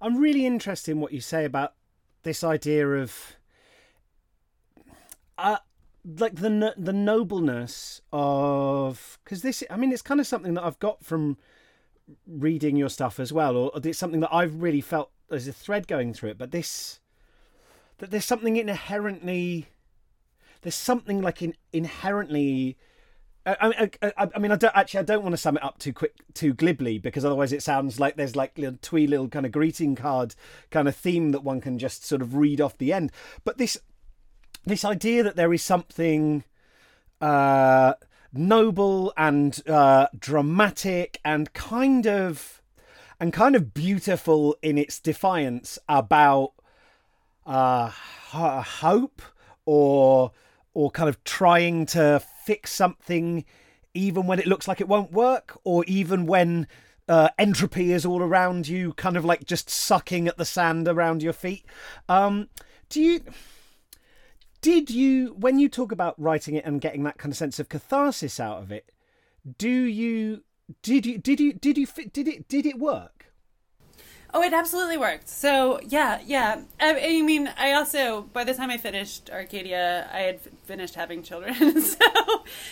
I'm 0.00 0.18
really 0.18 0.46
interested 0.46 0.92
in 0.92 1.00
what 1.00 1.12
you 1.12 1.20
say 1.20 1.44
about 1.44 1.74
this 2.22 2.44
idea 2.44 2.88
of 2.88 3.36
uh, 5.38 5.58
like 6.18 6.36
the 6.36 6.74
the 6.76 6.92
nobleness 6.92 8.00
of 8.12 9.18
because 9.24 9.42
this 9.42 9.62
I 9.70 9.76
mean 9.76 9.92
it's 9.92 10.02
kind 10.02 10.20
of 10.20 10.26
something 10.26 10.54
that 10.54 10.64
I've 10.64 10.78
got 10.78 11.04
from 11.04 11.38
reading 12.26 12.76
your 12.76 12.90
stuff 12.90 13.18
as 13.18 13.32
well 13.32 13.56
or 13.56 13.72
it's 13.82 13.98
something 13.98 14.20
that 14.20 14.32
I've 14.32 14.60
really 14.60 14.82
felt 14.82 15.10
there's 15.28 15.48
a 15.48 15.52
thread 15.52 15.88
going 15.88 16.12
through 16.12 16.30
it 16.30 16.38
but 16.38 16.50
this 16.50 17.00
that 17.98 18.10
there's 18.10 18.24
something 18.24 18.56
inherently 18.56 19.68
there's 20.64 20.74
something 20.74 21.22
like 21.22 21.40
in, 21.40 21.54
inherently 21.72 22.76
I, 23.46 23.90
I, 24.02 24.10
I, 24.16 24.28
I, 24.34 24.38
mean, 24.38 24.52
I 24.52 24.56
don't 24.56 24.74
actually. 24.74 25.00
I 25.00 25.04
don't 25.04 25.22
want 25.22 25.34
to 25.34 25.38
sum 25.38 25.56
it 25.56 25.62
up 25.62 25.78
too 25.78 25.92
quick, 25.92 26.14
too 26.32 26.54
glibly, 26.54 26.98
because 26.98 27.24
otherwise 27.24 27.52
it 27.52 27.62
sounds 27.62 28.00
like 28.00 28.16
there's 28.16 28.36
like 28.36 28.58
a 28.58 28.72
twee 28.72 29.06
little 29.06 29.28
kind 29.28 29.44
of 29.44 29.52
greeting 29.52 29.94
card 29.94 30.34
kind 30.70 30.88
of 30.88 30.96
theme 30.96 31.32
that 31.32 31.44
one 31.44 31.60
can 31.60 31.78
just 31.78 32.06
sort 32.06 32.22
of 32.22 32.36
read 32.36 32.60
off 32.60 32.78
the 32.78 32.92
end. 32.92 33.12
But 33.44 33.58
this, 33.58 33.76
this 34.64 34.84
idea 34.84 35.22
that 35.22 35.36
there 35.36 35.52
is 35.52 35.62
something 35.62 36.44
uh, 37.20 37.94
noble 38.32 39.12
and 39.16 39.60
uh, 39.68 40.06
dramatic 40.18 41.20
and 41.22 41.52
kind 41.52 42.06
of, 42.06 42.62
and 43.20 43.30
kind 43.30 43.54
of 43.54 43.74
beautiful 43.74 44.56
in 44.62 44.78
its 44.78 44.98
defiance 44.98 45.78
about 45.86 46.52
uh, 47.44 47.90
hope 47.90 49.20
or 49.66 50.32
or 50.74 50.90
kind 50.90 51.08
of 51.08 51.22
trying 51.24 51.86
to 51.86 52.22
fix 52.44 52.72
something 52.72 53.44
even 53.94 54.26
when 54.26 54.38
it 54.38 54.46
looks 54.46 54.66
like 54.68 54.80
it 54.80 54.88
won't 54.88 55.12
work 55.12 55.58
or 55.64 55.84
even 55.86 56.26
when 56.26 56.66
uh, 57.08 57.28
entropy 57.38 57.92
is 57.92 58.04
all 58.04 58.22
around 58.22 58.66
you 58.66 58.92
kind 58.94 59.16
of 59.16 59.24
like 59.24 59.44
just 59.44 59.70
sucking 59.70 60.26
at 60.26 60.36
the 60.36 60.44
sand 60.44 60.88
around 60.88 61.22
your 61.22 61.32
feet. 61.32 61.64
Um, 62.08 62.48
do 62.88 63.00
you 63.00 63.20
did 64.60 64.88
you 64.88 65.34
when 65.38 65.58
you 65.58 65.68
talk 65.68 65.92
about 65.92 66.18
writing 66.18 66.54
it 66.54 66.64
and 66.64 66.80
getting 66.80 67.02
that 67.04 67.18
kind 67.18 67.30
of 67.30 67.36
sense 67.36 67.58
of 67.58 67.68
catharsis 67.68 68.40
out 68.40 68.62
of 68.62 68.72
it 68.72 68.90
do 69.58 69.68
you 69.68 70.42
did 70.82 71.04
you 71.04 71.18
did 71.18 71.38
you 71.38 71.52
did 71.52 71.76
you 71.76 71.86
did 72.12 72.26
it 72.26 72.48
did 72.48 72.64
it 72.64 72.78
work 72.78 73.23
Oh, 74.36 74.42
it 74.42 74.52
absolutely 74.52 74.96
worked. 74.96 75.28
So 75.28 75.78
yeah, 75.86 76.20
yeah. 76.26 76.62
I, 76.80 77.18
I, 77.18 77.22
mean, 77.22 77.48
I 77.56 77.72
also 77.74 78.22
by 78.32 78.42
the 78.42 78.52
time 78.52 78.68
I 78.68 78.78
finished 78.78 79.30
Arcadia, 79.30 80.10
I 80.12 80.18
had 80.18 80.40
finished 80.64 80.96
having 80.96 81.22
children, 81.22 81.54
so 81.80 82.04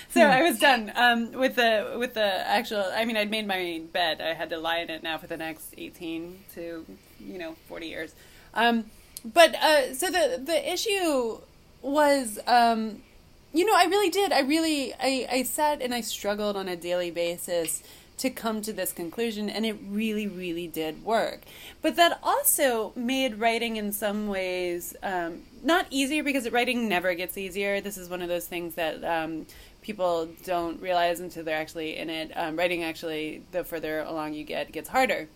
so 0.09 0.27
hmm. 0.27 0.33
I 0.33 0.43
was 0.43 0.59
done 0.59 0.93
um, 0.97 1.31
with 1.31 1.55
the 1.55 1.95
with 1.97 2.15
the 2.15 2.49
actual. 2.49 2.85
I 2.93 3.05
mean, 3.05 3.17
I'd 3.17 3.31
made 3.31 3.47
my 3.47 3.81
bed. 3.93 4.21
I 4.21 4.35
had 4.35 4.51
to 4.51 4.59
lie 4.59 4.79
in 4.79 4.91
it 4.91 5.05
now 5.05 5.19
for 5.19 5.29
the 5.29 5.37
next 5.37 5.73
eighteen 5.79 6.41
to 6.55 6.85
you 7.21 7.39
know 7.39 7.55
forty 7.69 7.87
years. 7.87 8.13
Um, 8.55 8.87
but 9.25 9.55
uh, 9.55 9.95
so 9.95 10.11
the 10.11 10.43
the 10.45 10.73
issue 10.73 11.39
was. 11.81 12.41
Um, 12.47 13.03
you 13.55 13.67
know, 13.67 13.75
I 13.77 13.85
really 13.85 14.09
did. 14.09 14.33
I 14.33 14.41
really, 14.41 14.95
I, 14.95 15.29
I 15.31 15.43
sat 15.43 15.83
and 15.83 15.93
I 15.93 16.01
struggled 16.01 16.57
on 16.57 16.69
a 16.69 16.75
daily 16.75 17.11
basis 17.11 17.83
to 18.19 18.31
come 18.31 18.63
to 18.63 18.73
this 18.73 18.93
conclusion, 18.93 19.51
and 19.51 19.67
it 19.67 19.77
really, 19.89 20.27
really 20.27 20.67
did 20.67 21.05
work. 21.05 21.41
But 21.81 21.97
that 21.97 22.19
also 22.23 22.93
made 22.95 23.41
writing 23.41 23.77
in 23.77 23.93
some 23.93 24.29
ways 24.29 24.95
um, 25.03 25.43
not 25.63 25.87
easier 25.91 26.23
because 26.23 26.49
writing 26.51 26.89
never 26.89 27.15
gets 27.15 27.37
easier. 27.37 27.81
This 27.81 27.97
is 27.97 28.09
one 28.09 28.23
of 28.23 28.29
those 28.29 28.47
things 28.47 28.75
that 28.75 29.03
um, 29.05 29.47
people 29.81 30.29
don't 30.45 30.81
realize 30.81 31.21
until 31.21 31.45
they're 31.45 31.59
actually 31.59 31.97
in 31.97 32.11
it. 32.11 32.33
Um, 32.37 32.57
writing 32.57 32.85
actually, 32.85 33.43
the 33.51 33.65
further 33.65 34.01
along 34.01 34.35
you 34.35 34.45
get, 34.45 34.73
gets 34.73 34.89
harder. 34.91 35.29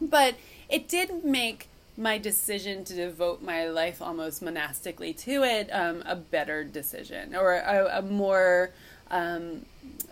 But 0.00 0.36
it 0.68 0.88
did 0.88 1.24
make 1.24 1.68
my 1.96 2.18
decision 2.18 2.84
to 2.84 2.94
devote 2.94 3.42
my 3.42 3.68
life 3.68 4.00
almost 4.00 4.42
monastically 4.42 5.12
to 5.12 5.42
it 5.42 5.68
um, 5.70 6.02
a 6.06 6.16
better 6.16 6.64
decision 6.64 7.34
or 7.34 7.54
a, 7.54 7.98
a 7.98 8.02
more 8.02 8.70
um, 9.10 9.66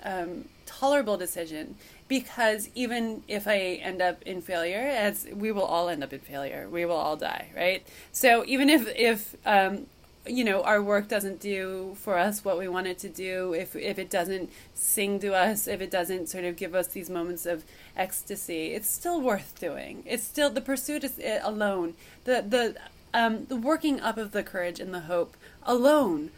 um, 0.05 0.45
tolerable 0.71 1.17
decision 1.17 1.75
because 2.07 2.71
even 2.75 3.23
if 3.29 3.47
I 3.47 3.81
end 3.83 4.01
up 4.01 4.23
in 4.23 4.41
failure, 4.41 4.79
as 4.79 5.27
we 5.33 5.53
will 5.53 5.65
all 5.65 5.89
end 5.89 6.03
up 6.03 6.13
in 6.13 6.21
failure, 6.21 6.69
we 6.71 6.85
will 6.85 6.97
all 6.97 7.17
die, 7.17 7.51
right? 7.57 7.87
So 8.13 8.45
even 8.47 8.71
if 8.71 8.89
if 8.97 9.37
um, 9.45 9.87
you 10.27 10.45
know 10.45 10.63
our 10.63 10.83
work 10.83 11.09
doesn't 11.09 11.41
do 11.41 11.97
for 11.99 12.19
us 12.19 12.45
what 12.45 12.59
we 12.59 12.69
want 12.69 12.87
it 12.87 12.99
to 13.01 13.09
do, 13.09 13.53
if 13.53 13.75
if 13.75 13.99
it 13.99 14.11
doesn't 14.11 14.51
sing 14.75 15.19
to 15.21 15.35
us, 15.35 15.67
if 15.67 15.81
it 15.81 15.91
doesn't 15.91 16.29
sort 16.29 16.45
of 16.45 16.57
give 16.57 16.75
us 16.75 16.89
these 16.89 17.11
moments 17.11 17.47
of 17.47 17.65
ecstasy, 17.97 18.75
it's 18.75 18.89
still 18.89 19.21
worth 19.21 19.59
doing. 19.59 20.03
It's 20.07 20.25
still 20.25 20.51
the 20.51 20.61
pursuit 20.61 21.05
is 21.05 21.19
eh, 21.21 21.41
alone, 21.43 21.95
the 22.25 22.45
the 22.55 22.77
um, 23.13 23.47
the 23.47 23.57
working 23.57 24.01
up 24.01 24.19
of 24.19 24.33
the 24.33 24.43
courage 24.43 24.79
and 24.81 24.95
the 24.95 25.01
hope 25.01 25.37
alone 25.65 26.31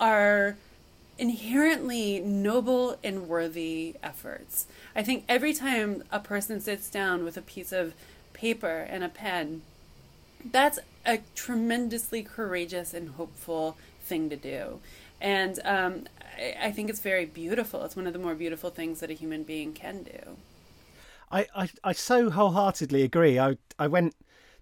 are 0.00 0.56
inherently 1.18 2.20
noble 2.20 2.96
and 3.02 3.28
worthy 3.28 3.96
efforts. 4.02 4.66
I 4.94 5.02
think 5.02 5.24
every 5.28 5.52
time 5.52 6.04
a 6.10 6.20
person 6.20 6.60
sits 6.60 6.90
down 6.90 7.24
with 7.24 7.36
a 7.36 7.42
piece 7.42 7.72
of 7.72 7.94
paper 8.32 8.86
and 8.88 9.02
a 9.02 9.08
pen, 9.08 9.62
that's 10.44 10.78
a 11.04 11.20
tremendously 11.34 12.22
courageous 12.22 12.92
and 12.92 13.10
hopeful 13.10 13.76
thing 14.02 14.28
to 14.30 14.36
do. 14.36 14.80
And 15.20 15.58
um, 15.64 16.04
I, 16.38 16.56
I, 16.64 16.70
think 16.72 16.90
it's 16.90 17.00
very 17.00 17.24
beautiful. 17.24 17.84
It's 17.84 17.96
one 17.96 18.06
of 18.06 18.12
the 18.12 18.18
more 18.18 18.34
beautiful 18.34 18.70
things 18.70 19.00
that 19.00 19.10
a 19.10 19.14
human 19.14 19.44
being 19.44 19.72
can 19.72 20.02
do. 20.02 20.36
I, 21.32 21.46
I, 21.54 21.68
I 21.82 21.92
so 21.92 22.30
wholeheartedly 22.30 23.02
agree. 23.02 23.38
I, 23.38 23.56
I 23.78 23.86
went 23.86 24.14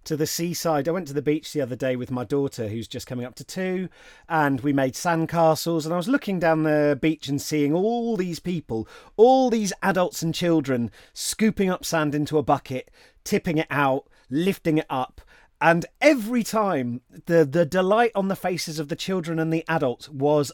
to 0.04 0.16
the 0.16 0.26
seaside. 0.26 0.88
I 0.88 0.92
went 0.92 1.08
to 1.08 1.14
the 1.14 1.22
beach 1.22 1.52
the 1.52 1.60
other 1.60 1.76
day 1.76 1.96
with 1.96 2.10
my 2.10 2.24
daughter, 2.24 2.68
who's 2.68 2.88
just 2.88 3.06
coming 3.06 3.24
up 3.24 3.34
to 3.36 3.44
two, 3.44 3.88
and 4.28 4.60
we 4.60 4.72
made 4.72 4.94
sandcastles. 4.94 5.84
And 5.84 5.94
I 5.94 5.96
was 5.96 6.08
looking 6.08 6.38
down 6.38 6.62
the 6.62 6.98
beach 7.00 7.28
and 7.28 7.40
seeing 7.40 7.74
all 7.74 8.16
these 8.16 8.40
people, 8.40 8.88
all 9.16 9.50
these 9.50 9.72
adults 9.82 10.22
and 10.22 10.34
children, 10.34 10.90
scooping 11.12 11.70
up 11.70 11.84
sand 11.84 12.14
into 12.14 12.38
a 12.38 12.42
bucket, 12.42 12.90
tipping 13.24 13.58
it 13.58 13.68
out, 13.70 14.08
lifting 14.30 14.78
it 14.78 14.86
up. 14.90 15.20
And 15.60 15.86
every 16.00 16.42
time, 16.42 17.00
the, 17.26 17.44
the 17.44 17.64
delight 17.64 18.12
on 18.14 18.28
the 18.28 18.36
faces 18.36 18.78
of 18.78 18.88
the 18.88 18.96
children 18.96 19.38
and 19.38 19.52
the 19.52 19.64
adults 19.68 20.08
was 20.08 20.52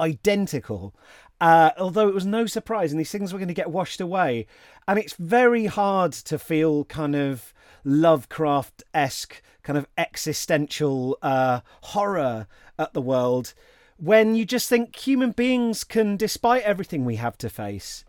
identical. 0.00 0.94
Uh, 1.40 1.70
although 1.78 2.08
it 2.08 2.14
was 2.14 2.26
no 2.26 2.46
surprise, 2.46 2.90
and 2.90 2.98
these 2.98 3.12
things 3.12 3.32
were 3.32 3.38
going 3.38 3.48
to 3.48 3.54
get 3.54 3.70
washed 3.70 4.00
away. 4.00 4.46
And 4.88 4.98
it's 4.98 5.14
very 5.14 5.66
hard 5.66 6.12
to 6.12 6.38
feel 6.38 6.84
kind 6.86 7.14
of 7.14 7.54
Lovecraft 7.88 8.82
esque 8.92 9.42
kind 9.62 9.78
of 9.78 9.86
existential 9.96 11.16
uh, 11.22 11.60
horror 11.82 12.46
at 12.78 12.92
the 12.92 13.00
world 13.00 13.54
when 13.96 14.34
you 14.34 14.44
just 14.44 14.68
think 14.68 14.94
human 14.94 15.32
beings 15.32 15.84
can, 15.84 16.16
despite 16.16 16.62
everything 16.62 17.04
we 17.04 17.16
have 17.16 17.36
to 17.38 17.48
face, 17.48 18.04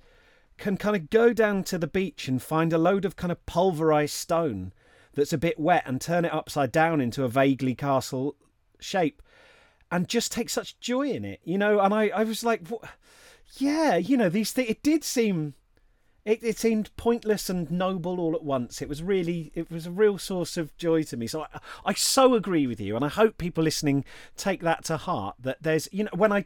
can 0.58 0.78
kind 0.78 0.96
of 0.96 1.10
go 1.10 1.34
down 1.34 1.64
to 1.64 1.78
the 1.78 1.88
beach 1.88 2.28
and 2.28 2.44
find 2.44 2.72
a 2.72 2.78
load 2.78 3.06
of 3.06 3.16
kind 3.16 3.32
of 3.32 3.46
pulverized 3.46 4.14
stone 4.14 4.74
that's 5.16 5.34
a 5.34 5.38
bit 5.38 5.58
wet 5.58 5.84
and 5.86 6.00
turn 6.00 6.26
it 6.26 6.34
upside 6.34 6.72
down 6.72 7.02
into 7.02 7.24
a 7.24 7.30
vaguely 7.30 7.74
castle 7.74 8.36
shape 8.80 9.22
and 9.92 10.08
just 10.08 10.32
take 10.32 10.50
such 10.50 10.80
joy 10.80 11.10
in 11.10 11.26
it, 11.26 11.40
you 11.44 11.58
know. 11.58 11.80
And 11.80 11.94
I, 11.94 12.10
I 12.10 12.24
was 12.24 12.44
like, 12.44 12.68
what? 12.68 12.84
yeah, 13.58 13.96
you 13.96 14.18
know, 14.18 14.30
these 14.30 14.52
things. 14.52 14.70
It 14.70 14.84
did 14.84 15.04
seem 15.04 15.56
it, 16.30 16.44
it 16.44 16.60
seemed 16.60 16.96
pointless 16.96 17.50
and 17.50 17.72
noble 17.72 18.20
all 18.20 18.36
at 18.36 18.44
once. 18.44 18.84
It 18.84 18.88
was 18.88 19.02
really, 19.02 19.52
it 19.56 19.72
was 19.72 19.88
a 19.88 19.92
real 19.92 20.20
source 20.20 20.58
of 20.58 20.76
joy 20.78 21.02
to 21.04 21.18
me. 21.18 21.26
So 21.26 21.42
I, 21.42 21.60
I 21.86 21.94
so 21.94 22.36
agree 22.36 22.68
with 22.68 22.80
you, 22.80 22.96
and 22.96 23.04
I 23.04 23.08
hope 23.08 23.40
people 23.40 23.64
listening 23.64 24.06
take 24.38 24.62
that 24.62 24.86
to 24.86 24.98
heart. 24.98 25.38
That 25.40 25.58
there's, 25.62 25.90
you 25.92 26.04
know, 26.04 26.12
when 26.14 26.32
I 26.32 26.46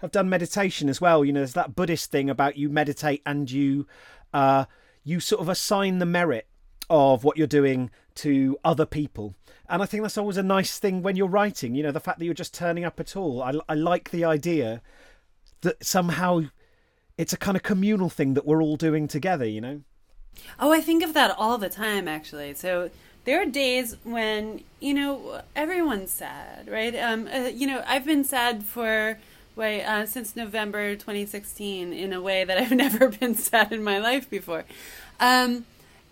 have 0.00 0.10
done 0.10 0.28
meditation 0.28 0.90
as 0.90 1.00
well, 1.00 1.24
you 1.24 1.32
know, 1.32 1.40
there's 1.40 1.54
that 1.54 1.74
Buddhist 1.74 2.10
thing 2.10 2.28
about 2.28 2.58
you 2.58 2.68
meditate 2.68 3.22
and 3.24 3.50
you, 3.50 3.86
uh, 4.34 4.66
you 5.02 5.18
sort 5.18 5.40
of 5.40 5.48
assign 5.48 5.98
the 5.98 6.06
merit 6.06 6.46
of 6.90 7.24
what 7.24 7.38
you're 7.38 7.46
doing 7.46 7.90
to 8.16 8.58
other 8.64 8.84
people. 8.84 9.34
And 9.66 9.82
I 9.82 9.86
think 9.86 10.02
that's 10.02 10.18
always 10.18 10.36
a 10.36 10.42
nice 10.42 10.78
thing 10.78 11.02
when 11.02 11.16
you're 11.16 11.26
writing. 11.26 11.74
You 11.74 11.84
know, 11.84 11.92
the 11.92 12.00
fact 12.00 12.18
that 12.18 12.26
you're 12.26 12.34
just 12.34 12.52
turning 12.52 12.84
up 12.84 13.00
at 13.00 13.16
all. 13.16 13.42
I, 13.42 13.54
I 13.66 13.74
like 13.74 14.10
the 14.10 14.26
idea 14.26 14.82
that 15.62 15.82
somehow 15.82 16.42
it's 17.22 17.32
a 17.32 17.36
kind 17.36 17.56
of 17.56 17.62
communal 17.62 18.10
thing 18.10 18.34
that 18.34 18.44
we're 18.44 18.60
all 18.60 18.76
doing 18.76 19.06
together, 19.06 19.46
you 19.46 19.60
know? 19.60 19.80
Oh, 20.58 20.72
I 20.72 20.80
think 20.80 21.04
of 21.04 21.14
that 21.14 21.32
all 21.38 21.56
the 21.56 21.68
time, 21.68 22.08
actually. 22.08 22.52
So 22.54 22.90
there 23.24 23.40
are 23.40 23.46
days 23.46 23.96
when, 24.02 24.64
you 24.80 24.92
know, 24.92 25.42
everyone's 25.54 26.10
sad, 26.10 26.68
right? 26.68 26.94
Um, 26.96 27.28
uh, 27.32 27.50
you 27.54 27.68
know, 27.68 27.84
I've 27.86 28.04
been 28.04 28.24
sad 28.24 28.64
for, 28.64 29.18
way 29.54 29.84
uh, 29.84 30.04
since 30.04 30.34
November 30.34 30.96
2016 30.96 31.92
in 31.92 32.12
a 32.12 32.20
way 32.20 32.42
that 32.42 32.58
I've 32.62 32.72
never 32.72 33.08
been 33.08 33.36
sad 33.36 33.72
in 33.72 33.84
my 33.84 33.98
life 33.98 34.28
before. 34.28 34.64
Um, 35.20 35.66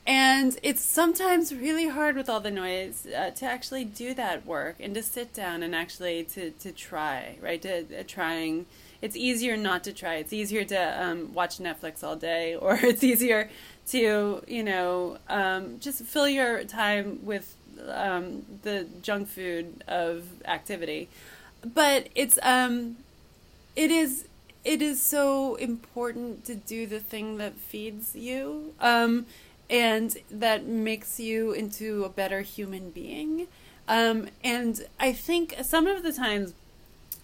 and 0.07 0.59
it's 0.63 0.81
sometimes 0.81 1.53
really 1.53 1.89
hard 1.89 2.15
with 2.15 2.29
all 2.29 2.41
the 2.41 2.53
noise 2.53 3.05
uh, 3.07 3.31
to 3.31 3.47
actually 3.47 3.85
do 3.85 4.15
that 4.15 4.47
work 4.47 4.77
and 4.79 4.95
to 4.95 5.03
sit 5.03 5.35
down 5.35 5.65
and 5.65 5.75
actually 5.75 6.23
to, 6.25 6.53
to 6.53 6.71
try, 6.71 7.37
right? 7.43 7.61
To, 7.63 7.81
uh, 7.99 8.03
trying 8.07 8.67
it's 9.03 9.17
easier 9.17 9.57
not 9.57 9.85
to 9.85 9.93
try. 9.93 10.17
It's 10.17 10.33
easier 10.33 10.65
to 10.65 11.03
um, 11.03 11.33
watch 11.35 11.59
Netflix 11.59 12.05
all 12.05 12.17
day, 12.17 12.55
or 12.61 12.79
it's 12.83 13.03
easier 13.03 13.51
to 13.89 14.43
you 14.47 14.63
know 14.63 15.19
um, 15.29 15.79
just 15.81 16.03
fill 16.05 16.29
your 16.29 16.65
time 16.65 17.21
with 17.25 17.57
um, 17.89 18.45
the 18.63 18.87
junk 19.03 19.29
food 19.29 19.83
of 19.89 20.25
activity. 20.45 21.09
But 21.65 22.09
it's 22.15 22.39
um, 22.43 22.97
it 23.77 23.91
is 23.91 24.27
it 24.65 24.83
is 24.83 25.01
so 25.01 25.55
important 25.57 26.45
to 26.45 26.55
do 26.55 26.87
the 26.87 27.01
thing 27.01 27.39
that 27.39 27.55
feeds 27.55 28.15
you 28.15 28.75
um, 28.81 29.27
and 29.71 30.19
that 30.31 30.67
makes 30.67 31.19
you 31.19 31.53
into 31.53 32.05
a 32.05 32.09
better 32.09 32.43
human 32.43 32.91
being. 32.91 33.47
Um, 33.89 34.29
and 34.45 34.87
I 34.99 35.13
think 35.13 35.57
some 35.63 35.87
of 35.87 36.03
the 36.03 36.13
times 36.13 36.53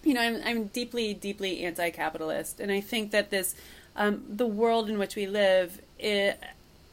you 0.07 0.13
know, 0.13 0.21
I'm, 0.21 0.41
I'm 0.45 0.65
deeply, 0.67 1.13
deeply 1.13 1.63
anti-capitalist, 1.65 2.59
and 2.59 2.71
I 2.71 2.79
think 2.79 3.11
that 3.11 3.29
this, 3.29 3.55
um, 3.95 4.23
the 4.29 4.47
world 4.47 4.89
in 4.89 4.97
which 4.97 5.15
we 5.15 5.27
live, 5.27 5.81
it, 5.99 6.39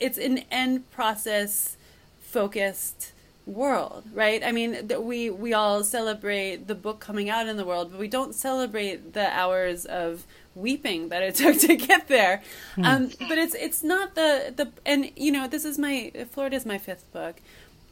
it's 0.00 0.18
an 0.18 0.38
end 0.50 0.90
process 0.90 1.76
focused 2.20 3.12
world, 3.46 4.04
right? 4.12 4.42
I 4.42 4.52
mean, 4.52 4.88
we 5.00 5.30
we 5.30 5.52
all 5.52 5.84
celebrate 5.84 6.66
the 6.66 6.74
book 6.74 6.98
coming 7.00 7.28
out 7.28 7.46
in 7.46 7.56
the 7.56 7.64
world, 7.64 7.90
but 7.90 8.00
we 8.00 8.08
don't 8.08 8.34
celebrate 8.34 9.12
the 9.12 9.28
hours 9.32 9.84
of 9.84 10.26
weeping 10.54 11.08
that 11.10 11.22
it 11.22 11.34
took 11.42 11.58
to 11.60 11.76
get 11.76 12.08
there. 12.08 12.42
Hmm. 12.74 12.84
Um, 12.84 13.10
but 13.28 13.38
it's 13.38 13.54
it's 13.54 13.82
not 13.82 14.14
the 14.14 14.52
the 14.56 14.72
and 14.84 15.10
you 15.16 15.30
know 15.30 15.46
this 15.46 15.64
is 15.64 15.78
my 15.78 16.12
Florida 16.30 16.56
is 16.56 16.66
my 16.66 16.78
fifth 16.78 17.10
book, 17.12 17.40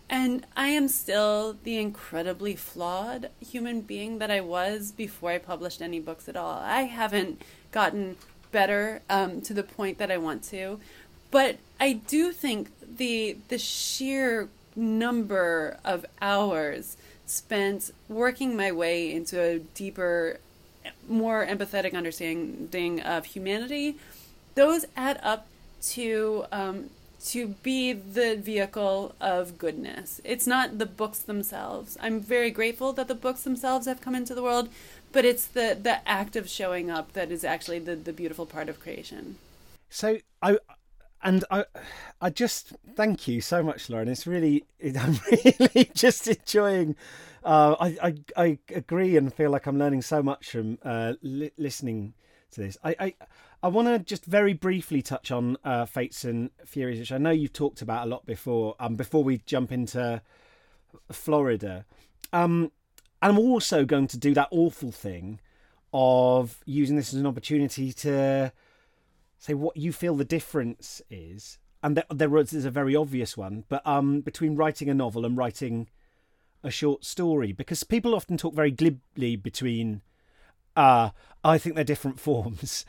and 0.08 0.46
I 0.56 0.68
am 0.68 0.88
still 0.88 1.56
the 1.62 1.78
incredibly 1.78 2.56
flawed 2.56 3.30
human 3.40 3.80
being 3.80 4.18
that 4.18 4.30
I 4.30 4.40
was 4.40 4.92
before 4.92 5.30
I 5.30 5.38
published 5.38 5.80
any 5.80 6.00
books 6.00 6.28
at 6.28 6.36
all. 6.36 6.58
I 6.58 6.82
haven't 6.82 7.42
gotten 7.70 8.16
better 8.50 9.02
um, 9.08 9.40
to 9.42 9.54
the 9.54 9.62
point 9.62 9.98
that 9.98 10.10
I 10.10 10.18
want 10.18 10.42
to, 10.44 10.78
but 11.30 11.56
I 11.80 11.94
do 11.94 12.32
think 12.32 12.70
the 12.96 13.36
the 13.48 13.58
sheer 13.58 14.48
number 14.76 15.78
of 15.84 16.06
hours 16.20 16.96
spent 17.26 17.90
working 18.08 18.56
my 18.56 18.70
way 18.72 19.12
into 19.12 19.40
a 19.40 19.58
deeper, 19.58 20.38
more 21.08 21.46
empathetic 21.46 21.94
understanding 21.94 23.00
of 23.00 23.24
humanity, 23.24 23.96
those 24.54 24.84
add 24.96 25.18
up 25.22 25.46
to 25.82 26.44
um, 26.52 26.90
to 27.26 27.48
be 27.62 27.92
the 27.92 28.36
vehicle 28.36 29.14
of 29.20 29.58
goodness. 29.58 30.20
It's 30.24 30.46
not 30.46 30.78
the 30.78 30.86
books 30.86 31.18
themselves. 31.18 31.96
I'm 32.00 32.20
very 32.20 32.50
grateful 32.50 32.92
that 32.94 33.08
the 33.08 33.14
books 33.14 33.42
themselves 33.42 33.86
have 33.86 34.00
come 34.00 34.14
into 34.14 34.34
the 34.34 34.42
world, 34.42 34.68
but 35.12 35.24
it's 35.24 35.46
the 35.46 35.78
the 35.80 36.06
act 36.08 36.36
of 36.36 36.48
showing 36.48 36.90
up 36.90 37.12
that 37.12 37.30
is 37.30 37.44
actually 37.44 37.78
the 37.78 37.94
the 37.96 38.12
beautiful 38.12 38.46
part 38.46 38.68
of 38.68 38.80
creation. 38.80 39.36
So 39.88 40.18
I 40.40 40.58
and 41.22 41.44
I 41.50 41.64
I 42.20 42.30
just 42.30 42.72
thank 42.96 43.28
you 43.28 43.40
so 43.40 43.62
much, 43.62 43.88
Lauren. 43.88 44.08
It's 44.08 44.26
really 44.26 44.64
I'm 44.98 45.18
really 45.30 45.90
just 45.94 46.26
enjoying. 46.26 46.96
Uh, 47.44 47.76
I, 47.80 47.96
I 48.02 48.14
I 48.36 48.58
agree 48.74 49.16
and 49.16 49.32
feel 49.32 49.50
like 49.50 49.66
I'm 49.66 49.78
learning 49.78 50.02
so 50.02 50.22
much 50.22 50.50
from 50.50 50.78
uh, 50.84 51.14
li- 51.22 51.52
listening 51.56 52.14
to 52.52 52.60
this. 52.60 52.76
I, 52.84 52.94
I 52.98 53.14
I 53.64 53.68
want 53.68 53.86
to 53.86 54.00
just 54.00 54.24
very 54.24 54.54
briefly 54.54 55.02
touch 55.02 55.30
on 55.30 55.56
uh, 55.62 55.84
Fates 55.86 56.24
and 56.24 56.50
Furies, 56.64 56.98
which 56.98 57.12
I 57.12 57.18
know 57.18 57.30
you've 57.30 57.52
talked 57.52 57.80
about 57.80 58.06
a 58.06 58.10
lot 58.10 58.26
before. 58.26 58.74
Um, 58.80 58.96
before 58.96 59.22
we 59.22 59.38
jump 59.46 59.70
into 59.70 60.20
Florida, 61.12 61.84
um, 62.32 62.72
I'm 63.20 63.38
also 63.38 63.84
going 63.84 64.08
to 64.08 64.18
do 64.18 64.34
that 64.34 64.48
awful 64.50 64.90
thing 64.90 65.38
of 65.94 66.58
using 66.66 66.96
this 66.96 67.14
as 67.14 67.20
an 67.20 67.26
opportunity 67.26 67.92
to 67.92 68.52
say 69.38 69.54
what 69.54 69.76
you 69.76 69.92
feel 69.92 70.16
the 70.16 70.24
difference 70.24 71.00
is, 71.08 71.58
and 71.84 71.96
there, 71.96 72.04
there 72.10 72.36
is 72.36 72.64
a 72.64 72.70
very 72.70 72.96
obvious 72.96 73.36
one, 73.36 73.62
but 73.68 73.86
um, 73.86 74.22
between 74.22 74.56
writing 74.56 74.88
a 74.88 74.94
novel 74.94 75.24
and 75.24 75.36
writing 75.36 75.88
a 76.64 76.70
short 76.70 77.04
story, 77.04 77.52
because 77.52 77.84
people 77.84 78.14
often 78.14 78.36
talk 78.36 78.54
very 78.54 78.72
glibly 78.72 79.36
between 79.36 80.02
uh, 80.76 81.10
I 81.44 81.58
think 81.58 81.74
they're 81.74 81.84
different 81.84 82.20
forms. 82.20 82.84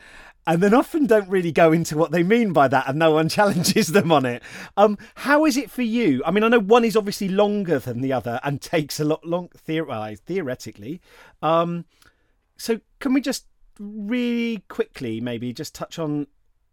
And 0.46 0.62
then 0.62 0.74
often 0.74 1.06
don't 1.06 1.28
really 1.28 1.52
go 1.52 1.72
into 1.72 1.96
what 1.96 2.10
they 2.10 2.22
mean 2.22 2.52
by 2.52 2.68
that, 2.68 2.86
and 2.86 2.98
no 2.98 3.12
one 3.12 3.28
challenges 3.30 3.88
them 3.88 4.12
on 4.12 4.26
it. 4.26 4.42
Um, 4.76 4.98
how 5.14 5.46
is 5.46 5.56
it 5.56 5.70
for 5.70 5.82
you? 5.82 6.22
I 6.26 6.30
mean, 6.30 6.44
I 6.44 6.48
know 6.48 6.60
one 6.60 6.84
is 6.84 6.96
obviously 6.96 7.28
longer 7.28 7.78
than 7.78 8.02
the 8.02 8.12
other 8.12 8.40
and 8.44 8.60
takes 8.60 9.00
a 9.00 9.04
lot 9.04 9.24
long, 9.24 9.48
theor- 9.66 10.18
theoretically. 10.18 11.00
Um, 11.40 11.86
so, 12.56 12.80
can 13.00 13.14
we 13.14 13.20
just 13.20 13.46
really 13.78 14.62
quickly 14.68 15.20
maybe 15.20 15.52
just 15.52 15.74
touch 15.74 15.98
on 15.98 16.26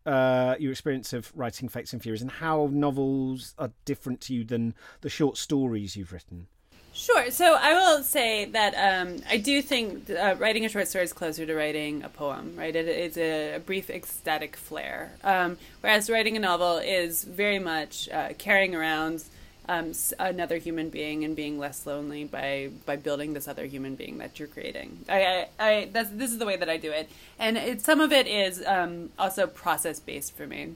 uh, 0.06 0.56
your 0.60 0.72
experience 0.72 1.14
of 1.14 1.32
writing 1.36 1.70
Fates 1.70 1.94
and 1.94 2.02
Furies 2.02 2.22
and 2.22 2.32
how 2.32 2.70
novels 2.72 3.54
are 3.58 3.72
different 3.86 4.22
to 4.22 4.34
you 4.34 4.44
than 4.44 4.74
the 5.02 5.10
short 5.10 5.38
stories 5.38 5.96
you've 5.96 6.12
written? 6.12 6.48
Sure. 6.94 7.32
So 7.32 7.56
I 7.56 7.74
will 7.74 8.04
say 8.04 8.46
that 8.46 8.74
um, 8.76 9.22
I 9.30 9.38
do 9.38 9.62
think 9.62 10.10
uh, 10.10 10.36
writing 10.38 10.66
a 10.66 10.70
short 10.70 10.90
story 10.90 11.06
is 11.06 11.14
closer 11.14 11.46
to 11.46 11.56
writing 11.56 12.04
a 12.04 12.10
poem, 12.10 12.54
right? 12.58 12.76
It 12.76 12.88
is 12.88 13.18
a, 13.18 13.56
a 13.56 13.60
brief 13.60 13.90
ecstatic 13.90 14.58
flair. 14.58 15.14
Um, 15.24 15.58
whereas 15.80 16.10
writing 16.10 16.36
a 16.36 16.40
novel 16.40 16.78
is 16.78 17.24
very 17.24 17.60
much 17.60 18.10
uh, 18.10 18.34
carrying 18.38 18.76
around 18.76 19.24
um, 19.70 19.94
another 20.20 20.58
human 20.58 20.90
being 20.90 21.24
and 21.24 21.36
being 21.36 21.60
less 21.60 21.86
lonely 21.86 22.24
by 22.24 22.70
by 22.86 22.96
building 22.96 23.34
this 23.34 23.48
other 23.48 23.66
human 23.66 23.96
being 23.96 24.18
that 24.18 24.40
you're 24.40 24.48
creating. 24.48 25.00
I, 25.08 25.48
I, 25.60 25.68
I 25.68 25.90
that's 25.92 26.10
this 26.10 26.32
is 26.32 26.40
the 26.40 26.46
way 26.46 26.58
that 26.58 26.70
I 26.70 26.78
do 26.78 26.92
it, 26.92 27.10
and 27.40 27.58
it, 27.58 27.82
some 27.82 28.02
of 28.02 28.12
it 28.12 28.28
is 28.28 28.64
um, 28.66 29.10
also 29.20 29.48
process 29.48 30.00
based 30.00 30.36
for 30.36 30.48
me. 30.48 30.76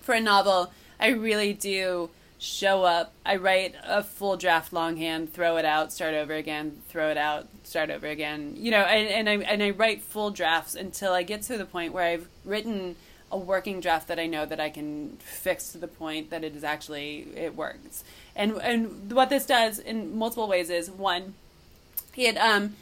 For 0.00 0.14
a 0.14 0.20
novel, 0.20 0.72
I 0.98 1.08
really 1.08 1.54
do 1.54 2.10
show 2.38 2.84
up. 2.84 3.12
I 3.24 3.36
write 3.36 3.74
a 3.84 4.02
full 4.02 4.36
draft 4.36 4.72
longhand, 4.72 5.32
throw 5.32 5.56
it 5.58 5.64
out, 5.64 5.92
start 5.92 6.14
over 6.14 6.34
again, 6.34 6.78
throw 6.88 7.10
it 7.10 7.16
out, 7.16 7.48
start 7.64 7.90
over 7.90 8.06
again. 8.06 8.54
You 8.56 8.70
know, 8.70 8.82
and, 8.82 9.08
and 9.08 9.28
I 9.28 9.44
and 9.50 9.62
I 9.62 9.70
write 9.70 10.02
full 10.02 10.30
drafts 10.30 10.74
until 10.74 11.12
I 11.12 11.22
get 11.22 11.42
to 11.42 11.56
the 11.56 11.66
point 11.66 11.92
where 11.92 12.04
I've 12.04 12.28
written 12.44 12.96
a 13.32 13.38
working 13.38 13.80
draft 13.80 14.08
that 14.08 14.18
I 14.18 14.26
know 14.26 14.44
that 14.46 14.60
I 14.60 14.70
can 14.70 15.16
fix 15.18 15.72
to 15.72 15.78
the 15.78 15.88
point 15.88 16.30
that 16.30 16.44
it 16.44 16.56
is 16.56 16.64
actually 16.64 17.26
it 17.36 17.56
works. 17.56 18.04
And 18.34 18.52
and 18.62 19.12
what 19.12 19.30
this 19.30 19.46
does 19.46 19.78
in 19.78 20.16
multiple 20.16 20.48
ways 20.48 20.70
is 20.70 20.90
one, 20.90 21.34
it 22.16 22.36
um 22.36 22.76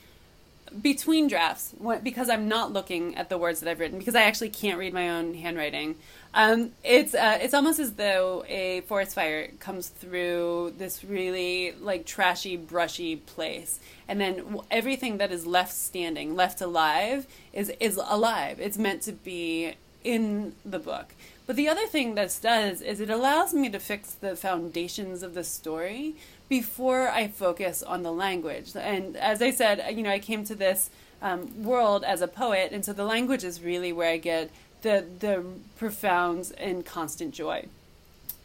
between 0.83 1.29
drafts 1.29 1.75
because 2.03 2.29
I'm 2.29 2.49
not 2.49 2.73
looking 2.73 3.17
at 3.17 3.29
the 3.29 3.39
words 3.39 3.61
that 3.61 3.71
I've 3.71 3.81
written 3.81 3.99
because 3.99 4.15
I 4.15 4.23
actually 4.23 4.51
can't 4.51 4.79
read 4.79 4.93
my 4.93 5.11
own 5.11 5.35
handwriting. 5.35 5.97
Um, 6.35 6.73
it's 6.85 7.15
uh, 7.15 7.39
it's 7.41 7.55
almost 7.55 7.79
as 7.79 7.95
though 7.95 8.45
a 8.49 8.83
forest 8.83 9.15
fire 9.15 9.49
comes 9.61 9.89
through 9.89 10.75
this 10.77 11.03
really 11.05 11.73
like 11.81 12.05
trashy, 12.05 12.57
brushy 12.57 13.17
place, 13.17 13.81
and 14.07 14.21
then 14.21 14.61
everything 14.71 15.19
that 15.19 15.33
is 15.33 15.47
left 15.47 15.73
standing, 15.73 16.37
left 16.37 16.61
alive, 16.61 17.27
is 17.53 17.73
is 17.81 17.97
alive. 17.97 18.61
It's 18.61 18.79
meant 18.79 19.03
to 19.03 19.13
be 19.13 19.75
in 20.05 20.55
the 20.65 20.79
book. 20.79 21.15
But 21.47 21.57
the 21.57 21.69
other 21.69 21.87
thing 21.87 22.15
this 22.15 22.39
does 22.39 22.83
is 22.83 23.01
it 23.01 23.11
allows 23.11 23.55
me 23.55 23.71
to 23.71 23.79
fix 23.79 24.13
the 24.13 24.37
foundations 24.37 25.23
of 25.23 25.35
the 25.35 25.45
story 25.45 26.15
before 26.49 27.09
I 27.09 27.29
focus 27.29 27.83
on 27.83 28.03
the 28.03 28.13
language. 28.13 28.73
And 28.77 29.17
as 29.17 29.41
I 29.41 29.51
said, 29.51 29.85
you 29.97 30.03
know, 30.03 30.11
I 30.11 30.19
came 30.19 30.45
to 30.45 30.55
this 30.55 30.91
um, 31.23 31.65
world 31.65 32.05
as 32.05 32.21
a 32.21 32.29
poet, 32.29 32.71
and 32.73 32.85
so 32.85 32.93
the 32.93 33.05
language 33.05 33.45
is 33.45 33.63
really 33.63 33.93
where 33.93 34.11
I 34.11 34.19
get 34.19 34.51
the 34.83 35.05
the 35.19 35.45
profound 35.77 36.53
and 36.59 36.85
constant 36.85 37.35
joy. 37.35 37.67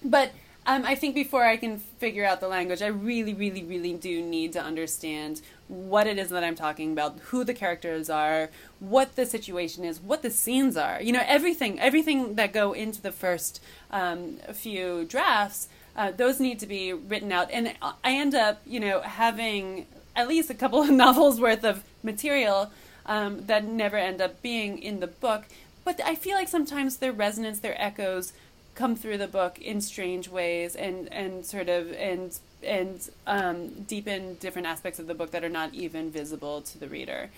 But 0.03 0.31
um, 0.65 0.85
I 0.85 0.95
think 0.95 1.13
before 1.13 1.43
I 1.45 1.57
can 1.57 1.77
figure 1.77 2.25
out 2.25 2.39
the 2.39 2.47
language, 2.47 2.81
I 2.81 2.87
really, 2.87 3.33
really, 3.33 3.63
really 3.63 3.93
do 3.93 4.21
need 4.21 4.53
to 4.53 4.61
understand 4.61 5.41
what 5.67 6.07
it 6.07 6.17
is 6.17 6.29
that 6.29 6.43
I'm 6.43 6.55
talking 6.55 6.93
about, 6.93 7.19
who 7.25 7.43
the 7.43 7.53
characters 7.53 8.09
are, 8.09 8.49
what 8.89 9.15
the 9.15 9.25
situation 9.25 9.83
is, 9.83 9.99
what 9.99 10.21
the 10.21 10.29
scenes 10.29 10.77
are. 10.77 11.01
You 11.01 11.13
know, 11.13 11.23
everything, 11.25 11.79
everything 11.79 12.35
that 12.35 12.53
go 12.53 12.73
into 12.73 13.01
the 13.01 13.11
first 13.11 13.61
um, 13.91 14.37
few 14.53 15.05
drafts. 15.05 15.67
Uh, 15.95 16.11
those 16.11 16.39
need 16.39 16.59
to 16.59 16.65
be 16.65 16.91
written 16.91 17.31
out, 17.31 17.51
and 17.51 17.75
I 18.03 18.13
end 18.13 18.33
up, 18.33 18.61
you 18.65 18.79
know, 18.79 19.01
having 19.01 19.85
at 20.15 20.27
least 20.27 20.49
a 20.49 20.55
couple 20.55 20.81
of 20.83 20.89
novels 20.89 21.39
worth 21.39 21.63
of 21.63 21.83
material 22.01 22.71
um, 23.05 23.45
that 23.45 23.63
never 23.63 23.97
end 23.97 24.21
up 24.21 24.41
being 24.41 24.79
in 24.79 24.99
the 24.99 25.07
book 25.07 25.45
but 25.85 25.99
I 26.03 26.15
feel 26.15 26.35
like 26.35 26.47
sometimes 26.47 26.97
their 26.97 27.11
resonance, 27.11 27.59
their 27.59 27.79
echoes, 27.81 28.33
come 28.75 28.95
through 28.95 29.17
the 29.17 29.27
book 29.27 29.59
in 29.59 29.81
strange 29.81 30.29
ways, 30.29 30.75
and 30.75 31.11
and 31.11 31.45
sort 31.45 31.69
of 31.69 31.91
and 31.93 32.37
and 32.63 33.09
um, 33.27 33.83
deepen 33.83 34.35
different 34.35 34.67
aspects 34.67 34.99
of 34.99 35.07
the 35.07 35.13
book 35.13 35.31
that 35.31 35.43
are 35.43 35.49
not 35.49 35.73
even 35.73 36.09
visible 36.09 36.61
to 36.61 36.77
the 36.77 36.87
reader. 36.87 37.29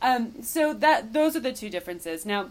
Um, 0.00 0.42
so 0.42 0.72
that 0.74 1.12
those 1.12 1.34
are 1.36 1.40
the 1.40 1.52
two 1.52 1.70
differences. 1.70 2.24
Now, 2.24 2.50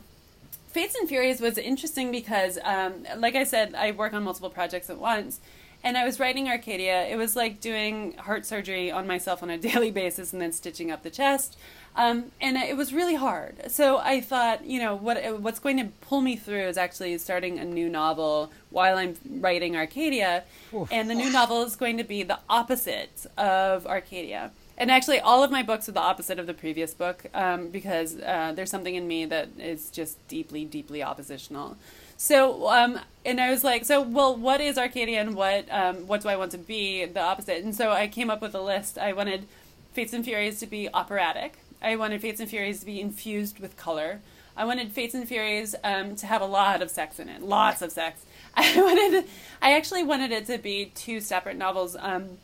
Fates 0.67 0.95
and 0.95 1.07
Furies 1.07 1.39
was 1.39 1.57
interesting 1.57 2.11
because, 2.11 2.59
um, 2.63 3.05
like 3.17 3.35
I 3.35 3.43
said, 3.43 3.73
I 3.73 3.91
work 3.91 4.13
on 4.13 4.23
multiple 4.23 4.49
projects 4.49 4.89
at 4.89 4.97
once. 4.97 5.39
And 5.83 5.97
I 5.97 6.05
was 6.05 6.19
writing 6.19 6.49
Arcadia. 6.49 7.05
It 7.07 7.15
was 7.15 7.35
like 7.35 7.61
doing 7.61 8.13
heart 8.17 8.45
surgery 8.45 8.91
on 8.91 9.07
myself 9.07 9.41
on 9.43 9.49
a 9.49 9.57
daily 9.69 9.91
basis 9.91 10.33
and 10.33 10.41
then 10.41 10.51
stitching 10.51 10.91
up 10.91 11.03
the 11.03 11.09
chest. 11.09 11.57
Um, 11.95 12.25
and 12.39 12.57
it 12.57 12.77
was 12.77 12.93
really 12.93 13.15
hard. 13.15 13.71
So 13.71 13.97
I 13.97 14.21
thought, 14.21 14.65
you 14.65 14.79
know, 14.79 14.95
what 14.95 15.17
what's 15.41 15.59
going 15.59 15.77
to 15.77 15.85
pull 16.01 16.21
me 16.21 16.35
through 16.35 16.67
is 16.67 16.77
actually 16.77 17.17
starting 17.17 17.57
a 17.57 17.65
new 17.65 17.89
novel 17.89 18.51
while 18.69 18.97
I'm 18.97 19.15
writing 19.39 19.75
Arcadia, 19.75 20.43
Oof. 20.75 20.89
and 20.91 21.09
the 21.09 21.15
new 21.15 21.31
novel 21.31 21.63
is 21.63 21.75
going 21.75 21.97
to 21.97 22.03
be 22.03 22.21
the 22.21 22.37
opposite 22.49 23.25
of 23.35 23.87
Arcadia. 23.87 24.51
And 24.77 24.91
actually, 24.91 25.19
all 25.19 25.43
of 25.43 25.49
my 25.49 25.63
books 25.63 25.89
are 25.89 25.91
the 25.91 25.99
opposite 25.99 26.37
of 26.37 26.45
the 26.45 26.53
previous 26.53 26.93
book 26.93 27.25
um, 27.33 27.69
because 27.69 28.19
uh, 28.19 28.53
there's 28.55 28.69
something 28.69 28.93
in 28.93 29.07
me 29.07 29.25
that 29.25 29.49
is 29.57 29.89
just 29.89 30.25
deeply, 30.27 30.65
deeply 30.65 31.01
oppositional. 31.01 31.77
So, 32.15 32.69
um, 32.69 32.99
and 33.25 33.41
I 33.41 33.49
was 33.49 33.63
like, 33.63 33.85
so 33.85 34.01
well, 34.01 34.35
what 34.35 34.61
is 34.61 34.77
Arcadia 34.77 35.19
and 35.19 35.35
what 35.35 35.71
um, 35.71 36.07
what 36.07 36.21
do 36.21 36.29
I 36.29 36.35
want 36.35 36.51
to 36.51 36.57
be 36.57 37.05
the 37.05 37.21
opposite? 37.21 37.63
And 37.63 37.75
so 37.75 37.91
I 37.91 38.07
came 38.07 38.29
up 38.29 38.41
with 38.41 38.53
a 38.53 38.61
list. 38.61 38.97
I 38.97 39.13
wanted 39.13 39.47
Fates 39.93 40.13
and 40.13 40.23
Furies 40.23 40.59
to 40.59 40.67
be 40.67 40.89
operatic. 40.93 41.57
I 41.81 41.95
wanted 41.95 42.21
Fates 42.21 42.39
and 42.39 42.49
Furies 42.49 42.79
to 42.81 42.85
be 42.85 43.01
infused 43.01 43.59
with 43.59 43.77
color. 43.77 44.21
I 44.55 44.65
wanted 44.65 44.91
Fates 44.91 45.13
and 45.13 45.27
Furies 45.27 45.75
um, 45.83 46.15
to 46.15 46.25
have 46.25 46.41
a 46.41 46.45
lot 46.45 46.81
of 46.81 46.89
sex 46.89 47.19
in 47.19 47.29
it, 47.29 47.43
lots 47.43 47.83
of 47.83 47.91
sex. 47.91 48.25
I 48.55 48.75
wanted, 48.81 49.25
I 49.61 49.73
actually 49.73 50.03
wanted 50.03 50.31
it 50.31 50.47
to 50.47 50.57
be 50.57 50.91
two 50.95 51.19
separate 51.19 51.57
novels. 51.57 51.95
Um, 51.99 52.39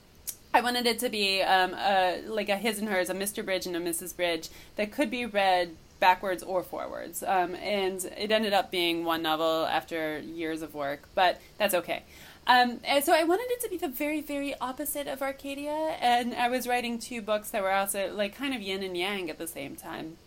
I 0.54 0.62
wanted 0.62 0.86
it 0.86 0.99
to 0.99 1.10
be 1.10 1.41
um, 1.41 1.74
a, 1.74 2.22
like 2.28 2.49
a 2.49 2.58
his 2.58 2.80
and 2.80 2.89
hers, 2.89 3.10
a 3.10 3.14
Mr. 3.14 3.43
Bridge 3.43 3.66
and 3.66 3.76
a 3.76 3.80
Mrs. 3.80 4.16
Bridge 4.16 4.49
that 4.76 4.91
could 4.91 5.10
be 5.10 5.26
read 5.26 5.76
backwards 5.99 6.43
or 6.43 6.64
forwards. 6.64 7.24
Um, 7.24 7.56
and 7.56 8.04
it 8.18 8.32
ended 8.32 8.54
up 8.54 8.70
being 8.70 9.06
one 9.06 9.24
novel 9.24 9.66
after 9.66 10.20
years 10.20 10.62
of 10.62 10.74
work, 10.76 11.08
but 11.16 11.41
that's 11.58 11.74
okay. 11.74 12.04
Um, 12.45 12.82
and 12.84 13.04
so 13.04 13.14
I 13.14 13.24
wanted 13.24 13.49
it 13.51 13.62
to 13.62 13.70
be 13.70 13.78
the 13.78 13.88
very, 13.88 14.20
very 14.20 14.54
opposite 14.60 15.08
of 15.08 15.22
Arcadia, 15.22 15.95
and 16.01 16.34
I 16.34 16.49
was 16.49 16.68
writing 16.68 16.99
two 16.99 17.22
books 17.22 17.51
that 17.51 17.62
were 17.62 17.72
also 17.72 18.14
like 18.14 18.36
kind 18.36 18.54
of 18.54 18.62
yin 18.62 18.84
and 18.84 18.97
yang 18.97 19.30
at 19.30 19.38
the 19.38 19.47
same 19.47 19.76
time. 19.78 20.18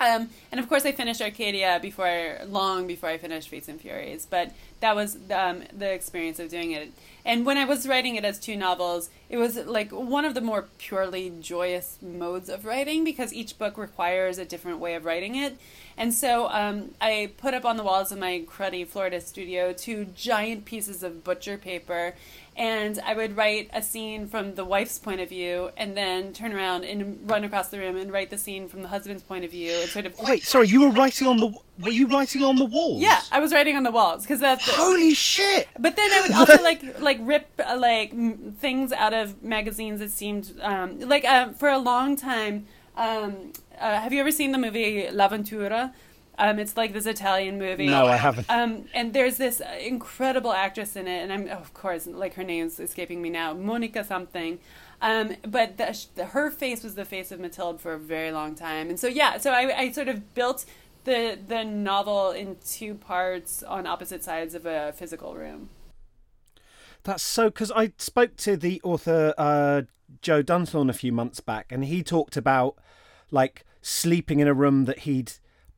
Um, 0.00 0.30
and 0.50 0.58
of 0.58 0.68
course, 0.68 0.84
I 0.84 0.90
finished 0.90 1.22
Arcadia 1.22 1.78
before 1.80 2.38
long 2.46 2.88
before 2.88 3.08
I 3.08 3.18
finished 3.18 3.48
Fates 3.48 3.68
and 3.68 3.80
Furies, 3.80 4.26
but 4.28 4.50
that 4.80 4.96
was 4.96 5.16
um, 5.30 5.62
the 5.76 5.92
experience 5.92 6.40
of 6.40 6.48
doing 6.48 6.72
it. 6.72 6.92
And 7.24 7.46
when 7.46 7.56
I 7.56 7.64
was 7.64 7.88
writing 7.88 8.16
it 8.16 8.24
as 8.24 8.38
two 8.38 8.56
novels, 8.56 9.08
it 9.30 9.38
was 9.38 9.56
like 9.56 9.90
one 9.90 10.26
of 10.26 10.34
the 10.34 10.42
more 10.42 10.68
purely 10.76 11.32
joyous 11.40 11.98
modes 12.02 12.50
of 12.50 12.66
writing 12.66 13.02
because 13.02 13.32
each 13.32 13.58
book 13.58 13.78
requires 13.78 14.36
a 14.36 14.44
different 14.44 14.78
way 14.78 14.94
of 14.94 15.06
writing 15.06 15.34
it. 15.34 15.56
And 15.96 16.12
so 16.12 16.48
um, 16.50 16.90
I 17.00 17.32
put 17.38 17.54
up 17.54 17.64
on 17.64 17.78
the 17.78 17.82
walls 17.82 18.12
of 18.12 18.18
my 18.18 18.44
cruddy 18.46 18.86
Florida 18.86 19.20
studio 19.20 19.72
two 19.72 20.06
giant 20.14 20.66
pieces 20.66 21.02
of 21.02 21.24
butcher 21.24 21.56
paper, 21.56 22.14
and 22.56 22.98
I 23.04 23.14
would 23.14 23.36
write 23.36 23.70
a 23.72 23.82
scene 23.82 24.26
from 24.26 24.54
the 24.54 24.64
wife's 24.64 24.98
point 24.98 25.20
of 25.20 25.28
view, 25.28 25.70
and 25.76 25.96
then 25.96 26.32
turn 26.32 26.52
around 26.52 26.84
and 26.84 27.28
run 27.28 27.44
across 27.44 27.68
the 27.68 27.78
room 27.78 27.96
and 27.96 28.12
write 28.12 28.30
the 28.30 28.38
scene 28.38 28.68
from 28.68 28.82
the 28.82 28.88
husband's 28.88 29.22
point 29.22 29.44
of 29.44 29.50
view, 29.50 29.72
and 29.72 29.90
sort 29.90 30.06
of. 30.06 30.18
Wait, 30.20 30.44
sorry, 30.44 30.68
you 30.68 30.82
were 30.82 30.90
writing 30.90 31.26
on 31.26 31.38
the. 31.38 31.52
Were 31.80 31.90
you 31.90 32.06
writing 32.06 32.44
on 32.44 32.56
the 32.56 32.64
walls? 32.64 33.00
Yeah, 33.02 33.20
I 33.32 33.40
was 33.40 33.52
writing 33.52 33.76
on 33.76 33.82
the 33.82 33.90
walls 33.90 34.22
because 34.22 34.40
that's. 34.40 34.64
The, 34.66 34.72
Holy 34.72 35.14
shit! 35.14 35.68
But 35.78 35.96
then 35.96 36.10
I 36.12 36.20
would 36.20 36.32
also 36.32 36.62
like 36.62 37.00
like 37.00 37.18
rip 37.20 37.48
uh, 37.58 37.76
like 37.78 38.12
m- 38.12 38.56
things 38.60 38.92
out 38.92 39.12
of 39.12 39.42
magazines 39.42 40.00
that 40.00 40.10
seemed 40.10 40.52
um, 40.62 41.00
like 41.00 41.24
uh, 41.24 41.52
for 41.52 41.68
a 41.68 41.78
long 41.78 42.16
time. 42.16 42.66
Um, 42.96 43.52
uh, 43.80 44.00
have 44.00 44.12
you 44.12 44.20
ever 44.20 44.30
seen 44.30 44.52
the 44.52 44.58
movie 44.58 45.08
L'Avventura? 45.10 45.92
Um, 46.38 46.58
it's 46.58 46.76
like 46.76 46.92
this 46.92 47.06
Italian 47.06 47.58
movie. 47.58 47.86
No, 47.86 48.06
I 48.06 48.16
haven't. 48.16 48.50
Um, 48.50 48.86
and 48.92 49.12
there's 49.12 49.36
this 49.36 49.62
incredible 49.80 50.52
actress 50.52 50.96
in 50.96 51.06
it, 51.06 51.22
and 51.22 51.32
I'm 51.32 51.48
of 51.48 51.72
course 51.74 52.06
like 52.06 52.34
her 52.34 52.44
name's 52.44 52.80
escaping 52.80 53.22
me 53.22 53.30
now, 53.30 53.54
Monica 53.54 54.04
something. 54.04 54.58
Um, 55.00 55.36
but 55.46 55.76
the, 55.76 56.24
her 56.24 56.50
face 56.50 56.82
was 56.82 56.94
the 56.94 57.04
face 57.04 57.30
of 57.30 57.38
Mathilde 57.38 57.80
for 57.80 57.92
a 57.92 57.98
very 57.98 58.32
long 58.32 58.54
time, 58.54 58.88
and 58.88 58.98
so 58.98 59.06
yeah, 59.06 59.38
so 59.38 59.52
I, 59.52 59.78
I 59.78 59.92
sort 59.92 60.08
of 60.08 60.34
built 60.34 60.64
the 61.04 61.38
the 61.46 61.64
novel 61.64 62.30
in 62.30 62.56
two 62.66 62.94
parts 62.94 63.62
on 63.62 63.86
opposite 63.86 64.24
sides 64.24 64.54
of 64.54 64.66
a 64.66 64.92
physical 64.92 65.34
room. 65.34 65.68
That's 67.04 67.22
so 67.22 67.48
because 67.48 67.70
I 67.70 67.92
spoke 67.98 68.36
to 68.38 68.56
the 68.56 68.80
author 68.82 69.34
uh, 69.36 69.82
Joe 70.22 70.42
Dunthorne 70.42 70.88
a 70.88 70.94
few 70.94 71.12
months 71.12 71.40
back, 71.40 71.70
and 71.70 71.84
he 71.84 72.02
talked 72.02 72.36
about 72.36 72.76
like 73.30 73.64
sleeping 73.82 74.40
in 74.40 74.48
a 74.48 74.54
room 74.54 74.86
that 74.86 75.00
he'd 75.00 75.32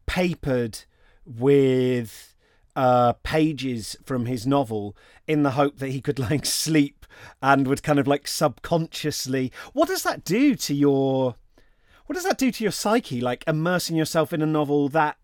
papered 0.07 0.81
with 1.25 2.35
uh, 2.75 3.15
pages 3.23 3.97
from 4.05 4.27
his 4.27 4.47
novel 4.47 4.97
in 5.27 5.43
the 5.43 5.53
hope 5.53 5.79
that 5.79 5.89
he 5.89 6.01
could 6.01 6.19
like 6.31 6.47
sleep 6.47 7.07
and 7.43 7.67
would 7.67 7.83
kind 7.83 7.99
of 7.99 8.07
like 8.07 8.29
subconsciously. 8.29 9.53
What 9.73 9.89
does 9.89 10.03
that 10.03 10.25
do 10.25 10.55
to 10.57 10.75
your? 10.75 11.37
What 12.07 12.15
does 12.15 12.25
that 12.25 12.39
do 12.39 12.53
to 12.53 12.63
your 12.63 12.73
psyche? 12.73 13.21
Like 13.21 13.43
immersing 13.47 13.97
yourself 13.97 14.33
in 14.33 14.43
a 14.43 14.47
novel 14.47 14.89
that, 14.91 15.17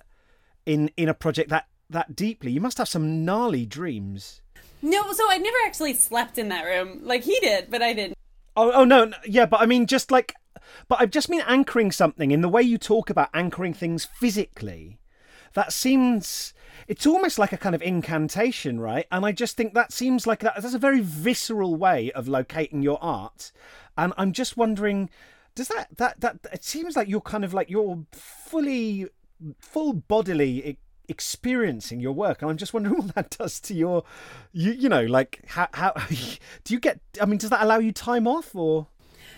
in 0.67 0.91
in 0.97 1.09
a 1.09 1.15
project 1.15 1.51
that 1.51 1.67
that 1.91 2.17
deeply, 2.17 2.51
you 2.51 2.61
must 2.61 2.79
have 2.79 2.89
some 2.89 3.25
gnarly 3.25 3.67
dreams. 3.67 4.41
No, 4.81 5.13
so 5.13 5.25
I 5.31 5.39
never 5.39 5.57
actually 5.65 5.95
slept 5.95 6.39
in 6.39 6.49
that 6.49 6.65
room. 6.65 7.01
Like 7.03 7.23
he 7.23 7.39
did, 7.41 7.71
but 7.71 7.83
I 7.83 7.93
didn't. 7.93 8.17
Oh, 8.57 8.73
oh 8.73 8.85
no, 8.85 9.07
no, 9.07 9.17
yeah, 9.25 9.47
but 9.47 9.61
I 9.61 9.67
mean, 9.67 9.87
just 9.87 10.11
like, 10.11 10.35
but 10.89 11.01
I've 11.01 11.11
just 11.11 11.29
been 11.29 11.43
anchoring 11.47 11.93
something 11.93 12.31
in 12.31 12.41
the 12.41 12.49
way 12.49 12.63
you 12.63 12.79
talk 12.79 13.11
about 13.11 13.31
anchoring 13.35 13.75
things 13.75 14.05
physically. 14.05 14.99
That 15.55 15.73
seems, 15.73 16.55
it's 16.89 17.07
almost 17.07 17.39
like 17.39 17.53
a 17.53 17.59
kind 17.59 17.75
of 17.75 17.83
incantation, 17.83 18.81
right? 18.81 19.07
And 19.11 19.27
I 19.27 19.33
just 19.33 19.57
think 19.57 19.75
that 19.75 19.93
seems 19.93 20.27
like 20.27 20.41
that. 20.41 20.55
That's 20.61 20.75
a 20.75 20.79
very 20.79 21.01
visceral 21.01 21.77
way 21.77 22.11
of 22.13 22.29
locating 22.29 22.83
your 22.83 22.99
art. 23.03 23.53
And 23.97 24.15
I'm 24.17 24.33
just 24.33 24.57
wondering, 24.57 25.11
does 25.55 25.69
that 25.69 25.89
that 25.99 26.21
that? 26.21 26.39
It 26.53 26.65
seems 26.65 26.97
like 26.97 27.09
you're 27.09 27.21
kind 27.21 27.45
of 27.45 27.53
like 27.53 27.69
you're 27.69 28.05
fully, 28.13 29.09
full 29.61 29.93
bodily 29.93 30.79
experiencing 31.09 32.01
your 32.01 32.13
work 32.13 32.41
and 32.41 32.51
i'm 32.51 32.57
just 32.57 32.73
wondering 32.73 32.97
what 32.99 33.15
that 33.15 33.31
does 33.31 33.61
to 33.61 33.75
your 33.75 34.05
you 34.53 34.73
you 34.73 34.89
know 34.89 35.05
like 35.05 35.41
how 35.49 35.69
how 35.75 35.93
do 36.65 36.73
you 36.73 36.81
get 36.81 37.01
i 37.21 37.27
mean 37.27 37.39
does 37.39 37.51
that 37.51 37.63
allow 37.63 37.79
you 37.79 37.93
time 37.93 38.27
off 38.27 38.55
or 38.55 38.87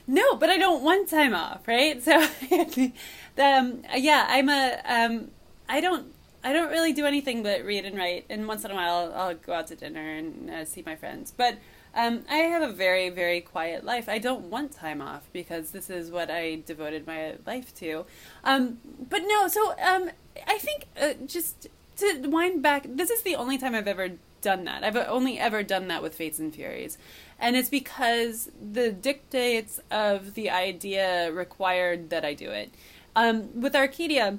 no 0.07 0.37
but 0.37 0.51
i 0.51 0.59
don't 0.59 0.83
want 0.83 1.09
time 1.09 1.35
off 1.35 1.67
right 1.67 2.03
so 2.03 2.17
um 3.39 3.83
yeah 3.97 4.27
i'm 4.29 4.49
a 4.49 4.81
um 4.87 5.31
i 5.69 5.81
don't 5.81 6.13
i 6.43 6.53
don't 6.53 6.71
really 6.71 6.93
do 6.93 7.07
anything 7.07 7.43
but 7.43 7.65
read 7.65 7.85
and 7.85 7.97
write 7.97 8.25
and 8.29 8.47
once 8.47 8.65
in 8.65 8.71
a 8.71 8.75
while 8.75 9.13
i'll, 9.15 9.35
go 9.35 9.53
out 9.53 9.67
to 9.67 9.77
dinner 9.77 10.17
and 10.17 10.51
uh, 10.51 10.65
see 10.65 10.83
my 10.85 10.95
friends 10.95 11.33
but 11.37 11.57
um, 11.97 12.25
I 12.29 12.39
have 12.39 12.63
a 12.63 12.73
very, 12.73 13.09
very 13.09 13.41
quiet 13.41 13.85
life. 13.85 14.09
I 14.09 14.19
don't 14.19 14.47
want 14.47 14.73
time 14.73 15.01
off 15.01 15.29
because 15.33 15.71
this 15.71 15.89
is 15.89 16.11
what 16.11 16.31
I 16.31 16.63
devoted 16.67 17.07
my 17.07 17.35
life 17.47 17.75
to. 17.77 18.05
Um, 18.43 18.79
but 19.09 19.23
no, 19.25 19.47
so 19.49 19.75
um, 19.81 20.11
I 20.47 20.59
think 20.59 20.87
uh, 21.01 21.15
just 21.27 21.69
to 21.99 22.21
wind 22.25 22.63
back, 22.63 22.87
this 22.89 23.11
is 23.11 23.23
the 23.23 23.37
only 23.37 23.59
time 23.59 23.75
I've 23.75 23.87
ever 23.87 24.11
done 24.41 24.65
that. 24.65 24.83
I've 24.83 24.97
only 24.97 25.39
ever 25.39 25.63
done 25.63 25.89
that 25.89 26.03
with 26.03 26.15
Fates 26.15 26.39
and 26.39 26.53
Furies. 26.53 26.99
And 27.45 27.57
it's 27.57 27.68
because 27.68 28.51
the 28.59 28.90
dictates 28.90 29.78
of 29.90 30.32
the 30.32 30.49
idea 30.49 31.30
required 31.30 32.09
that 32.09 32.24
I 32.24 32.32
do 32.32 32.51
it. 32.51 32.72
Um, 33.14 33.61
with 33.61 33.76
Arcadia, 33.76 34.38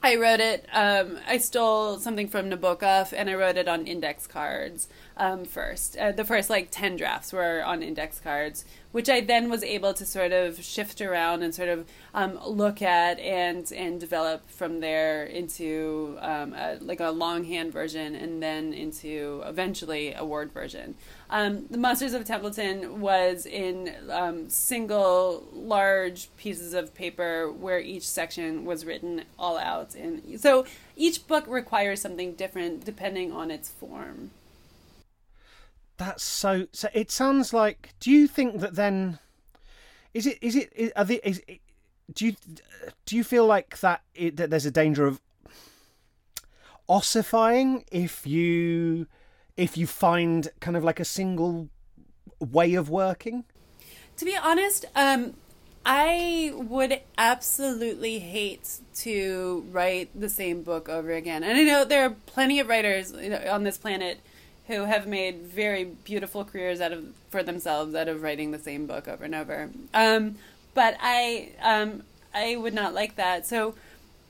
I 0.00 0.14
wrote 0.14 0.38
it. 0.38 0.64
Um, 0.72 1.18
I 1.26 1.38
stole 1.38 1.98
something 1.98 2.28
from 2.28 2.48
Nabokov 2.48 3.12
and 3.12 3.28
I 3.28 3.34
wrote 3.34 3.56
it 3.56 3.66
on 3.66 3.88
index 3.88 4.28
cards 4.28 4.86
um, 5.16 5.44
first. 5.44 5.96
Uh, 5.96 6.12
the 6.12 6.24
first 6.24 6.48
like 6.48 6.68
10 6.70 6.96
drafts 6.96 7.32
were 7.32 7.64
on 7.64 7.82
index 7.82 8.20
cards, 8.20 8.64
which 8.92 9.10
I 9.10 9.20
then 9.20 9.50
was 9.50 9.64
able 9.64 9.92
to 9.94 10.06
sort 10.06 10.30
of 10.30 10.62
shift 10.62 11.00
around 11.00 11.42
and 11.42 11.52
sort 11.52 11.68
of 11.70 11.86
um, 12.14 12.38
look 12.46 12.80
at 12.80 13.18
and 13.18 13.70
and 13.72 13.98
develop 13.98 14.48
from 14.48 14.78
there 14.78 15.24
into 15.24 16.16
um, 16.20 16.54
a, 16.54 16.78
like 16.80 17.00
a 17.00 17.10
longhand 17.10 17.72
version 17.72 18.14
and 18.14 18.40
then 18.40 18.72
into 18.72 19.42
eventually 19.44 20.14
a 20.14 20.24
word 20.24 20.52
version. 20.52 20.94
Um, 21.30 21.66
the 21.70 21.76
Monsters 21.76 22.14
of 22.14 22.24
Templeton 22.24 23.00
was 23.00 23.44
in 23.44 23.94
um, 24.10 24.48
single 24.48 25.46
large 25.52 26.28
pieces 26.38 26.72
of 26.72 26.94
paper 26.94 27.52
where 27.52 27.78
each 27.78 28.08
section 28.08 28.64
was 28.64 28.86
written 28.86 29.24
all 29.38 29.58
out, 29.58 29.94
and 29.94 30.40
so 30.40 30.64
each 30.96 31.26
book 31.26 31.44
requires 31.46 32.00
something 32.00 32.32
different 32.32 32.84
depending 32.84 33.30
on 33.30 33.50
its 33.50 33.68
form. 33.68 34.30
That's 35.98 36.22
so. 36.22 36.66
So 36.72 36.88
it 36.94 37.10
sounds 37.10 37.52
like. 37.52 37.90
Do 38.00 38.10
you 38.10 38.26
think 38.26 38.60
that 38.60 38.74
then? 38.74 39.18
Is 40.14 40.26
it? 40.26 40.38
Is 40.40 40.56
it? 40.56 40.92
are 40.96 41.04
they, 41.04 41.16
is, 41.16 41.42
do 42.14 42.26
you 42.26 42.36
do 43.04 43.16
you 43.16 43.24
feel 43.24 43.46
like 43.46 43.80
that, 43.80 44.02
it, 44.14 44.36
that 44.36 44.50
there's 44.50 44.66
a 44.66 44.70
danger 44.70 45.06
of 45.06 45.20
ossifying 46.88 47.84
if 47.92 48.26
you 48.26 49.06
if 49.58 49.76
you 49.76 49.86
find 49.86 50.48
kind 50.60 50.76
of 50.76 50.84
like 50.84 51.00
a 51.00 51.04
single 51.04 51.68
way 52.40 52.74
of 52.74 52.88
working? 52.88 53.44
To 54.16 54.24
be 54.24 54.36
honest, 54.36 54.86
um, 54.94 55.34
I 55.84 56.52
would 56.54 57.00
absolutely 57.18 58.20
hate 58.20 58.78
to 58.96 59.66
write 59.70 60.10
the 60.18 60.28
same 60.28 60.62
book 60.62 60.88
over 60.88 61.12
again. 61.12 61.42
And 61.42 61.58
I 61.58 61.64
know 61.64 61.84
there 61.84 62.04
are 62.04 62.14
plenty 62.26 62.60
of 62.60 62.68
writers 62.68 63.12
on 63.12 63.64
this 63.64 63.76
planet 63.76 64.20
who 64.68 64.84
have 64.84 65.06
made 65.06 65.38
very 65.38 65.84
beautiful 65.84 66.44
careers 66.44 66.80
out 66.80 66.92
of 66.92 67.04
for 67.30 67.42
themselves 67.42 67.94
out 67.94 68.08
of 68.08 68.22
writing 68.22 68.52
the 68.52 68.58
same 68.58 68.86
book 68.86 69.08
over 69.08 69.24
and 69.24 69.34
over. 69.34 69.70
Um, 69.92 70.36
but 70.74 70.96
I 71.00 71.50
um, 71.62 72.04
I 72.32 72.56
would 72.56 72.74
not 72.74 72.94
like 72.94 73.16
that. 73.16 73.46
So 73.46 73.74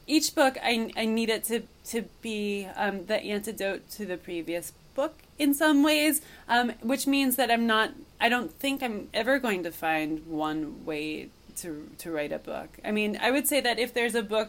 each 0.07 0.35
book 0.35 0.57
I 0.63 0.91
I 0.97 1.05
need 1.05 1.29
it 1.29 1.45
to 1.45 1.63
to 1.87 2.03
be 2.23 2.69
um, 2.77 3.07
the 3.07 3.21
antidote 3.21 3.91
to 3.91 4.07
the 4.07 4.17
previous 4.17 4.73
book 4.99 5.23
in 5.39 5.55
some 5.55 5.85
ways, 5.85 6.21
um, 6.49 6.73
which 6.83 7.07
means 7.07 7.37
that 7.37 7.51
I'm 7.51 7.67
not. 7.67 7.89
I 8.21 8.29
don't 8.29 8.53
think 8.53 8.83
I'm 8.83 9.09
ever 9.15 9.39
going 9.39 9.63
to 9.63 9.71
find 9.71 10.27
one 10.27 10.85
way 10.85 11.29
to 11.61 11.69
to 11.99 12.11
write 12.11 12.33
a 12.33 12.41
book. 12.53 12.71
I 12.85 12.91
mean, 12.91 13.19
I 13.27 13.31
would 13.31 13.47
say 13.47 13.61
that 13.61 13.79
if 13.79 13.95
there's 13.95 14.17
a 14.17 14.25
book 14.25 14.49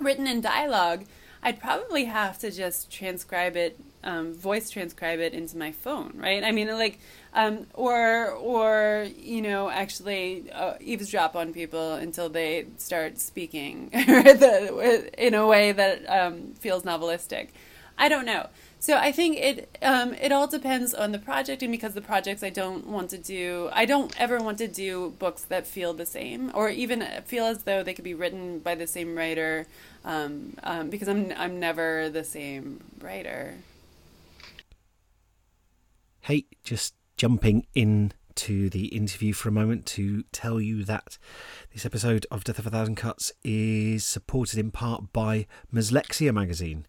written 0.00 0.26
in 0.26 0.40
dialogue, 0.40 1.04
I'd 1.40 1.60
probably 1.60 2.06
have 2.06 2.36
to 2.40 2.50
just 2.50 2.90
transcribe 2.90 3.56
it 3.56 3.78
um, 4.02 4.32
voice 4.34 4.70
transcribe 4.70 5.20
it 5.20 5.34
into 5.34 5.56
my 5.56 5.72
phone, 5.72 6.12
right? 6.16 6.42
I 6.42 6.52
mean, 6.52 6.68
like, 6.68 6.98
um, 7.34 7.66
or 7.74 8.30
or 8.30 9.06
you 9.16 9.42
know, 9.42 9.70
actually 9.70 10.50
uh, 10.50 10.74
eavesdrop 10.80 11.36
on 11.36 11.52
people 11.52 11.94
until 11.94 12.28
they 12.28 12.66
start 12.78 13.18
speaking 13.18 13.90
in 13.92 15.34
a 15.34 15.46
way 15.46 15.72
that 15.72 15.96
um, 16.08 16.54
feels 16.54 16.82
novelistic. 16.82 17.48
I 17.96 18.08
don't 18.08 18.24
know. 18.24 18.48
So 18.82 18.96
I 18.96 19.12
think 19.12 19.36
it 19.36 19.78
um, 19.82 20.14
it 20.14 20.32
all 20.32 20.46
depends 20.46 20.94
on 20.94 21.12
the 21.12 21.18
project, 21.18 21.62
and 21.62 21.70
because 21.70 21.92
the 21.92 22.00
projects 22.00 22.42
I 22.42 22.48
don't 22.48 22.86
want 22.86 23.10
to 23.10 23.18
do, 23.18 23.68
I 23.74 23.84
don't 23.84 24.18
ever 24.18 24.38
want 24.38 24.56
to 24.58 24.68
do 24.68 25.14
books 25.18 25.42
that 25.44 25.66
feel 25.66 25.92
the 25.92 26.06
same, 26.06 26.50
or 26.54 26.70
even 26.70 27.04
feel 27.26 27.44
as 27.44 27.64
though 27.64 27.82
they 27.82 27.92
could 27.92 28.04
be 28.04 28.14
written 28.14 28.58
by 28.58 28.74
the 28.74 28.86
same 28.86 29.16
writer, 29.16 29.66
um, 30.02 30.54
um, 30.62 30.88
because 30.88 31.08
I'm 31.08 31.30
I'm 31.36 31.60
never 31.60 32.08
the 32.08 32.24
same 32.24 32.82
writer. 32.98 33.56
Hey, 36.22 36.46
just 36.64 36.94
jumping 37.18 37.66
in 37.74 38.14
to 38.36 38.70
the 38.70 38.86
interview 38.86 39.34
for 39.34 39.50
a 39.50 39.52
moment 39.52 39.84
to 39.84 40.22
tell 40.32 40.58
you 40.58 40.84
that 40.84 41.18
this 41.74 41.84
episode 41.84 42.24
of 42.30 42.44
Death 42.44 42.58
of 42.58 42.66
a 42.66 42.70
Thousand 42.70 42.94
Cuts 42.94 43.32
is 43.44 44.04
supported 44.04 44.58
in 44.58 44.70
part 44.70 45.12
by 45.12 45.46
Mslexia 45.70 46.32
magazine, 46.32 46.86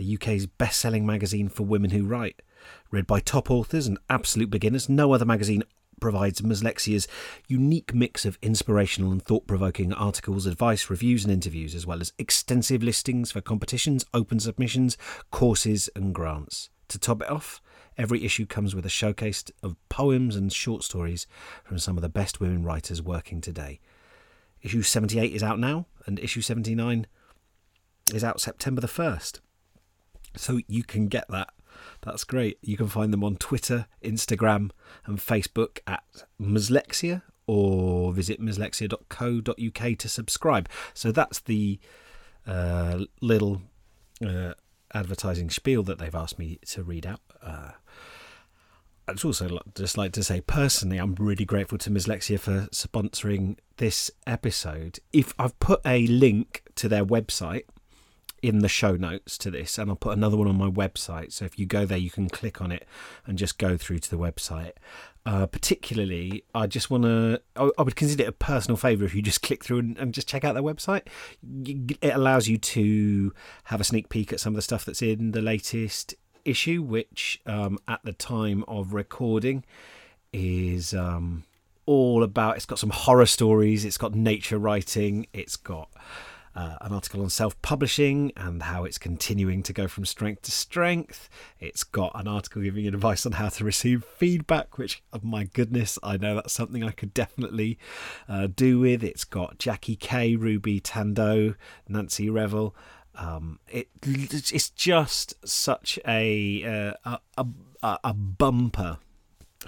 the 0.00 0.14
UK's 0.14 0.46
best 0.46 0.80
selling 0.80 1.04
magazine 1.04 1.50
for 1.50 1.64
women 1.64 1.90
who 1.90 2.06
write. 2.06 2.40
Read 2.90 3.06
by 3.06 3.20
top 3.20 3.50
authors 3.50 3.86
and 3.86 3.98
absolute 4.08 4.48
beginners, 4.48 4.88
no 4.88 5.12
other 5.12 5.26
magazine 5.26 5.62
provides 6.00 6.40
Mslexia's 6.40 7.06
unique 7.48 7.94
mix 7.94 8.24
of 8.24 8.38
inspirational 8.40 9.12
and 9.12 9.22
thought 9.22 9.46
provoking 9.46 9.92
articles, 9.92 10.46
advice, 10.46 10.88
reviews, 10.88 11.24
and 11.24 11.32
interviews, 11.32 11.74
as 11.74 11.86
well 11.86 12.00
as 12.00 12.14
extensive 12.16 12.82
listings 12.82 13.30
for 13.30 13.42
competitions, 13.42 14.06
open 14.14 14.40
submissions, 14.40 14.96
courses, 15.30 15.90
and 15.94 16.14
grants. 16.14 16.70
To 16.88 16.98
top 16.98 17.20
it 17.20 17.30
off, 17.30 17.60
Every 17.98 18.24
issue 18.24 18.46
comes 18.46 18.74
with 18.74 18.86
a 18.86 18.88
showcase 18.88 19.44
of 19.62 19.76
poems 19.90 20.34
and 20.34 20.50
short 20.50 20.84
stories 20.84 21.26
from 21.64 21.78
some 21.78 21.98
of 21.98 22.02
the 22.02 22.08
best 22.08 22.40
women 22.40 22.64
writers 22.64 23.02
working 23.02 23.42
today. 23.42 23.78
Issue 24.62 24.80
78 24.80 25.34
is 25.34 25.42
out 25.42 25.58
now, 25.58 25.86
and 26.06 26.18
issue 26.18 26.40
79 26.40 27.06
is 28.14 28.24
out 28.24 28.40
September 28.40 28.80
the 28.80 28.86
1st. 28.86 29.40
So 30.36 30.60
you 30.66 30.84
can 30.84 31.08
get 31.08 31.28
that. 31.28 31.50
That's 32.02 32.24
great. 32.24 32.58
You 32.62 32.76
can 32.76 32.88
find 32.88 33.12
them 33.12 33.24
on 33.24 33.36
Twitter, 33.36 33.86
Instagram, 34.02 34.70
and 35.06 35.18
Facebook 35.18 35.78
at 35.86 36.04
Mslexia 36.40 37.22
or 37.46 38.12
visit 38.12 38.40
mslexia.co.uk 38.40 39.98
to 39.98 40.08
subscribe. 40.08 40.68
So 40.94 41.10
that's 41.10 41.40
the 41.40 41.80
uh, 42.46 43.04
little 43.20 43.62
uh, 44.24 44.54
advertising 44.94 45.50
spiel 45.50 45.82
that 45.84 45.98
they've 45.98 46.14
asked 46.14 46.38
me 46.38 46.58
to 46.66 46.82
read 46.82 47.06
out. 47.06 47.20
Uh, 47.42 47.72
I'd 49.08 49.24
also 49.24 49.58
just 49.74 49.98
like 49.98 50.12
to 50.12 50.22
say 50.22 50.40
personally, 50.40 50.98
I'm 50.98 51.16
really 51.16 51.44
grateful 51.44 51.78
to 51.78 51.90
Mslexia 51.90 52.38
for 52.38 52.68
sponsoring 52.70 53.56
this 53.78 54.10
episode. 54.26 55.00
If 55.12 55.34
I've 55.36 55.58
put 55.58 55.80
a 55.84 56.06
link 56.06 56.62
to 56.76 56.88
their 56.88 57.04
website 57.04 57.64
in 58.42 58.60
the 58.60 58.68
show 58.68 58.96
notes 58.96 59.36
to 59.38 59.50
this, 59.50 59.78
and 59.78 59.90
I'll 59.90 59.96
put 59.96 60.16
another 60.16 60.36
one 60.36 60.48
on 60.48 60.56
my 60.56 60.68
website. 60.68 61.32
So 61.32 61.44
if 61.44 61.58
you 61.58 61.66
go 61.66 61.84
there, 61.84 61.98
you 61.98 62.10
can 62.10 62.28
click 62.28 62.60
on 62.60 62.72
it 62.72 62.86
and 63.26 63.38
just 63.38 63.58
go 63.58 63.76
through 63.76 63.98
to 64.00 64.10
the 64.10 64.18
website. 64.18 64.72
Uh, 65.26 65.46
particularly, 65.46 66.44
I 66.54 66.66
just 66.66 66.90
want 66.90 67.04
to, 67.04 67.42
I, 67.54 67.82
would 67.82 67.94
consider 67.94 68.22
it 68.22 68.28
a 68.28 68.32
personal 68.32 68.78
favour 68.78 69.04
if 69.04 69.14
you 69.14 69.20
just 69.20 69.42
click 69.42 69.62
through 69.62 69.80
and, 69.80 69.98
and, 69.98 70.14
just 70.14 70.26
check 70.26 70.44
out 70.44 70.54
their 70.54 70.62
website. 70.62 71.02
It 72.00 72.14
allows 72.14 72.48
you 72.48 72.56
to 72.56 73.34
have 73.64 73.82
a 73.82 73.84
sneak 73.84 74.08
peek 74.08 74.32
at 74.32 74.40
some 74.40 74.54
of 74.54 74.56
the 74.56 74.62
stuff 74.62 74.86
that's 74.86 75.02
in 75.02 75.32
the 75.32 75.42
latest 75.42 76.14
issue, 76.46 76.82
which 76.82 77.40
um, 77.44 77.78
at 77.86 78.00
the 78.02 78.14
time 78.14 78.64
of 78.66 78.94
recording 78.94 79.62
is 80.32 80.94
um, 80.94 81.44
all 81.84 82.22
about, 82.22 82.56
it's 82.56 82.66
got 82.66 82.78
some 82.78 82.90
horror 82.90 83.26
stories, 83.26 83.84
it's 83.84 83.98
got 83.98 84.14
nature 84.14 84.58
writing, 84.58 85.26
it's 85.34 85.56
got 85.56 85.90
uh, 86.54 86.76
an 86.80 86.92
article 86.92 87.22
on 87.22 87.30
self 87.30 87.60
publishing 87.62 88.32
and 88.36 88.62
how 88.64 88.84
it's 88.84 88.98
continuing 88.98 89.62
to 89.62 89.72
go 89.72 89.86
from 89.86 90.04
strength 90.04 90.42
to 90.42 90.50
strength. 90.50 91.28
It's 91.58 91.84
got 91.84 92.12
an 92.14 92.26
article 92.26 92.62
giving 92.62 92.86
advice 92.86 93.24
on 93.24 93.32
how 93.32 93.48
to 93.50 93.64
receive 93.64 94.04
feedback, 94.04 94.78
which, 94.78 95.02
oh 95.12 95.20
my 95.22 95.44
goodness, 95.44 95.98
I 96.02 96.16
know 96.16 96.34
that's 96.34 96.52
something 96.52 96.82
I 96.82 96.90
could 96.90 97.14
definitely 97.14 97.78
uh, 98.28 98.48
do 98.54 98.80
with. 98.80 99.04
It's 99.04 99.24
got 99.24 99.58
Jackie 99.58 99.96
Kay, 99.96 100.36
Ruby 100.36 100.80
Tandoh, 100.80 101.54
Nancy 101.88 102.28
Revell. 102.28 102.74
Um, 103.14 103.58
it, 103.68 103.88
it's 104.02 104.70
just 104.70 105.34
such 105.46 105.98
a, 106.06 106.94
uh, 107.04 107.16
a, 107.36 107.46
a, 107.82 107.98
a 108.04 108.14
bumper 108.14 108.98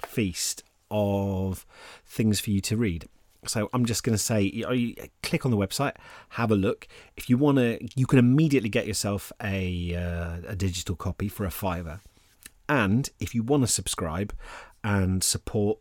feast 0.05 0.63
of 0.89 1.65
things 2.05 2.39
for 2.39 2.51
you 2.51 2.61
to 2.61 2.77
read. 2.77 3.07
So 3.47 3.69
I'm 3.73 3.85
just 3.85 4.03
going 4.03 4.13
to 4.13 4.23
say, 4.23 4.49
click 5.21 5.45
on 5.45 5.51
the 5.51 5.57
website, 5.57 5.95
have 6.29 6.51
a 6.51 6.55
look. 6.55 6.87
If 7.15 7.29
you 7.29 7.37
want 7.37 7.57
to, 7.57 7.79
you 7.95 8.05
can 8.05 8.19
immediately 8.19 8.69
get 8.69 8.87
yourself 8.87 9.31
a 9.41 9.95
uh, 9.95 10.51
a 10.51 10.55
digital 10.55 10.95
copy 10.95 11.27
for 11.27 11.45
a 11.45 11.51
fiver. 11.51 12.01
And 12.69 13.09
if 13.19 13.35
you 13.35 13.43
want 13.43 13.63
to 13.63 13.67
subscribe 13.67 14.33
and 14.83 15.23
support 15.23 15.79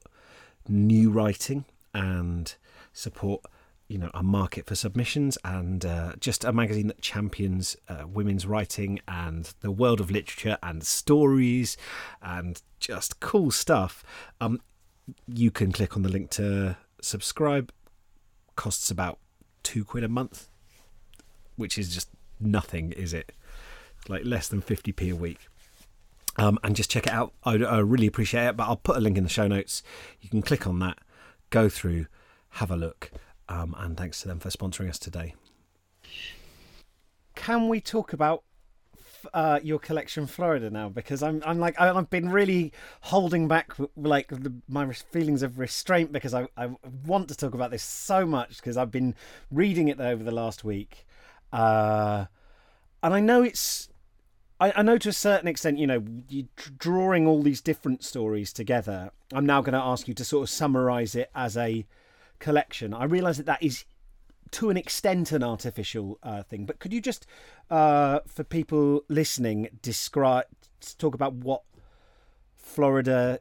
new 0.69 1.11
writing 1.11 1.65
and 1.95 2.55
support 2.93 3.43
you 3.89 3.99
know 3.99 4.11
a 4.15 4.23
market 4.23 4.65
for 4.65 4.75
submissions 4.75 5.37
and 5.45 5.85
uh, 5.85 6.13
just 6.19 6.45
a 6.45 6.53
magazine 6.53 6.87
that 6.87 7.03
champions 7.03 7.77
uh, 7.89 8.05
women's 8.07 8.47
writing 8.47 9.01
and 9.07 9.53
the 9.61 9.71
world 9.71 10.01
of 10.01 10.11
literature 10.11 10.57
and 10.63 10.83
stories 10.83 11.77
and 12.23 12.63
just 12.81 13.21
cool 13.21 13.51
stuff 13.51 14.03
um, 14.41 14.61
you 15.27 15.51
can 15.51 15.73
click 15.73 15.97
on 15.97 16.03
the 16.03 16.09
link 16.09 16.31
to 16.31 16.77
subscribe 17.03 17.73
costs 18.57 18.91
about 18.91 19.19
two 19.63 19.85
quid 19.85 20.05
a 20.05 20.09
month, 20.09 20.49
which 21.57 21.77
is 21.79 21.93
just 21.93 22.09
nothing, 22.41 22.93
is 22.93 23.13
it? 23.13 23.33
Like 24.09 24.25
less 24.25 24.49
than 24.49 24.63
50p 24.63 25.13
a 25.13 25.17
week. 25.17 25.49
Um, 26.37 26.59
and 26.63 26.75
just 26.75 26.91
check 26.91 27.07
it 27.07 27.13
out. 27.13 27.35
I, 27.45 27.55
really 27.79 28.07
appreciate 28.07 28.47
it, 28.47 28.57
but 28.57 28.65
I'll 28.65 28.77
put 28.77 28.97
a 28.97 29.01
link 29.01 29.19
in 29.19 29.25
the 29.25 29.31
show 29.31 29.47
notes. 29.47 29.83
You 30.21 30.31
can 30.31 30.41
click 30.41 30.67
on 30.67 30.79
that, 30.79 30.99
go 31.51 31.69
through, 31.69 32.07
have 32.51 32.71
a 32.71 32.77
look. 32.77 33.11
Um, 33.49 33.75
and 33.79 33.97
thanks 33.97 34.23
to 34.23 34.29
them 34.29 34.39
for 34.39 34.49
sponsoring 34.49 34.89
us 34.89 34.99
today. 34.99 35.35
Can 37.35 37.69
we 37.69 37.81
talk 37.81 38.13
about 38.13 38.45
uh, 39.33 39.61
your 39.63 39.79
collection 39.79 40.27
Florida 40.27 40.71
now 40.71 40.89
because 40.89 41.23
I'm 41.23 41.43
I'm 41.45 41.59
like 41.59 41.81
I've 41.81 42.11
been 42.11 42.31
really 42.31 42.73
holding 43.03 43.49
back 43.49 43.73
like 43.97 44.29
the, 44.29 44.53
my 44.69 44.93
feelings 44.93 45.43
of 45.43 45.59
restraint 45.59 46.13
because 46.13 46.35
I 46.35 46.49
I 46.57 46.71
want 47.07 47.29
to 47.29 47.37
talk 47.37 47.55
about 47.55 47.71
this 47.71 47.83
so 47.83 48.27
much 48.27 48.57
because 48.57 48.77
I've 48.77 48.91
been 48.91 49.15
reading 49.51 49.89
it 49.89 50.01
over 50.01 50.23
the 50.23 50.31
last 50.31 50.65
week, 50.65 51.07
uh, 51.53 52.27
and 53.03 53.15
I 53.15 53.21
know 53.21 53.43
it's. 53.43 53.89
I, 54.61 54.73
I 54.77 54.83
know 54.83 54.97
to 54.99 55.09
a 55.09 55.13
certain 55.13 55.49
extent, 55.49 55.79
you 55.79 55.89
know, 55.89 56.05
you 56.29 56.47
drawing 56.79 57.27
all 57.27 57.43
these 57.43 57.61
different 57.61 58.05
stories 58.05 58.53
together. 58.53 59.11
I'm 59.33 59.47
now 59.47 59.61
going 59.61 59.73
to 59.73 59.81
ask 59.81 60.07
you 60.07 60.15
to 60.15 60.25
sort 60.25 60.45
of 60.45 60.51
summarize 60.51 61.17
it 61.17 61.31
as 61.35 61.57
a 61.57 61.85
collection. 62.39 62.95
I 62.95 63.05
realize 63.05 63.39
that 63.39 63.47
that 63.47 63.63
is 63.63 63.85
to 64.53 64.71
an 64.71 64.77
extent 64.77 65.33
an 65.33 65.43
artificial 65.43 66.19
uh, 66.23 66.43
thing. 66.43 66.65
But 66.67 66.79
could 66.79 66.93
you 66.93 67.01
just, 67.01 67.27
uh, 67.71 68.21
for 68.27 68.45
people 68.45 69.03
listening, 69.09 69.69
describe, 69.83 70.47
talk 70.99 71.15
about 71.15 71.35
what 71.35 71.63
Florida 72.57 73.41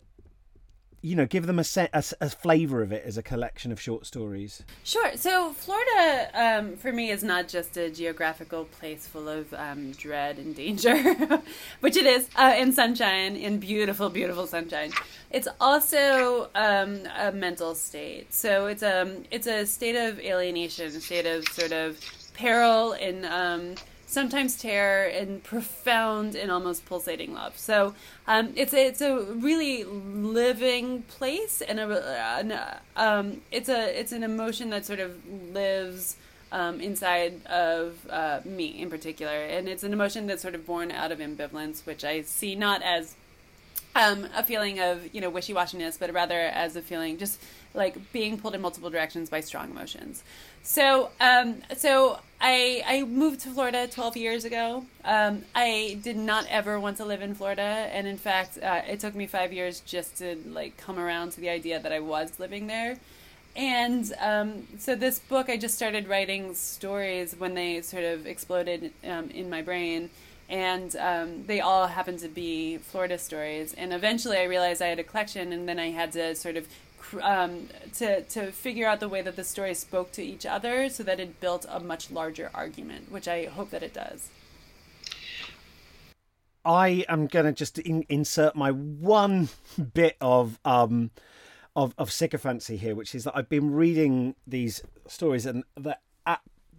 you 1.01 1.15
know, 1.15 1.25
give 1.25 1.47
them 1.47 1.57
a, 1.57 1.63
set, 1.63 1.89
a, 1.93 2.03
a 2.21 2.29
flavor 2.29 2.81
of 2.81 2.91
it 2.91 3.03
as 3.05 3.17
a 3.17 3.23
collection 3.23 3.71
of 3.71 3.81
short 3.81 4.05
stories. 4.05 4.63
Sure. 4.83 5.15
So 5.15 5.51
Florida, 5.53 6.29
um, 6.33 6.77
for 6.77 6.91
me, 6.91 7.09
is 7.09 7.23
not 7.23 7.47
just 7.47 7.75
a 7.77 7.89
geographical 7.89 8.65
place 8.65 9.07
full 9.07 9.27
of 9.27 9.51
um, 9.53 9.91
dread 9.93 10.37
and 10.37 10.55
danger, 10.55 10.95
which 11.79 11.97
it 11.97 12.05
is, 12.05 12.29
uh, 12.35 12.53
in 12.57 12.71
sunshine, 12.71 13.35
in 13.35 13.59
beautiful, 13.59 14.09
beautiful 14.09 14.45
sunshine. 14.45 14.91
It's 15.31 15.47
also 15.59 16.49
um, 16.53 17.01
a 17.17 17.31
mental 17.31 17.73
state. 17.73 18.33
So 18.33 18.67
it's 18.67 18.83
a 18.83 19.01
um, 19.01 19.23
it's 19.31 19.47
a 19.47 19.65
state 19.65 19.95
of 19.95 20.19
alienation, 20.19 20.85
a 20.87 20.99
state 20.99 21.25
of 21.25 21.47
sort 21.47 21.71
of 21.71 21.99
peril 22.33 22.93
and 22.93 23.25
sometimes 24.12 24.57
terror 24.57 25.05
and 25.05 25.41
profound 25.41 26.36
and 26.36 26.51
almost 26.51 26.86
pulsating 26.86 27.34
love. 27.34 27.57
So 27.57 27.95
um, 28.28 28.51
it's 28.55 28.74
a, 28.74 28.88
it's 28.88 29.01
a 29.01 29.24
really 29.24 29.86
living 29.86 31.03
place, 31.03 31.62
and 31.62 31.80
a, 31.80 32.82
um, 32.97 33.41
it's 33.51 33.70
a 33.70 33.99
it's 33.99 34.12
an 34.12 34.24
emotion 34.24 34.70
that 34.72 34.86
sort 34.86 34.99
of 34.99 35.18
lives. 35.53 36.18
Um, 36.53 36.82
inside 36.82 37.45
of 37.45 37.95
uh, 38.09 38.41
me 38.43 38.82
in 38.82 38.89
particular. 38.89 39.32
And 39.32 39.70
it's 39.70 39.84
an 39.84 39.93
emotion 39.93 40.28
that's 40.28 40.41
sort 40.41 40.53
of 40.53 40.66
born 40.66 40.91
out 40.91 41.14
of 41.14 41.20
ambivalence, 41.20 41.86
which 41.86 42.03
I 42.03 42.24
see 42.24 42.55
not 42.55 42.82
as 42.84 43.16
um, 43.95 44.28
a 44.36 44.43
feeling 44.43 44.78
of, 44.82 45.16
you 45.16 45.22
know, 45.22 45.30
wishy 45.30 45.53
washiness, 45.53 45.97
but 45.97 46.12
rather 46.12 46.38
as 46.38 46.76
a 46.76 46.82
feeling 46.82 47.18
just 47.18 47.39
like 47.74 48.11
being 48.11 48.38
pulled 48.38 48.55
in 48.55 48.61
multiple 48.61 48.89
directions 48.89 49.30
by 49.30 49.41
strong 49.41 49.72
emotions. 49.72 50.24
So, 50.63 51.09
um, 51.19 51.61
so 51.76 52.19
I 52.39 52.84
I 52.86 53.03
moved 53.03 53.41
to 53.41 53.49
Florida 53.49 53.88
12 53.88 54.17
years 54.17 54.45
ago. 54.45 54.86
Um, 55.03 55.43
I 55.55 55.99
did 56.01 56.17
not 56.17 56.45
ever 56.49 56.80
want 56.80 56.97
to 56.97 57.05
live 57.05 57.22
in 57.22 57.34
Florida, 57.36 57.61
and 57.61 58.07
in 58.07 58.17
fact, 58.17 58.57
uh, 58.61 58.82
it 58.88 58.99
took 58.99 59.15
me 59.15 59.28
five 59.28 59.53
years 59.53 59.82
just 59.82 60.17
to 60.17 60.38
like 60.47 60.78
come 60.78 60.99
around 60.99 61.32
to 61.34 61.41
the 61.41 61.49
idea 61.49 61.80
that 61.80 61.91
I 61.91 61.99
was 61.99 62.39
living 62.39 62.67
there. 62.67 62.97
And 63.55 64.11
um, 64.19 64.67
so 64.78 64.95
this 64.95 65.19
book, 65.19 65.49
I 65.49 65.57
just 65.57 65.76
started 65.76 66.07
writing 66.07 66.53
stories 66.55 67.36
when 67.38 67.53
they 67.53 67.82
sort 67.82 68.05
of 68.05 68.26
exploded 68.26 68.93
um, 69.05 69.30
in 69.30 69.49
my 69.49 69.61
brain, 69.61 70.09
and 70.47 70.95
um, 70.95 71.45
they 71.47 71.59
all 71.59 71.88
happened 71.88 72.19
to 72.19 72.28
be 72.28 72.78
Florida 72.78 73.17
stories. 73.17 73.74
And 73.74 73.93
eventually, 73.93 74.38
I 74.38 74.43
realized 74.43 74.82
I 74.82 74.88
had 74.88 74.99
a 74.99 75.03
collection, 75.03 75.51
and 75.51 75.67
then 75.67 75.80
I 75.80 75.89
had 75.89 76.11
to 76.13 76.36
sort 76.36 76.55
of 76.55 76.67
um, 77.22 77.68
to 77.95 78.22
to 78.22 78.51
figure 78.51 78.88
out 78.88 78.99
the 78.99 79.09
way 79.09 79.22
that 79.22 79.36
the 79.36 79.43
stories 79.43 79.80
spoke 79.80 80.12
to 80.14 80.24
each 80.24 80.45
other, 80.45 80.89
so 80.89 81.03
that 81.03 81.20
it 81.20 81.39
built 81.39 81.66
a 81.70 81.80
much 81.80 82.12
larger 82.12 82.49
argument, 82.53 83.12
which 83.12 83.28
I 83.28 83.45
hope 83.45 83.72
that 83.72 83.84
it 83.84 83.93
does. 83.93 84.30
I 86.64 87.05
am 87.09 87.26
going 87.26 87.45
to 87.45 87.51
just 87.51 87.80
in, 87.80 88.05
insert 88.07 88.55
my 88.55 88.72
one 88.72 89.49
bit 89.93 90.18
of 90.22 90.59
um 90.64 91.12
of 91.76 91.93
of 91.97 92.12
sycophancy 92.12 92.78
here, 92.78 92.95
which 92.95 93.16
is 93.16 93.24
that 93.24 93.36
I've 93.36 93.49
been 93.49 93.72
reading 93.72 94.36
these 94.45 94.82
stories 95.07 95.45
and 95.45 95.64
that 95.78 96.01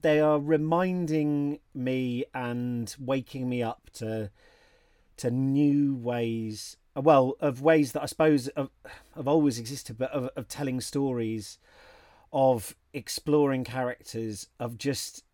they 0.02 0.20
are 0.20 0.38
reminding 0.38 1.60
me 1.74 2.24
and 2.34 2.94
waking 2.98 3.48
me 3.48 3.62
up 3.62 3.88
to 3.94 4.30
to 5.16 5.30
new 5.30 5.94
ways 5.94 6.76
well, 6.94 7.36
of 7.40 7.62
ways 7.62 7.92
that 7.92 8.02
I 8.02 8.06
suppose 8.06 8.50
have, 8.56 8.70
have 9.16 9.28
always 9.28 9.58
existed, 9.58 9.98
but 9.98 10.10
of, 10.10 10.30
of 10.36 10.48
telling 10.48 10.80
stories, 10.80 11.58
of 12.32 12.76
exploring 12.92 13.64
characters, 13.64 14.48
of 14.60 14.78
just 14.78 15.24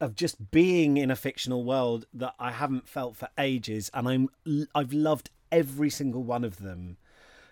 of 0.00 0.16
just 0.16 0.50
being 0.50 0.96
in 0.96 1.12
a 1.12 1.16
fictional 1.16 1.64
world 1.64 2.06
that 2.12 2.34
I 2.36 2.50
haven't 2.50 2.88
felt 2.88 3.16
for 3.16 3.28
ages, 3.38 3.90
and 3.94 4.08
I'm 4.08 4.66
I've 4.74 4.92
loved 4.92 5.30
every 5.50 5.90
single 5.90 6.24
one 6.24 6.44
of 6.44 6.58
them 6.58 6.96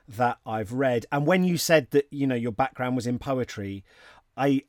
that 0.09 0.39
I've 0.45 0.72
read. 0.72 1.07
And 1.12 1.26
when 1.26 1.45
you 1.45 1.57
said 1.57 1.91
that 1.93 2.09
you 2.11 2.26
know 2.26 2.35
your 2.35 2.53
background 2.53 2.97
was 2.97 3.07
in 3.07 3.18
poetry, 3.18 3.85
I 4.37 4.64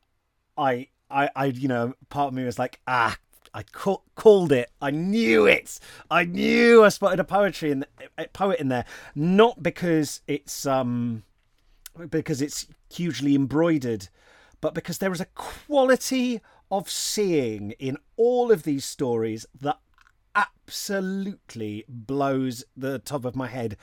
I 0.57 0.89
I, 1.09 1.30
I 1.36 1.45
you 1.45 1.68
know 1.68 1.93
part 2.09 2.28
of 2.28 2.34
me 2.34 2.43
was 2.43 2.59
like 2.59 2.80
ah 2.88 3.18
I 3.54 3.64
ca- 3.64 3.97
called 4.16 4.52
it. 4.52 4.70
I 4.82 4.91
knew 4.91 5.45
it. 5.45 5.80
I 6.10 6.24
knew 6.24 6.84
I 6.84 6.89
spotted 6.89 7.20
a 7.20 7.24
poetry 7.24 7.72
in 7.72 7.86
a 8.18 8.28
poet 8.28 8.60
in 8.60 8.70
there, 8.70 8.86
not 9.16 9.62
because 9.62 10.22
it's 10.28 10.66
um 10.66 11.24
because 12.10 12.41
it's 12.41 12.68
hugely 12.89 13.36
embroidered, 13.36 14.08
but 14.62 14.74
because 14.74 14.99
there 14.99 15.12
is 15.12 15.22
a 15.22 15.26
quality 15.26 16.41
of 16.72 16.89
seeing 16.89 17.72
in 17.72 17.97
all 18.16 18.52
of 18.52 18.64
these 18.64 18.86
stories 18.86 19.45
that 19.60 19.78
absolutely 20.34 21.84
blows 21.89 22.64
the 22.78 22.99
top 22.99 23.26
of 23.26 23.36
my 23.36 23.47
head 23.47 23.76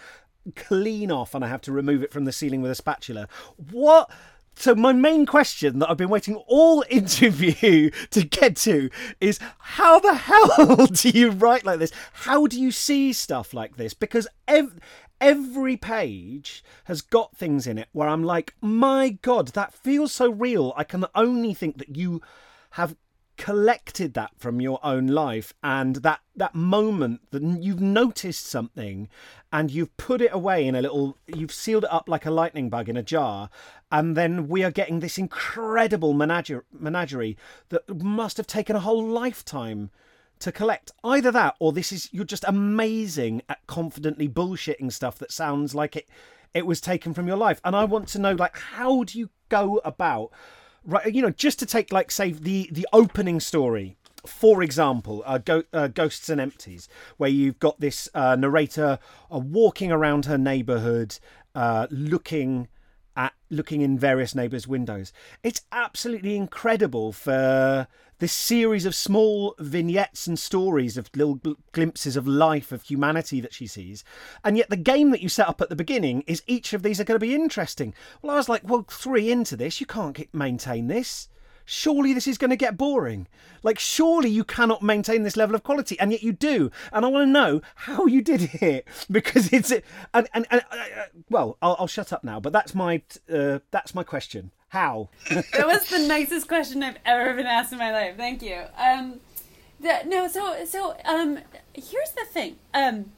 clean 0.57 1.11
off 1.11 1.35
and 1.35 1.45
I 1.45 1.49
have 1.49 1.61
to 1.62 1.73
remove 1.73 2.03
it 2.03 2.12
from 2.12 2.25
the 2.25 2.33
ceiling 2.33 2.62
with 2.62 2.71
a 2.71 2.75
spatula. 2.75 3.29
What 3.71 4.11
so 4.59 4.74
my 4.74 4.92
main 4.92 5.24
question 5.24 5.78
that 5.78 5.88
I've 5.88 5.96
been 5.96 6.09
waiting 6.09 6.34
all 6.46 6.84
interview 6.90 7.90
to 8.11 8.24
get 8.24 8.56
to 8.56 8.90
is 9.20 9.38
how 9.59 10.00
the 10.00 10.14
hell 10.28 10.86
do 10.86 11.11
you 11.11 11.30
write 11.30 11.64
like 11.64 11.78
this? 11.78 11.92
How 12.12 12.46
do 12.46 12.61
you 12.61 12.72
see 12.72 13.12
stuff 13.12 13.54
like 13.54 13.76
this? 13.76 13.94
Because 13.94 14.26
ev- 14.48 14.78
every 15.20 15.76
page 15.76 16.64
has 16.84 17.00
got 17.00 17.36
things 17.36 17.66
in 17.66 17.78
it 17.78 17.88
where 17.92 18.09
I'm 18.09 18.24
like, 18.24 18.54
my 18.61 19.11
God, 19.22 19.48
that 19.48 19.74
feels 19.74 20.12
so 20.12 20.30
real. 20.30 20.72
I 20.76 20.84
can 20.84 21.04
only 21.14 21.54
think 21.54 21.78
that 21.78 21.96
you 21.96 22.20
have 22.72 22.96
collected 23.39 24.14
that 24.14 24.32
from 24.36 24.61
your 24.61 24.80
own 24.82 25.07
life 25.07 25.55
and 25.62 25.97
that 25.97 26.20
that 26.36 26.55
moment 26.55 27.20
that 27.30 27.43
you've 27.43 27.80
noticed 27.80 28.47
something 28.47 29.09
and 29.53 29.70
you've 29.70 29.97
put 29.97 30.20
it 30.20 30.32
away 30.32 30.66
in 30.66 30.74
a 30.74 30.82
little 30.82 31.16
you've 31.26 31.53
sealed 31.53 31.84
it 31.84 31.93
up 31.93 32.09
like 32.09 32.26
a 32.26 32.30
lightning 32.30 32.68
bug 32.68 32.89
in 32.89 32.97
a 32.97 33.03
jar 33.03 33.49
and 33.91 34.16
then 34.16 34.49
we 34.49 34.62
are 34.64 34.70
getting 34.70 35.01
this 35.01 35.16
incredible 35.16 36.12
menagerie, 36.12 36.64
menagerie 36.72 37.39
that 37.70 37.89
must 38.05 38.36
have 38.36 38.47
taken 38.47 38.76
a 38.76 38.80
whole 38.80 39.07
lifetime 39.07 39.91
to 40.41 40.53
collect. 40.53 40.91
Either 41.03 41.30
that 41.30 41.55
or 41.59 41.72
this 41.72 41.93
is 41.93 42.12
you're 42.12 42.24
just 42.24 42.45
amazing 42.47 43.43
at 43.49 43.66
confidently 43.66 44.28
bullshitting 44.28 44.93
stuff 44.93 45.18
that 45.18 45.32
sounds 45.32 45.74
like 45.74 45.97
it 45.97 46.09
it 46.55 46.66
was 46.66 46.80
taken 46.80 47.14
from 47.14 47.28
your 47.28 47.36
life. 47.36 47.61
And 47.64 47.76
i 47.76 47.84
want 47.84 48.09
to 48.09 48.18
know 48.18 48.32
like 48.32 48.57
how 48.59 49.05
do 49.05 49.18
you 49.18 49.30
go 49.49 49.80
about 49.84 50.32
right 50.89 51.14
you 51.14 51.22
know 51.22 51.30
just 51.30 51.59
to 51.59 51.66
take 51.66 51.93
like 51.93 52.11
say 52.11 52.32
the 52.32 52.68
the 52.72 52.86
opening 52.93 53.39
story 53.39 53.97
for 54.26 54.62
example 54.62 55.22
uh, 55.26 55.39
Go- 55.39 55.62
uh, 55.72 55.86
ghosts 55.89 56.28
and 56.28 56.41
empties 56.41 56.89
where 57.18 57.30
you've 57.30 57.61
got 57.61 57.78
this 57.78 58.09
uh, 58.14 58.34
narrator 58.34 58.99
uh, 59.32 59.39
walking 59.39 59.93
around 59.93 60.24
her 60.24 60.39
neighborhood 60.39 61.18
uh, 61.55 61.86
looking 61.91 62.68
at 63.16 63.32
looking 63.51 63.80
in 63.80 63.99
various 63.99 64.34
neighbors 64.34 64.68
windows. 64.68 65.12
It's 65.43 65.62
absolutely 65.72 66.36
incredible 66.36 67.12
for 67.12 67.89
this 68.19 68.33
series 68.33 68.85
of 68.85 68.95
small 68.95 69.55
vignettes 69.59 70.27
and 70.27 70.39
stories 70.39 70.97
of 70.97 71.11
little 71.14 71.37
gl- 71.37 71.57
glimpses 71.73 72.16
of 72.16 72.27
life 72.27 72.73
of 72.73 72.83
humanity 72.83 73.41
that 73.41 73.55
she 73.55 73.66
sees 73.66 74.05
and 74.45 74.57
yet 74.57 74.71
the 74.71 74.77
game 74.77 75.11
that 75.11 75.23
you 75.23 75.29
set 75.29 75.49
up 75.49 75.61
at 75.61 75.69
the 75.69 75.77
beginning 75.77 76.23
is 76.27 76.43
each 76.47 76.73
of 76.73 76.83
these 76.83 77.01
are 77.01 77.05
going 77.05 77.19
to 77.19 77.27
be 77.27 77.35
interesting 77.35 77.95
well 78.23 78.35
i 78.35 78.37
was 78.37 78.49
like 78.49 78.62
well 78.64 78.85
three 78.89 79.31
into 79.31 79.57
this 79.57 79.81
you 79.81 79.87
can't 79.87 80.33
maintain 80.35 80.89
this 80.89 81.29
surely 81.69 82.14
this 82.14 82.27
is 82.27 82.39
going 82.39 82.51
to 82.51 82.57
get 82.57 82.79
boring. 82.79 83.29
Like, 83.62 83.79
surely 83.79 84.31
you 84.31 84.43
cannot 84.43 84.83
maintain 84.83 85.23
this 85.23 85.37
level 85.37 85.55
of 85.55 85.62
quality, 85.62 86.01
and 86.01 86.11
yet 86.11 86.23
you 86.23 86.33
do. 86.33 86.71
And 86.93 87.05
I 87.05 87.09
want 87.09 87.29
to 87.29 87.33
know 87.33 87.61
how 87.75 88.07
you 88.07 88.23
did 88.23 88.51
it 88.62 88.89
because 89.11 89.53
it's 89.53 89.71
and 89.71 90.29
and, 90.33 90.47
and 90.51 90.62
uh, 90.71 90.75
uh, 90.75 91.05
well, 91.29 91.59
I'll, 91.61 91.77
I'll, 91.79 91.87
shut 91.87 92.12
up 92.12 92.25
now. 92.25 92.41
But 92.41 92.53
that's 92.53 92.75
my 92.75 93.03
uh, 93.33 93.59
that's 93.71 93.95
my 93.95 94.03
question. 94.03 94.51
How? 94.69 95.09
that 95.31 95.66
was 95.66 95.89
the 95.89 96.01
nicest 96.01 96.47
question 96.47 96.83
I've 96.83 96.99
ever 97.05 97.35
been 97.35 97.47
asked 97.47 97.73
in 97.73 97.79
my 97.79 97.93
life. 97.93 98.16
Thank 98.16 98.43
you. 98.43 98.64
Um, 98.77 99.21
the, 99.81 100.01
no, 100.07 100.29
so 100.29 100.64
so 100.64 100.97
um, 101.05 101.39
here's 101.73 102.11
the 102.11 102.27
thing. 102.31 102.57
Um, 102.75 103.12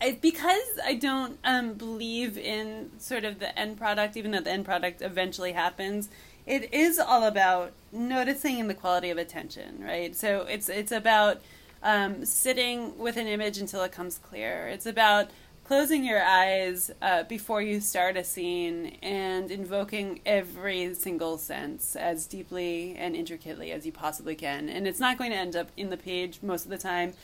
I, 0.00 0.18
because 0.20 0.78
I 0.84 0.94
don't 0.94 1.38
um, 1.44 1.74
believe 1.74 2.36
in 2.36 2.90
sort 2.98 3.24
of 3.24 3.38
the 3.38 3.58
end 3.58 3.78
product, 3.78 4.16
even 4.16 4.32
though 4.32 4.40
the 4.40 4.50
end 4.50 4.66
product 4.66 5.00
eventually 5.00 5.52
happens, 5.52 6.10
it 6.44 6.72
is 6.74 6.98
all 6.98 7.24
about 7.24 7.72
noticing 7.90 8.68
the 8.68 8.74
quality 8.74 9.08
of 9.08 9.16
attention, 9.16 9.82
right? 9.82 10.14
So 10.14 10.42
it's 10.42 10.68
it's 10.68 10.92
about 10.92 11.40
um, 11.82 12.24
sitting 12.24 12.98
with 12.98 13.16
an 13.16 13.26
image 13.26 13.58
until 13.58 13.82
it 13.82 13.92
comes 13.92 14.18
clear. 14.18 14.68
It's 14.68 14.86
about 14.86 15.30
closing 15.66 16.04
your 16.04 16.22
eyes 16.22 16.92
uh, 17.02 17.24
before 17.24 17.60
you 17.60 17.80
start 17.80 18.16
a 18.16 18.22
scene 18.22 18.96
and 19.02 19.50
invoking 19.50 20.20
every 20.24 20.94
single 20.94 21.36
sense 21.38 21.96
as 21.96 22.24
deeply 22.24 22.94
and 22.96 23.16
intricately 23.16 23.72
as 23.72 23.84
you 23.84 23.90
possibly 23.90 24.36
can. 24.36 24.68
And 24.68 24.86
it's 24.86 25.00
not 25.00 25.18
going 25.18 25.32
to 25.32 25.36
end 25.36 25.56
up 25.56 25.70
in 25.76 25.90
the 25.90 25.96
page 25.96 26.38
most 26.40 26.66
of 26.66 26.70
the 26.70 26.78
time. 26.78 27.14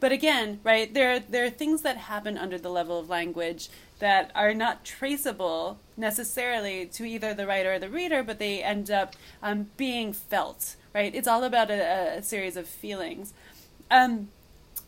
But 0.00 0.10
again, 0.10 0.58
right, 0.64 0.92
there, 0.92 1.20
there 1.20 1.44
are 1.44 1.50
things 1.50 1.82
that 1.82 1.96
happen 1.96 2.36
under 2.36 2.58
the 2.58 2.70
level 2.70 2.98
of 2.98 3.08
language 3.08 3.68
that 4.00 4.32
are 4.34 4.52
not 4.52 4.84
traceable 4.84 5.78
necessarily 5.96 6.86
to 6.86 7.04
either 7.04 7.34
the 7.34 7.46
writer 7.46 7.74
or 7.74 7.78
the 7.78 7.88
reader, 7.88 8.24
but 8.24 8.40
they 8.40 8.64
end 8.64 8.90
up 8.90 9.14
um, 9.44 9.70
being 9.76 10.12
felt, 10.12 10.74
right? 10.92 11.14
It's 11.14 11.28
all 11.28 11.44
about 11.44 11.70
a, 11.70 12.16
a 12.18 12.22
series 12.24 12.56
of 12.56 12.66
feelings. 12.66 13.32
Um, 13.92 14.30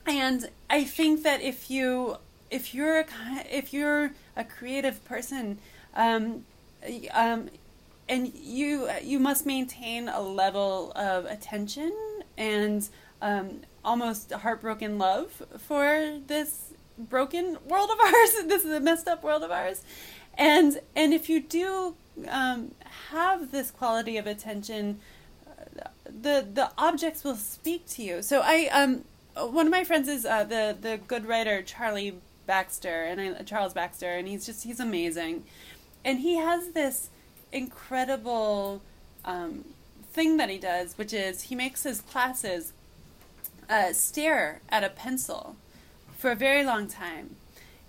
and 0.05 0.51
I 0.69 0.83
think 0.83 1.23
that 1.23 1.41
if 1.41 1.71
you 1.71 2.17
if 2.51 2.75
you're 2.75 3.01
a, 3.01 3.07
if 3.51 3.73
you're 3.73 4.13
a 4.37 4.45
creative 4.45 5.05
person, 5.05 5.59
um, 5.95 6.45
um, 7.13 7.49
and 8.09 8.33
you 8.35 8.89
you 9.03 9.19
must 9.19 9.47
maintain 9.47 10.09
a 10.09 10.21
level 10.21 10.93
of 10.95 11.25
attention 11.25 11.93
and 12.37 12.89
um, 13.23 13.61
almost 13.85 14.33
heartbroken 14.33 14.99
love 14.99 15.43
for 15.59 16.19
this 16.27 16.73
broken 16.99 17.57
world 17.67 17.91
of 17.91 17.99
ours. 18.05 18.31
this 18.47 18.65
is 18.65 18.73
a 18.73 18.81
messed 18.81 19.09
up 19.09 19.23
world 19.23 19.43
of 19.43 19.51
ours, 19.51 19.83
and 20.37 20.81
and 20.95 21.15
if 21.15 21.29
you 21.29 21.41
do 21.41 21.97
um, 22.29 22.73
have 23.11 23.51
this 23.51 23.71
quality 23.71 24.17
of 24.17 24.27
attention, 24.27 25.01
the 26.05 26.47
the 26.53 26.71
objects 26.77 27.25
will 27.25 27.37
speak 27.37 27.87
to 27.87 28.03
you. 28.03 28.23
So 28.23 28.43
I 28.45 28.69
um 28.73 29.05
one 29.37 29.67
of 29.67 29.73
my 29.73 29.85
friends 29.85 30.09
is 30.09 30.25
uh, 30.25 30.45
the 30.45 30.77
the 30.79 30.99
good 30.99 31.27
writer 31.27 31.63
Charlie 31.63 32.21
Baxter 32.47 33.05
and 33.05 33.21
I, 33.21 33.43
Charles 33.43 33.75
Baxter, 33.75 34.15
and 34.15 34.29
he's 34.29 34.47
just 34.47 34.65
he's 34.65 34.81
amazing, 34.81 35.45
and 36.05 36.21
he 36.21 36.37
has 36.37 36.71
this 36.71 37.11
incredible 37.53 38.83
um, 39.25 39.65
thing 40.13 40.37
that 40.37 40.51
he 40.51 40.59
does, 40.59 40.99
which 40.99 41.13
is 41.13 41.43
he 41.43 41.55
makes 41.55 41.83
his 41.83 42.01
classes 42.01 42.73
uh, 43.69 43.93
stare 43.93 44.61
at 44.69 44.85
a 44.85 44.89
pencil 44.89 45.57
for 46.19 46.31
a 46.31 46.37
very 46.37 46.65
long 46.65 46.89
time. 46.89 47.37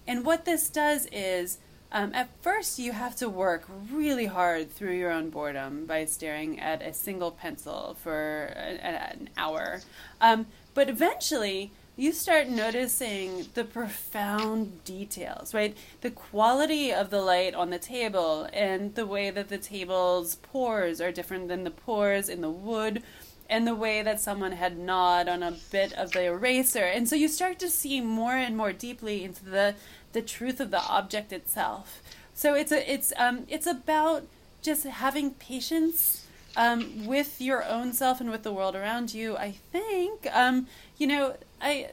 And 0.07 0.25
what 0.25 0.45
this 0.45 0.69
does 0.69 1.07
is, 1.11 1.57
um, 1.91 2.13
at 2.13 2.29
first, 2.41 2.77
you 2.79 2.91
have 2.91 3.15
to 3.17 3.29
work 3.29 3.65
really 3.91 4.27
hard 4.27 4.71
through 4.71 4.93
your 4.93 5.11
own 5.11 5.29
boredom 5.29 5.85
by 5.85 6.05
staring 6.05 6.59
at 6.59 6.81
a 6.81 6.93
single 6.93 7.31
pencil 7.31 7.97
for 8.01 8.53
a, 8.55 8.75
a, 8.75 9.11
an 9.11 9.29
hour. 9.37 9.81
Um, 10.21 10.47
but 10.73 10.89
eventually, 10.89 11.71
you 11.97 12.11
start 12.11 12.49
noticing 12.49 13.47
the 13.53 13.63
profound 13.63 14.83
details, 14.83 15.53
right? 15.53 15.75
The 16.01 16.11
quality 16.11 16.91
of 16.91 17.09
the 17.09 17.21
light 17.21 17.55
on 17.55 17.69
the 17.69 17.79
table 17.79 18.49
and 18.51 18.93
the 18.95 19.05
way 19.05 19.29
that 19.29 19.49
the 19.49 19.57
table's 19.57 20.35
pores 20.35 20.99
are 20.99 21.11
different 21.11 21.47
than 21.47 21.63
the 21.63 21.71
pores 21.71 22.27
in 22.27 22.41
the 22.41 22.49
wood 22.49 23.01
and 23.49 23.65
the 23.65 23.75
way 23.75 24.01
that 24.01 24.19
someone 24.19 24.53
had 24.53 24.77
gnawed 24.77 25.29
on 25.29 25.43
a 25.43 25.55
bit 25.71 25.93
of 25.93 26.11
the 26.11 26.25
eraser. 26.25 26.83
And 26.83 27.07
so 27.07 27.15
you 27.15 27.27
start 27.27 27.59
to 27.59 27.69
see 27.69 28.01
more 28.01 28.35
and 28.35 28.57
more 28.57 28.73
deeply 28.73 29.23
into 29.23 29.45
the, 29.45 29.75
the 30.13 30.21
truth 30.21 30.59
of 30.59 30.71
the 30.71 30.81
object 30.81 31.31
itself. 31.31 32.01
So 32.33 32.53
it's 32.53 32.71
a, 32.71 32.91
it's 32.91 33.13
um 33.17 33.45
it's 33.47 33.65
about 33.65 34.27
just 34.61 34.83
having 34.83 35.31
patience 35.31 36.27
um, 36.57 37.05
with 37.05 37.39
your 37.41 37.63
own 37.63 37.93
self 37.93 38.19
and 38.19 38.29
with 38.29 38.43
the 38.43 38.51
world 38.51 38.75
around 38.75 39.13
you. 39.13 39.37
I 39.37 39.51
think 39.51 40.27
um, 40.33 40.67
you 40.97 41.07
know 41.07 41.37
I 41.65 41.89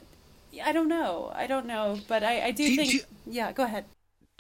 I 0.65 0.73
don't 0.73 0.89
know 0.89 1.33
I 1.35 1.47
don't 1.47 1.67
know, 1.67 1.99
but 2.07 2.23
I, 2.23 2.49
I 2.49 2.51
do, 2.51 2.67
do 2.67 2.77
think 2.77 2.91
do 2.91 2.97
you, 2.97 3.03
yeah. 3.27 3.53
Go 3.53 3.65
ahead. 3.65 3.87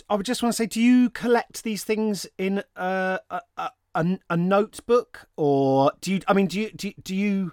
I 0.08 0.14
would 0.14 0.26
just 0.26 0.42
want 0.42 0.52
to 0.52 0.56
say, 0.56 0.66
do 0.66 0.80
you 0.80 1.08
collect 1.08 1.62
these 1.62 1.84
things 1.84 2.26
in 2.36 2.62
a, 2.76 3.20
a, 3.30 3.70
a, 3.94 4.18
a 4.28 4.36
notebook, 4.36 5.26
or 5.36 5.92
do 6.02 6.12
you? 6.12 6.20
I 6.28 6.34
mean, 6.34 6.48
do 6.48 6.60
you 6.60 6.70
do, 6.70 6.92
do 7.02 7.16
you? 7.16 7.52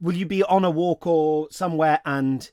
Will 0.00 0.14
you 0.14 0.24
be 0.24 0.42
on 0.42 0.64
a 0.64 0.70
walk 0.70 1.06
or 1.06 1.48
somewhere 1.50 2.00
and 2.06 2.50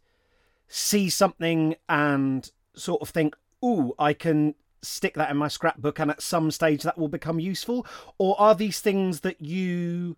see 0.67 1.09
something 1.09 1.75
and 1.87 2.51
sort 2.75 3.01
of 3.01 3.09
think, 3.09 3.37
"Ooh, 3.63 3.93
I 3.97 4.13
can 4.13 4.55
stick 4.81 5.13
that 5.15 5.31
in 5.31 5.37
my 5.37 5.47
scrapbook," 5.47 5.99
and 5.99 6.11
at 6.11 6.21
some 6.21 6.51
stage 6.51 6.83
that 6.83 6.97
will 6.97 7.07
become 7.07 7.39
useful? 7.39 7.85
Or 8.17 8.39
are 8.39 8.55
these 8.55 8.81
things 8.81 9.21
that 9.21 9.39
you? 9.39 10.17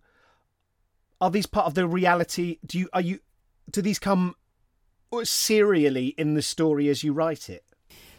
Are 1.20 1.30
these 1.30 1.46
part 1.46 1.66
of 1.66 1.74
the 1.74 1.86
reality? 1.86 2.58
Do 2.66 2.78
you? 2.80 2.88
Are 2.92 3.00
you? 3.00 3.20
Do 3.70 3.80
these 3.80 4.00
come 4.00 4.34
serially 5.24 6.08
in 6.16 6.34
the 6.34 6.42
story 6.42 6.88
as 6.88 7.02
you 7.02 7.12
write 7.12 7.50
it? 7.50 7.64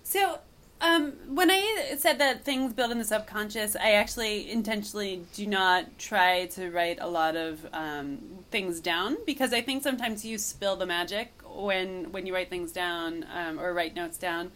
So 0.03 0.39
um, 0.81 1.13
when 1.27 1.49
I 1.49 1.95
said 1.97 2.19
that 2.19 2.43
things 2.43 2.73
build 2.73 2.91
in 2.91 2.97
the 2.97 3.05
subconscious, 3.05 3.75
I 3.75 3.91
actually 3.91 4.51
intentionally 4.51 5.23
do 5.33 5.47
not 5.47 5.97
try 5.97 6.47
to 6.47 6.69
write 6.69 6.97
a 6.99 7.07
lot 7.07 7.35
of 7.35 7.65
um, 7.71 8.17
things 8.49 8.79
down 8.79 9.17
because 9.25 9.53
I 9.53 9.61
think 9.61 9.83
sometimes 9.83 10.25
you 10.25 10.37
spill 10.37 10.75
the 10.75 10.85
magic 10.85 11.31
when 11.53 12.11
when 12.11 12.25
you 12.25 12.33
write 12.33 12.49
things 12.49 12.71
down 12.71 13.25
um, 13.33 13.59
or 13.59 13.73
write 13.73 13.95
notes 13.95 14.17
down. 14.17 14.51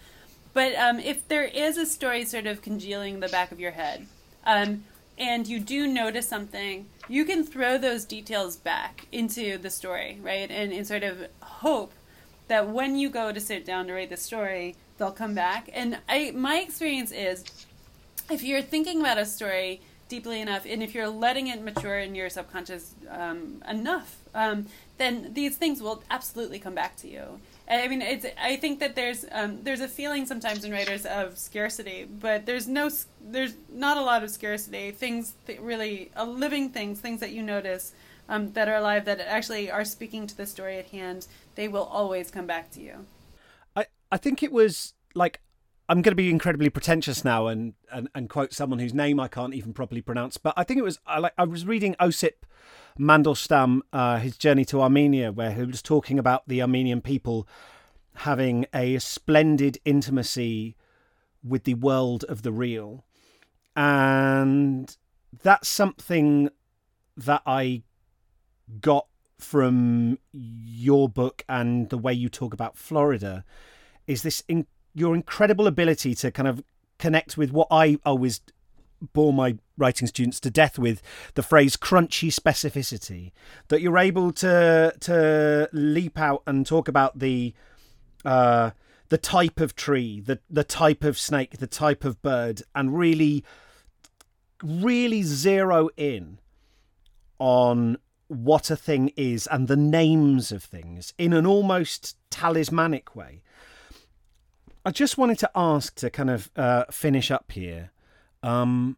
But 0.53 0.73
um, 0.75 0.99
if 0.99 1.27
there 1.27 1.43
is 1.43 1.77
a 1.77 1.86
story 1.86 2.25
sort 2.25 2.47
of 2.47 2.61
congealing 2.61 3.19
the 3.19 3.27
back 3.27 3.51
of 3.51 3.59
your 3.59 3.71
head, 3.71 4.07
um, 4.45 4.83
and 5.17 5.47
you 5.47 5.59
do 5.59 5.86
notice 5.88 6.27
something, 6.27 6.88
you 7.07 7.23
can 7.23 7.43
throw 7.43 7.77
those 7.77 8.03
details 8.05 8.55
back 8.55 9.07
into 9.11 9.57
the 9.57 9.69
story, 9.69 10.19
right? 10.21 10.49
And, 10.49 10.73
and 10.73 10.88
sort 10.88 11.03
of 11.03 11.27
hope 11.41 11.93
that 12.48 12.70
when 12.70 12.96
you 12.96 13.10
go 13.10 13.32
to 13.32 13.39
sit 13.39 13.66
down 13.66 13.88
to 13.88 13.93
write 13.93 14.10
the 14.10 14.18
story 14.18 14.76
they'll 14.98 15.12
come 15.12 15.34
back. 15.34 15.70
And 15.74 16.00
I 16.08 16.32
my 16.32 16.60
experience 16.60 17.12
is 17.12 17.43
if 18.30 18.43
you're 18.43 18.62
thinking 18.62 19.00
about 19.00 19.18
a 19.18 19.26
story 19.26 19.82
deeply 20.08 20.39
enough, 20.39 20.66
and 20.68 20.84
if 20.84 20.93
you're 20.93 21.10
letting 21.10 21.48
it 21.48 21.62
mature 21.64 22.00
in 22.00 22.14
your 22.14 22.30
subconscious 22.30 22.93
um, 23.10 23.64
enough, 23.68 24.18
um, 24.36 24.68
then 24.98 25.34
these 25.34 25.58
things 25.58 25.82
will 25.82 26.04
absolutely 26.12 26.60
come 26.60 26.76
back 26.76 26.96
to 26.98 27.08
you. 27.08 27.39
I 27.68 27.88
mean, 27.88 28.04
it's. 28.04 28.26
I 28.39 28.58
think 28.58 28.80
that 28.80 28.96
there's 28.96 29.26
um, 29.32 29.64
there's 29.64 29.82
a 29.82 29.88
feeling 29.88 30.28
sometimes 30.28 30.64
in 30.64 30.72
writers 30.72 31.06
of 31.06 31.38
scarcity, 31.38 32.06
but 32.06 32.46
there's 32.46 32.68
no 32.68 32.89
there's 33.20 33.56
not 33.72 33.98
a 33.98 34.02
lot 34.02 34.24
of 34.24 34.30
scarcity. 34.30 34.91
Things 34.91 35.34
really 35.60 36.12
uh, 36.16 36.26
living 36.26 36.70
things, 36.70 37.00
things 37.00 37.20
that 37.22 37.32
you 37.32 37.41
notice 37.41 37.93
um, 38.30 38.54
that 38.54 38.68
are 38.68 38.76
alive, 38.76 39.06
that 39.06 39.20
actually 39.20 39.72
are 39.72 39.84
speaking 39.84 40.28
to 40.28 40.38
the 40.38 40.46
story 40.46 40.78
at 40.78 40.88
hand. 40.88 41.28
They 41.56 41.68
will 41.68 41.84
always 41.84 42.32
come 42.32 42.45
back 42.45 42.72
to 42.72 42.82
you. 42.82 43.06
I 43.76 43.86
I 44.12 44.18
think 44.18 44.43
it 44.43 44.51
was 44.51 44.93
like 45.14 45.41
I'm 45.88 46.01
going 46.01 46.12
to 46.12 46.16
be 46.16 46.32
incredibly 46.32 46.70
pretentious 46.72 47.24
now 47.24 47.45
and, 47.45 47.76
and, 47.91 48.10
and 48.16 48.28
quote 48.28 48.53
someone 48.53 48.80
whose 48.80 48.93
name 48.93 49.20
I 49.20 49.28
can't 49.28 49.53
even 49.53 49.72
properly 49.72 50.01
pronounce, 50.01 50.38
but 50.38 50.53
I 50.58 50.64
think 50.64 50.80
it 50.80 50.84
was 50.84 50.99
I 51.06 51.20
like 51.20 51.34
I 51.38 51.43
was 51.43 51.66
reading 51.66 51.95
Osip 51.99 52.45
Mandelstam, 52.99 53.82
uh, 53.93 54.18
his 54.20 54.38
journey 54.38 54.66
to 54.66 54.82
Armenia, 54.82 55.32
where 55.32 55.51
he 55.51 55.64
was 55.64 55.82
talking 55.82 56.18
about 56.18 56.47
the 56.47 56.62
Armenian 56.62 57.01
people 57.01 57.47
having 58.20 58.66
a 58.74 58.97
splendid 58.99 59.78
intimacy 59.86 60.76
with 61.43 61.66
the 61.66 61.74
world 61.76 62.24
of 62.26 62.41
the 62.41 62.51
real. 62.51 63.06
And 63.76 64.95
that's 65.43 65.68
something 65.68 66.49
that 67.18 67.41
I 67.45 67.84
got 68.80 69.08
from 69.39 70.17
your 70.33 71.09
book 71.09 71.43
and 71.49 71.89
the 71.89 71.97
way 71.97 72.13
you 72.13 72.29
talk 72.29 72.53
about 72.53 72.77
Florida 72.77 73.43
is 74.07 74.21
this 74.21 74.43
in, 74.47 74.65
your 74.93 75.13
incredible 75.13 75.67
ability 75.67 76.15
to 76.15 76.31
kind 76.31 76.47
of 76.47 76.63
connect 76.97 77.38
with 77.38 77.51
what 77.51 77.67
I 77.69 77.97
always 78.05 78.41
bore 79.13 79.33
my 79.33 79.57
writing 79.77 80.07
students 80.07 80.39
to 80.39 80.49
death 80.49 80.79
with 80.79 81.01
the 81.33 81.43
phrase 81.43 81.75
crunchy 81.75 82.33
specificity 82.33 83.31
that 83.67 83.81
you're 83.81 83.97
able 83.97 84.31
to 84.31 84.93
to 85.01 85.69
leap 85.73 86.17
out 86.17 86.41
and 86.47 86.65
talk 86.65 86.88
about 86.88 87.19
the 87.19 87.53
uh, 88.23 88.71
the 89.09 89.17
type 89.17 89.59
of 89.59 89.75
tree 89.75 90.19
the 90.21 90.39
the 90.49 90.63
type 90.63 91.03
of 91.03 91.19
snake 91.19 91.57
the 91.57 91.67
type 91.67 92.05
of 92.05 92.21
bird 92.21 92.61
and 92.73 92.97
really 92.97 93.43
really 94.63 95.21
zero 95.21 95.89
in 95.97 96.39
on 97.38 97.97
what 98.28 98.69
a 98.69 98.76
thing 98.76 99.11
is 99.15 99.47
and 99.47 99.67
the 99.67 99.76
names 99.76 100.51
of 100.51 100.63
things 100.63 101.13
in 101.17 101.34
an 101.34 101.45
almost 101.45 102.17
talismanic 102.30 103.15
way 103.15 103.41
i 104.84 104.91
just 104.91 105.17
wanted 105.17 105.38
to 105.38 105.49
ask 105.55 105.95
to 105.95 106.09
kind 106.09 106.30
of 106.30 106.49
uh, 106.55 106.86
finish 106.89 107.30
up 107.30 107.51
here 107.51 107.91
um, 108.43 108.97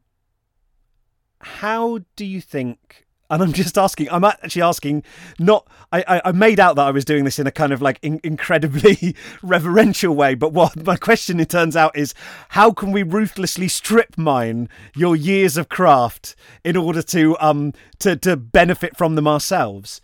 how 1.42 2.00
do 2.16 2.26
you 2.26 2.42
think? 2.42 3.07
And 3.30 3.44
I'm 3.44 3.54
just 3.64 3.78
asking. 3.78 4.10
I'm 4.10 4.24
actually 4.24 4.62
asking. 4.62 5.04
Not. 5.40 5.68
I. 5.92 6.04
I, 6.08 6.22
I 6.26 6.32
made 6.32 6.60
out 6.60 6.76
that 6.76 6.88
I 6.88 6.92
was 6.92 7.06
doing 7.06 7.24
this 7.24 7.40
in 7.40 7.48
a 7.48 7.52
kind 7.52 7.74
of 7.74 7.82
like 7.82 8.00
in, 8.02 8.20
incredibly 8.24 9.16
reverential 9.44 10.16
way. 10.16 10.36
But 10.36 10.54
what 10.54 10.86
my 10.86 10.98
question, 10.98 11.40
it 11.40 11.50
turns 11.50 11.76
out, 11.76 11.98
is 11.98 12.14
how 12.50 12.72
can 12.72 12.92
we 12.92 13.04
ruthlessly 13.04 13.68
strip 13.68 14.18
mine 14.18 14.70
your 14.96 15.16
years 15.16 15.58
of 15.58 15.70
craft 15.70 16.36
in 16.64 16.78
order 16.78 17.02
to 17.04 17.38
um 17.40 17.74
to 18.00 18.16
to 18.18 18.38
benefit 18.38 18.98
from 18.98 19.16
them 19.16 19.28
ourselves? 19.28 20.02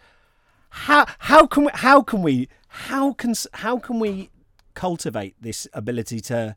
How 0.70 1.06
how 1.20 1.46
can 1.46 1.66
we 1.66 1.72
how 1.74 2.02
can 2.02 2.22
we 2.22 2.50
how 2.68 3.14
can 3.14 3.34
how 3.54 3.78
can 3.78 4.00
we 4.00 4.32
cultivate 4.74 5.36
this 5.40 5.68
ability 5.74 6.20
to 6.20 6.56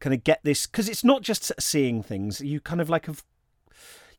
kind 0.00 0.12
of 0.12 0.24
get 0.24 0.40
this 0.42 0.66
because 0.66 0.88
it's 0.88 1.04
not 1.04 1.22
just 1.22 1.52
seeing 1.58 2.02
things 2.02 2.40
you 2.40 2.60
kind 2.60 2.80
of 2.80 2.90
like 2.90 3.06
have 3.06 3.24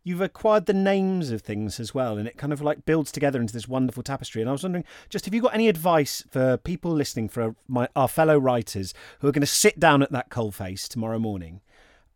you've 0.07 0.21
acquired 0.21 0.65
the 0.67 0.73
names 0.73 1.31
of 1.31 1.41
things 1.41 1.81
as 1.81 1.93
well 1.93 2.17
and 2.17 2.27
it 2.27 2.37
kind 2.37 2.53
of 2.53 2.61
like 2.61 2.85
builds 2.85 3.11
together 3.11 3.41
into 3.41 3.53
this 3.53 3.67
wonderful 3.67 4.01
tapestry. 4.01 4.41
And 4.41 4.47
i 4.49 4.53
was 4.53 4.63
wondering 4.63 4.85
just 5.09 5.25
have 5.25 5.33
you 5.33 5.41
got 5.41 5.53
any 5.53 5.67
advice 5.67 6.23
for 6.31 6.55
people 6.55 6.91
listening 6.91 7.27
for 7.27 7.55
my 7.67 7.89
our 7.95 8.07
fellow 8.07 8.37
writers 8.37 8.93
who 9.19 9.27
are 9.27 9.33
going 9.33 9.41
to 9.41 9.47
sit 9.47 9.79
down 9.79 10.01
at 10.01 10.11
that 10.13 10.29
coalface 10.29 10.87
tomorrow 10.87 11.19
morning? 11.19 11.61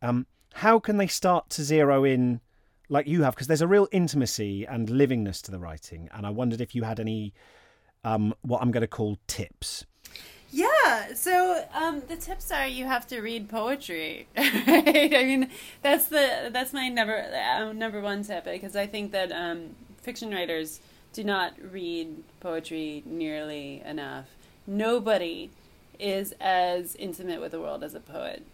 Um, 0.00 0.26
how 0.54 0.78
can 0.78 0.96
they 0.96 1.06
start 1.06 1.50
to 1.50 1.62
zero 1.62 2.02
in 2.02 2.40
like 2.88 3.06
you 3.06 3.22
have? 3.22 3.34
Because 3.34 3.46
there's 3.46 3.62
a 3.62 3.68
real 3.68 3.88
intimacy 3.92 4.64
and 4.64 4.88
livingness 4.88 5.42
to 5.42 5.50
the 5.50 5.58
writing 5.58 6.08
and 6.14 6.26
i 6.26 6.30
wondered 6.30 6.60
if 6.60 6.74
you 6.74 6.84
had 6.84 6.98
any 6.98 7.34
um, 8.04 8.34
what 8.40 8.62
i'm 8.62 8.70
going 8.70 8.80
to 8.80 8.88
call 8.88 9.18
tips 9.26 9.84
yeah. 10.52 11.14
So 11.14 11.64
um, 11.74 12.02
the 12.06 12.16
tips 12.16 12.52
are 12.52 12.66
you 12.66 12.84
have 12.84 13.06
to 13.08 13.20
read 13.20 13.48
poetry. 13.48 14.28
Right? 14.36 15.14
I 15.14 15.24
mean, 15.24 15.50
that's 15.82 16.06
the 16.06 16.50
that's 16.52 16.72
my 16.72 16.88
number 16.88 17.16
uh, 17.16 17.72
number 17.72 18.00
one 18.00 18.22
tip 18.22 18.44
because 18.44 18.76
I 18.76 18.86
think 18.86 19.12
that 19.12 19.32
um, 19.32 19.70
fiction 20.02 20.30
writers 20.30 20.80
do 21.12 21.24
not 21.24 21.54
read 21.70 22.22
poetry 22.40 23.02
nearly 23.06 23.82
enough. 23.84 24.26
Nobody 24.66 25.50
is 25.98 26.34
as 26.40 26.94
intimate 26.96 27.40
with 27.40 27.52
the 27.52 27.60
world 27.60 27.82
as 27.82 27.94
a 27.94 28.00
poet. 28.00 28.44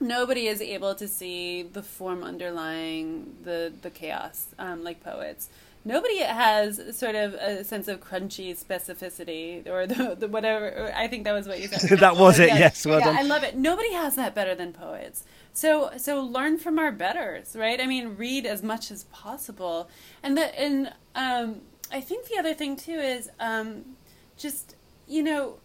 Nobody 0.00 0.46
is 0.46 0.60
able 0.60 0.94
to 0.94 1.08
see 1.08 1.62
the 1.62 1.82
form 1.82 2.24
underlying 2.24 3.36
the 3.44 3.72
the 3.82 3.90
chaos 3.90 4.48
um, 4.58 4.82
like 4.82 5.02
poets 5.02 5.48
nobody 5.88 6.18
has 6.18 6.96
sort 6.96 7.14
of 7.14 7.34
a 7.34 7.64
sense 7.64 7.88
of 7.88 7.98
crunchy 8.00 8.50
specificity 8.56 9.66
or 9.66 9.86
the, 9.86 10.14
the 10.14 10.28
whatever. 10.28 10.92
I 10.94 11.08
think 11.08 11.24
that 11.24 11.32
was 11.32 11.48
what 11.48 11.60
you 11.60 11.66
said. 11.66 11.98
that 12.00 12.16
was 12.16 12.38
it. 12.38 12.50
Yes, 12.50 12.86
well 12.86 13.00
yeah, 13.00 13.06
done. 13.06 13.16
I 13.16 13.22
love 13.22 13.42
it. 13.42 13.56
Nobody 13.56 13.92
has 13.94 14.14
that 14.16 14.34
better 14.34 14.54
than 14.54 14.72
poets. 14.72 15.24
So 15.52 15.90
so 15.96 16.20
learn 16.20 16.58
from 16.58 16.78
our 16.78 16.92
betters, 16.92 17.56
right? 17.56 17.80
I 17.80 17.86
mean, 17.86 18.16
read 18.16 18.46
as 18.46 18.62
much 18.62 18.90
as 18.90 19.04
possible, 19.04 19.88
and 20.22 20.36
the 20.36 20.60
and 20.60 20.92
um, 21.14 21.62
I 21.90 22.00
think 22.00 22.28
the 22.28 22.38
other 22.38 22.54
thing 22.54 22.76
too 22.76 22.98
is 22.98 23.30
um, 23.40 23.96
just 24.36 24.76
you 25.08 25.22
know 25.22 25.56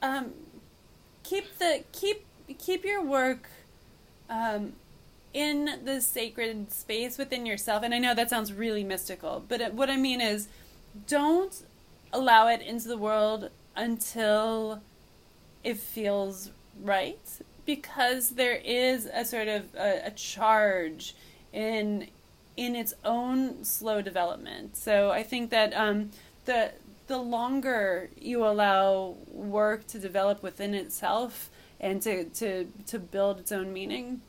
um, 0.00 0.32
keep 1.24 1.58
the 1.58 1.84
keep 1.90 2.24
keep 2.58 2.84
your 2.84 3.02
work 3.04 3.50
um, 4.30 4.74
in 5.32 5.80
the 5.84 6.00
sacred 6.00 6.72
space 6.72 7.18
within 7.18 7.46
yourself. 7.46 7.82
And 7.82 7.94
I 7.94 7.98
know 7.98 8.14
that 8.14 8.30
sounds 8.30 8.52
really 8.52 8.84
mystical, 8.84 9.44
but 9.48 9.74
what 9.74 9.90
I 9.90 9.96
mean 9.96 10.20
is 10.20 10.48
don't 11.06 11.62
allow 12.12 12.48
it 12.48 12.60
into 12.60 12.88
the 12.88 12.98
world 12.98 13.50
until 13.74 14.82
it 15.64 15.78
feels 15.78 16.50
right 16.82 17.18
because 17.64 18.30
there 18.30 18.56
is 18.56 19.06
a 19.06 19.24
sort 19.24 19.48
of 19.48 19.74
a, 19.74 20.06
a 20.06 20.10
charge 20.10 21.14
in 21.52 22.08
in 22.56 22.76
its 22.76 22.92
own 23.02 23.64
slow 23.64 24.02
development. 24.02 24.76
So 24.76 25.10
I 25.10 25.22
think 25.22 25.50
that 25.50 25.72
um, 25.74 26.10
the 26.44 26.72
the 27.06 27.18
longer 27.18 28.10
you 28.18 28.44
allow 28.46 29.16
work 29.28 29.86
to 29.88 29.98
develop 29.98 30.42
within 30.42 30.74
itself 30.74 31.50
and 31.80 32.00
to, 32.02 32.24
to, 32.24 32.68
to 32.86 32.98
build 32.98 33.40
its 33.40 33.50
own 33.50 33.72
meaning, 33.72 34.22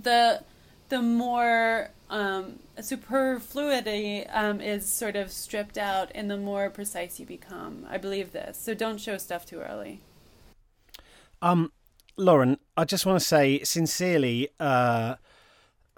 the 0.00 0.42
the 0.88 1.02
more 1.02 1.90
um, 2.10 2.60
superfluity 2.80 4.26
um, 4.26 4.60
is 4.60 4.86
sort 4.86 5.16
of 5.16 5.32
stripped 5.32 5.76
out 5.76 6.12
and 6.14 6.30
the 6.30 6.36
more 6.36 6.70
precise 6.70 7.18
you 7.18 7.26
become. 7.26 7.84
I 7.88 7.98
believe 7.98 8.32
this. 8.32 8.56
So 8.56 8.74
don't 8.74 9.00
show 9.00 9.18
stuff 9.18 9.44
too 9.46 9.60
early. 9.60 10.00
Um, 11.42 11.72
Lauren, 12.16 12.58
I 12.76 12.84
just 12.84 13.04
want 13.04 13.20
to 13.20 13.26
say 13.26 13.62
sincerely, 13.64 14.48
uh, 14.60 15.16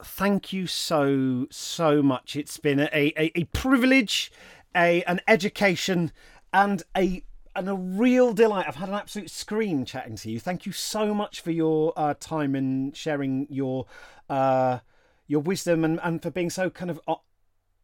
thank 0.02 0.52
you 0.52 0.66
so 0.66 1.46
so 1.50 2.02
much. 2.02 2.34
It's 2.36 2.58
been 2.58 2.80
a, 2.80 3.12
a, 3.16 3.32
a 3.34 3.44
privilege, 3.52 4.32
a 4.74 5.02
an 5.04 5.20
education, 5.28 6.12
and 6.52 6.82
a 6.96 7.22
and 7.58 7.68
a 7.68 7.74
real 7.74 8.32
delight. 8.32 8.66
I've 8.68 8.76
had 8.76 8.88
an 8.88 8.94
absolute 8.94 9.30
scream 9.30 9.84
chatting 9.84 10.16
to 10.16 10.30
you. 10.30 10.40
Thank 10.40 10.66
you 10.66 10.72
so 10.72 11.12
much 11.12 11.40
for 11.40 11.50
your 11.50 11.92
uh, 11.96 12.14
time 12.18 12.54
and 12.54 12.96
sharing 12.96 13.46
your 13.50 13.86
uh, 14.30 14.78
your 15.26 15.40
wisdom 15.40 15.84
and, 15.84 16.00
and 16.02 16.22
for 16.22 16.30
being 16.30 16.50
so 16.50 16.70
kind 16.70 16.90
of 16.90 17.00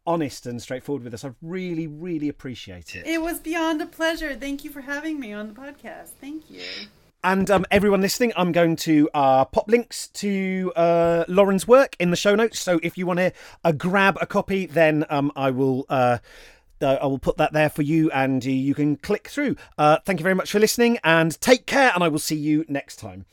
honest 0.07 0.45
and 0.45 0.61
straightforward 0.61 1.03
with 1.03 1.13
us. 1.13 1.25
I 1.25 1.31
really, 1.41 1.87
really 1.87 2.29
appreciate 2.29 2.95
it. 2.95 3.05
It 3.05 3.21
was 3.21 3.39
beyond 3.39 3.81
a 3.81 3.85
pleasure. 3.85 4.35
Thank 4.35 4.63
you 4.63 4.69
for 4.69 4.81
having 4.81 5.19
me 5.19 5.33
on 5.33 5.47
the 5.47 5.53
podcast. 5.53 6.09
Thank 6.21 6.49
you. 6.49 6.63
And 7.23 7.49
um, 7.49 7.65
everyone 7.71 8.01
listening, 8.01 8.33
I'm 8.35 8.51
going 8.51 8.75
to 8.77 9.09
uh, 9.15 9.45
pop 9.45 9.67
links 9.67 10.09
to 10.09 10.71
uh, 10.75 11.25
Lauren's 11.27 11.67
work 11.67 11.95
in 11.99 12.11
the 12.11 12.15
show 12.15 12.35
notes. 12.35 12.59
So 12.59 12.79
if 12.83 12.99
you 12.99 13.07
want 13.07 13.17
to 13.17 13.31
uh, 13.63 13.71
grab 13.71 14.19
a 14.21 14.27
copy, 14.27 14.67
then 14.67 15.05
um, 15.09 15.31
I 15.35 15.49
will 15.49 15.87
uh, 15.89 16.19
uh, 16.81 16.97
I 17.01 17.05
will 17.05 17.19
put 17.19 17.37
that 17.37 17.53
there 17.53 17.69
for 17.69 17.81
you 17.81 18.11
and 18.11 18.43
you 18.43 18.75
can 18.75 18.95
click 18.97 19.27
through. 19.27 19.55
Uh, 19.77 19.97
thank 20.05 20.19
you 20.19 20.23
very 20.23 20.35
much 20.35 20.51
for 20.51 20.59
listening 20.59 20.99
and 21.03 21.39
take 21.41 21.65
care, 21.65 21.91
and 21.93 22.03
I 22.03 22.07
will 22.07 22.19
see 22.19 22.35
you 22.35 22.65
next 22.67 22.97
time. 22.97 23.25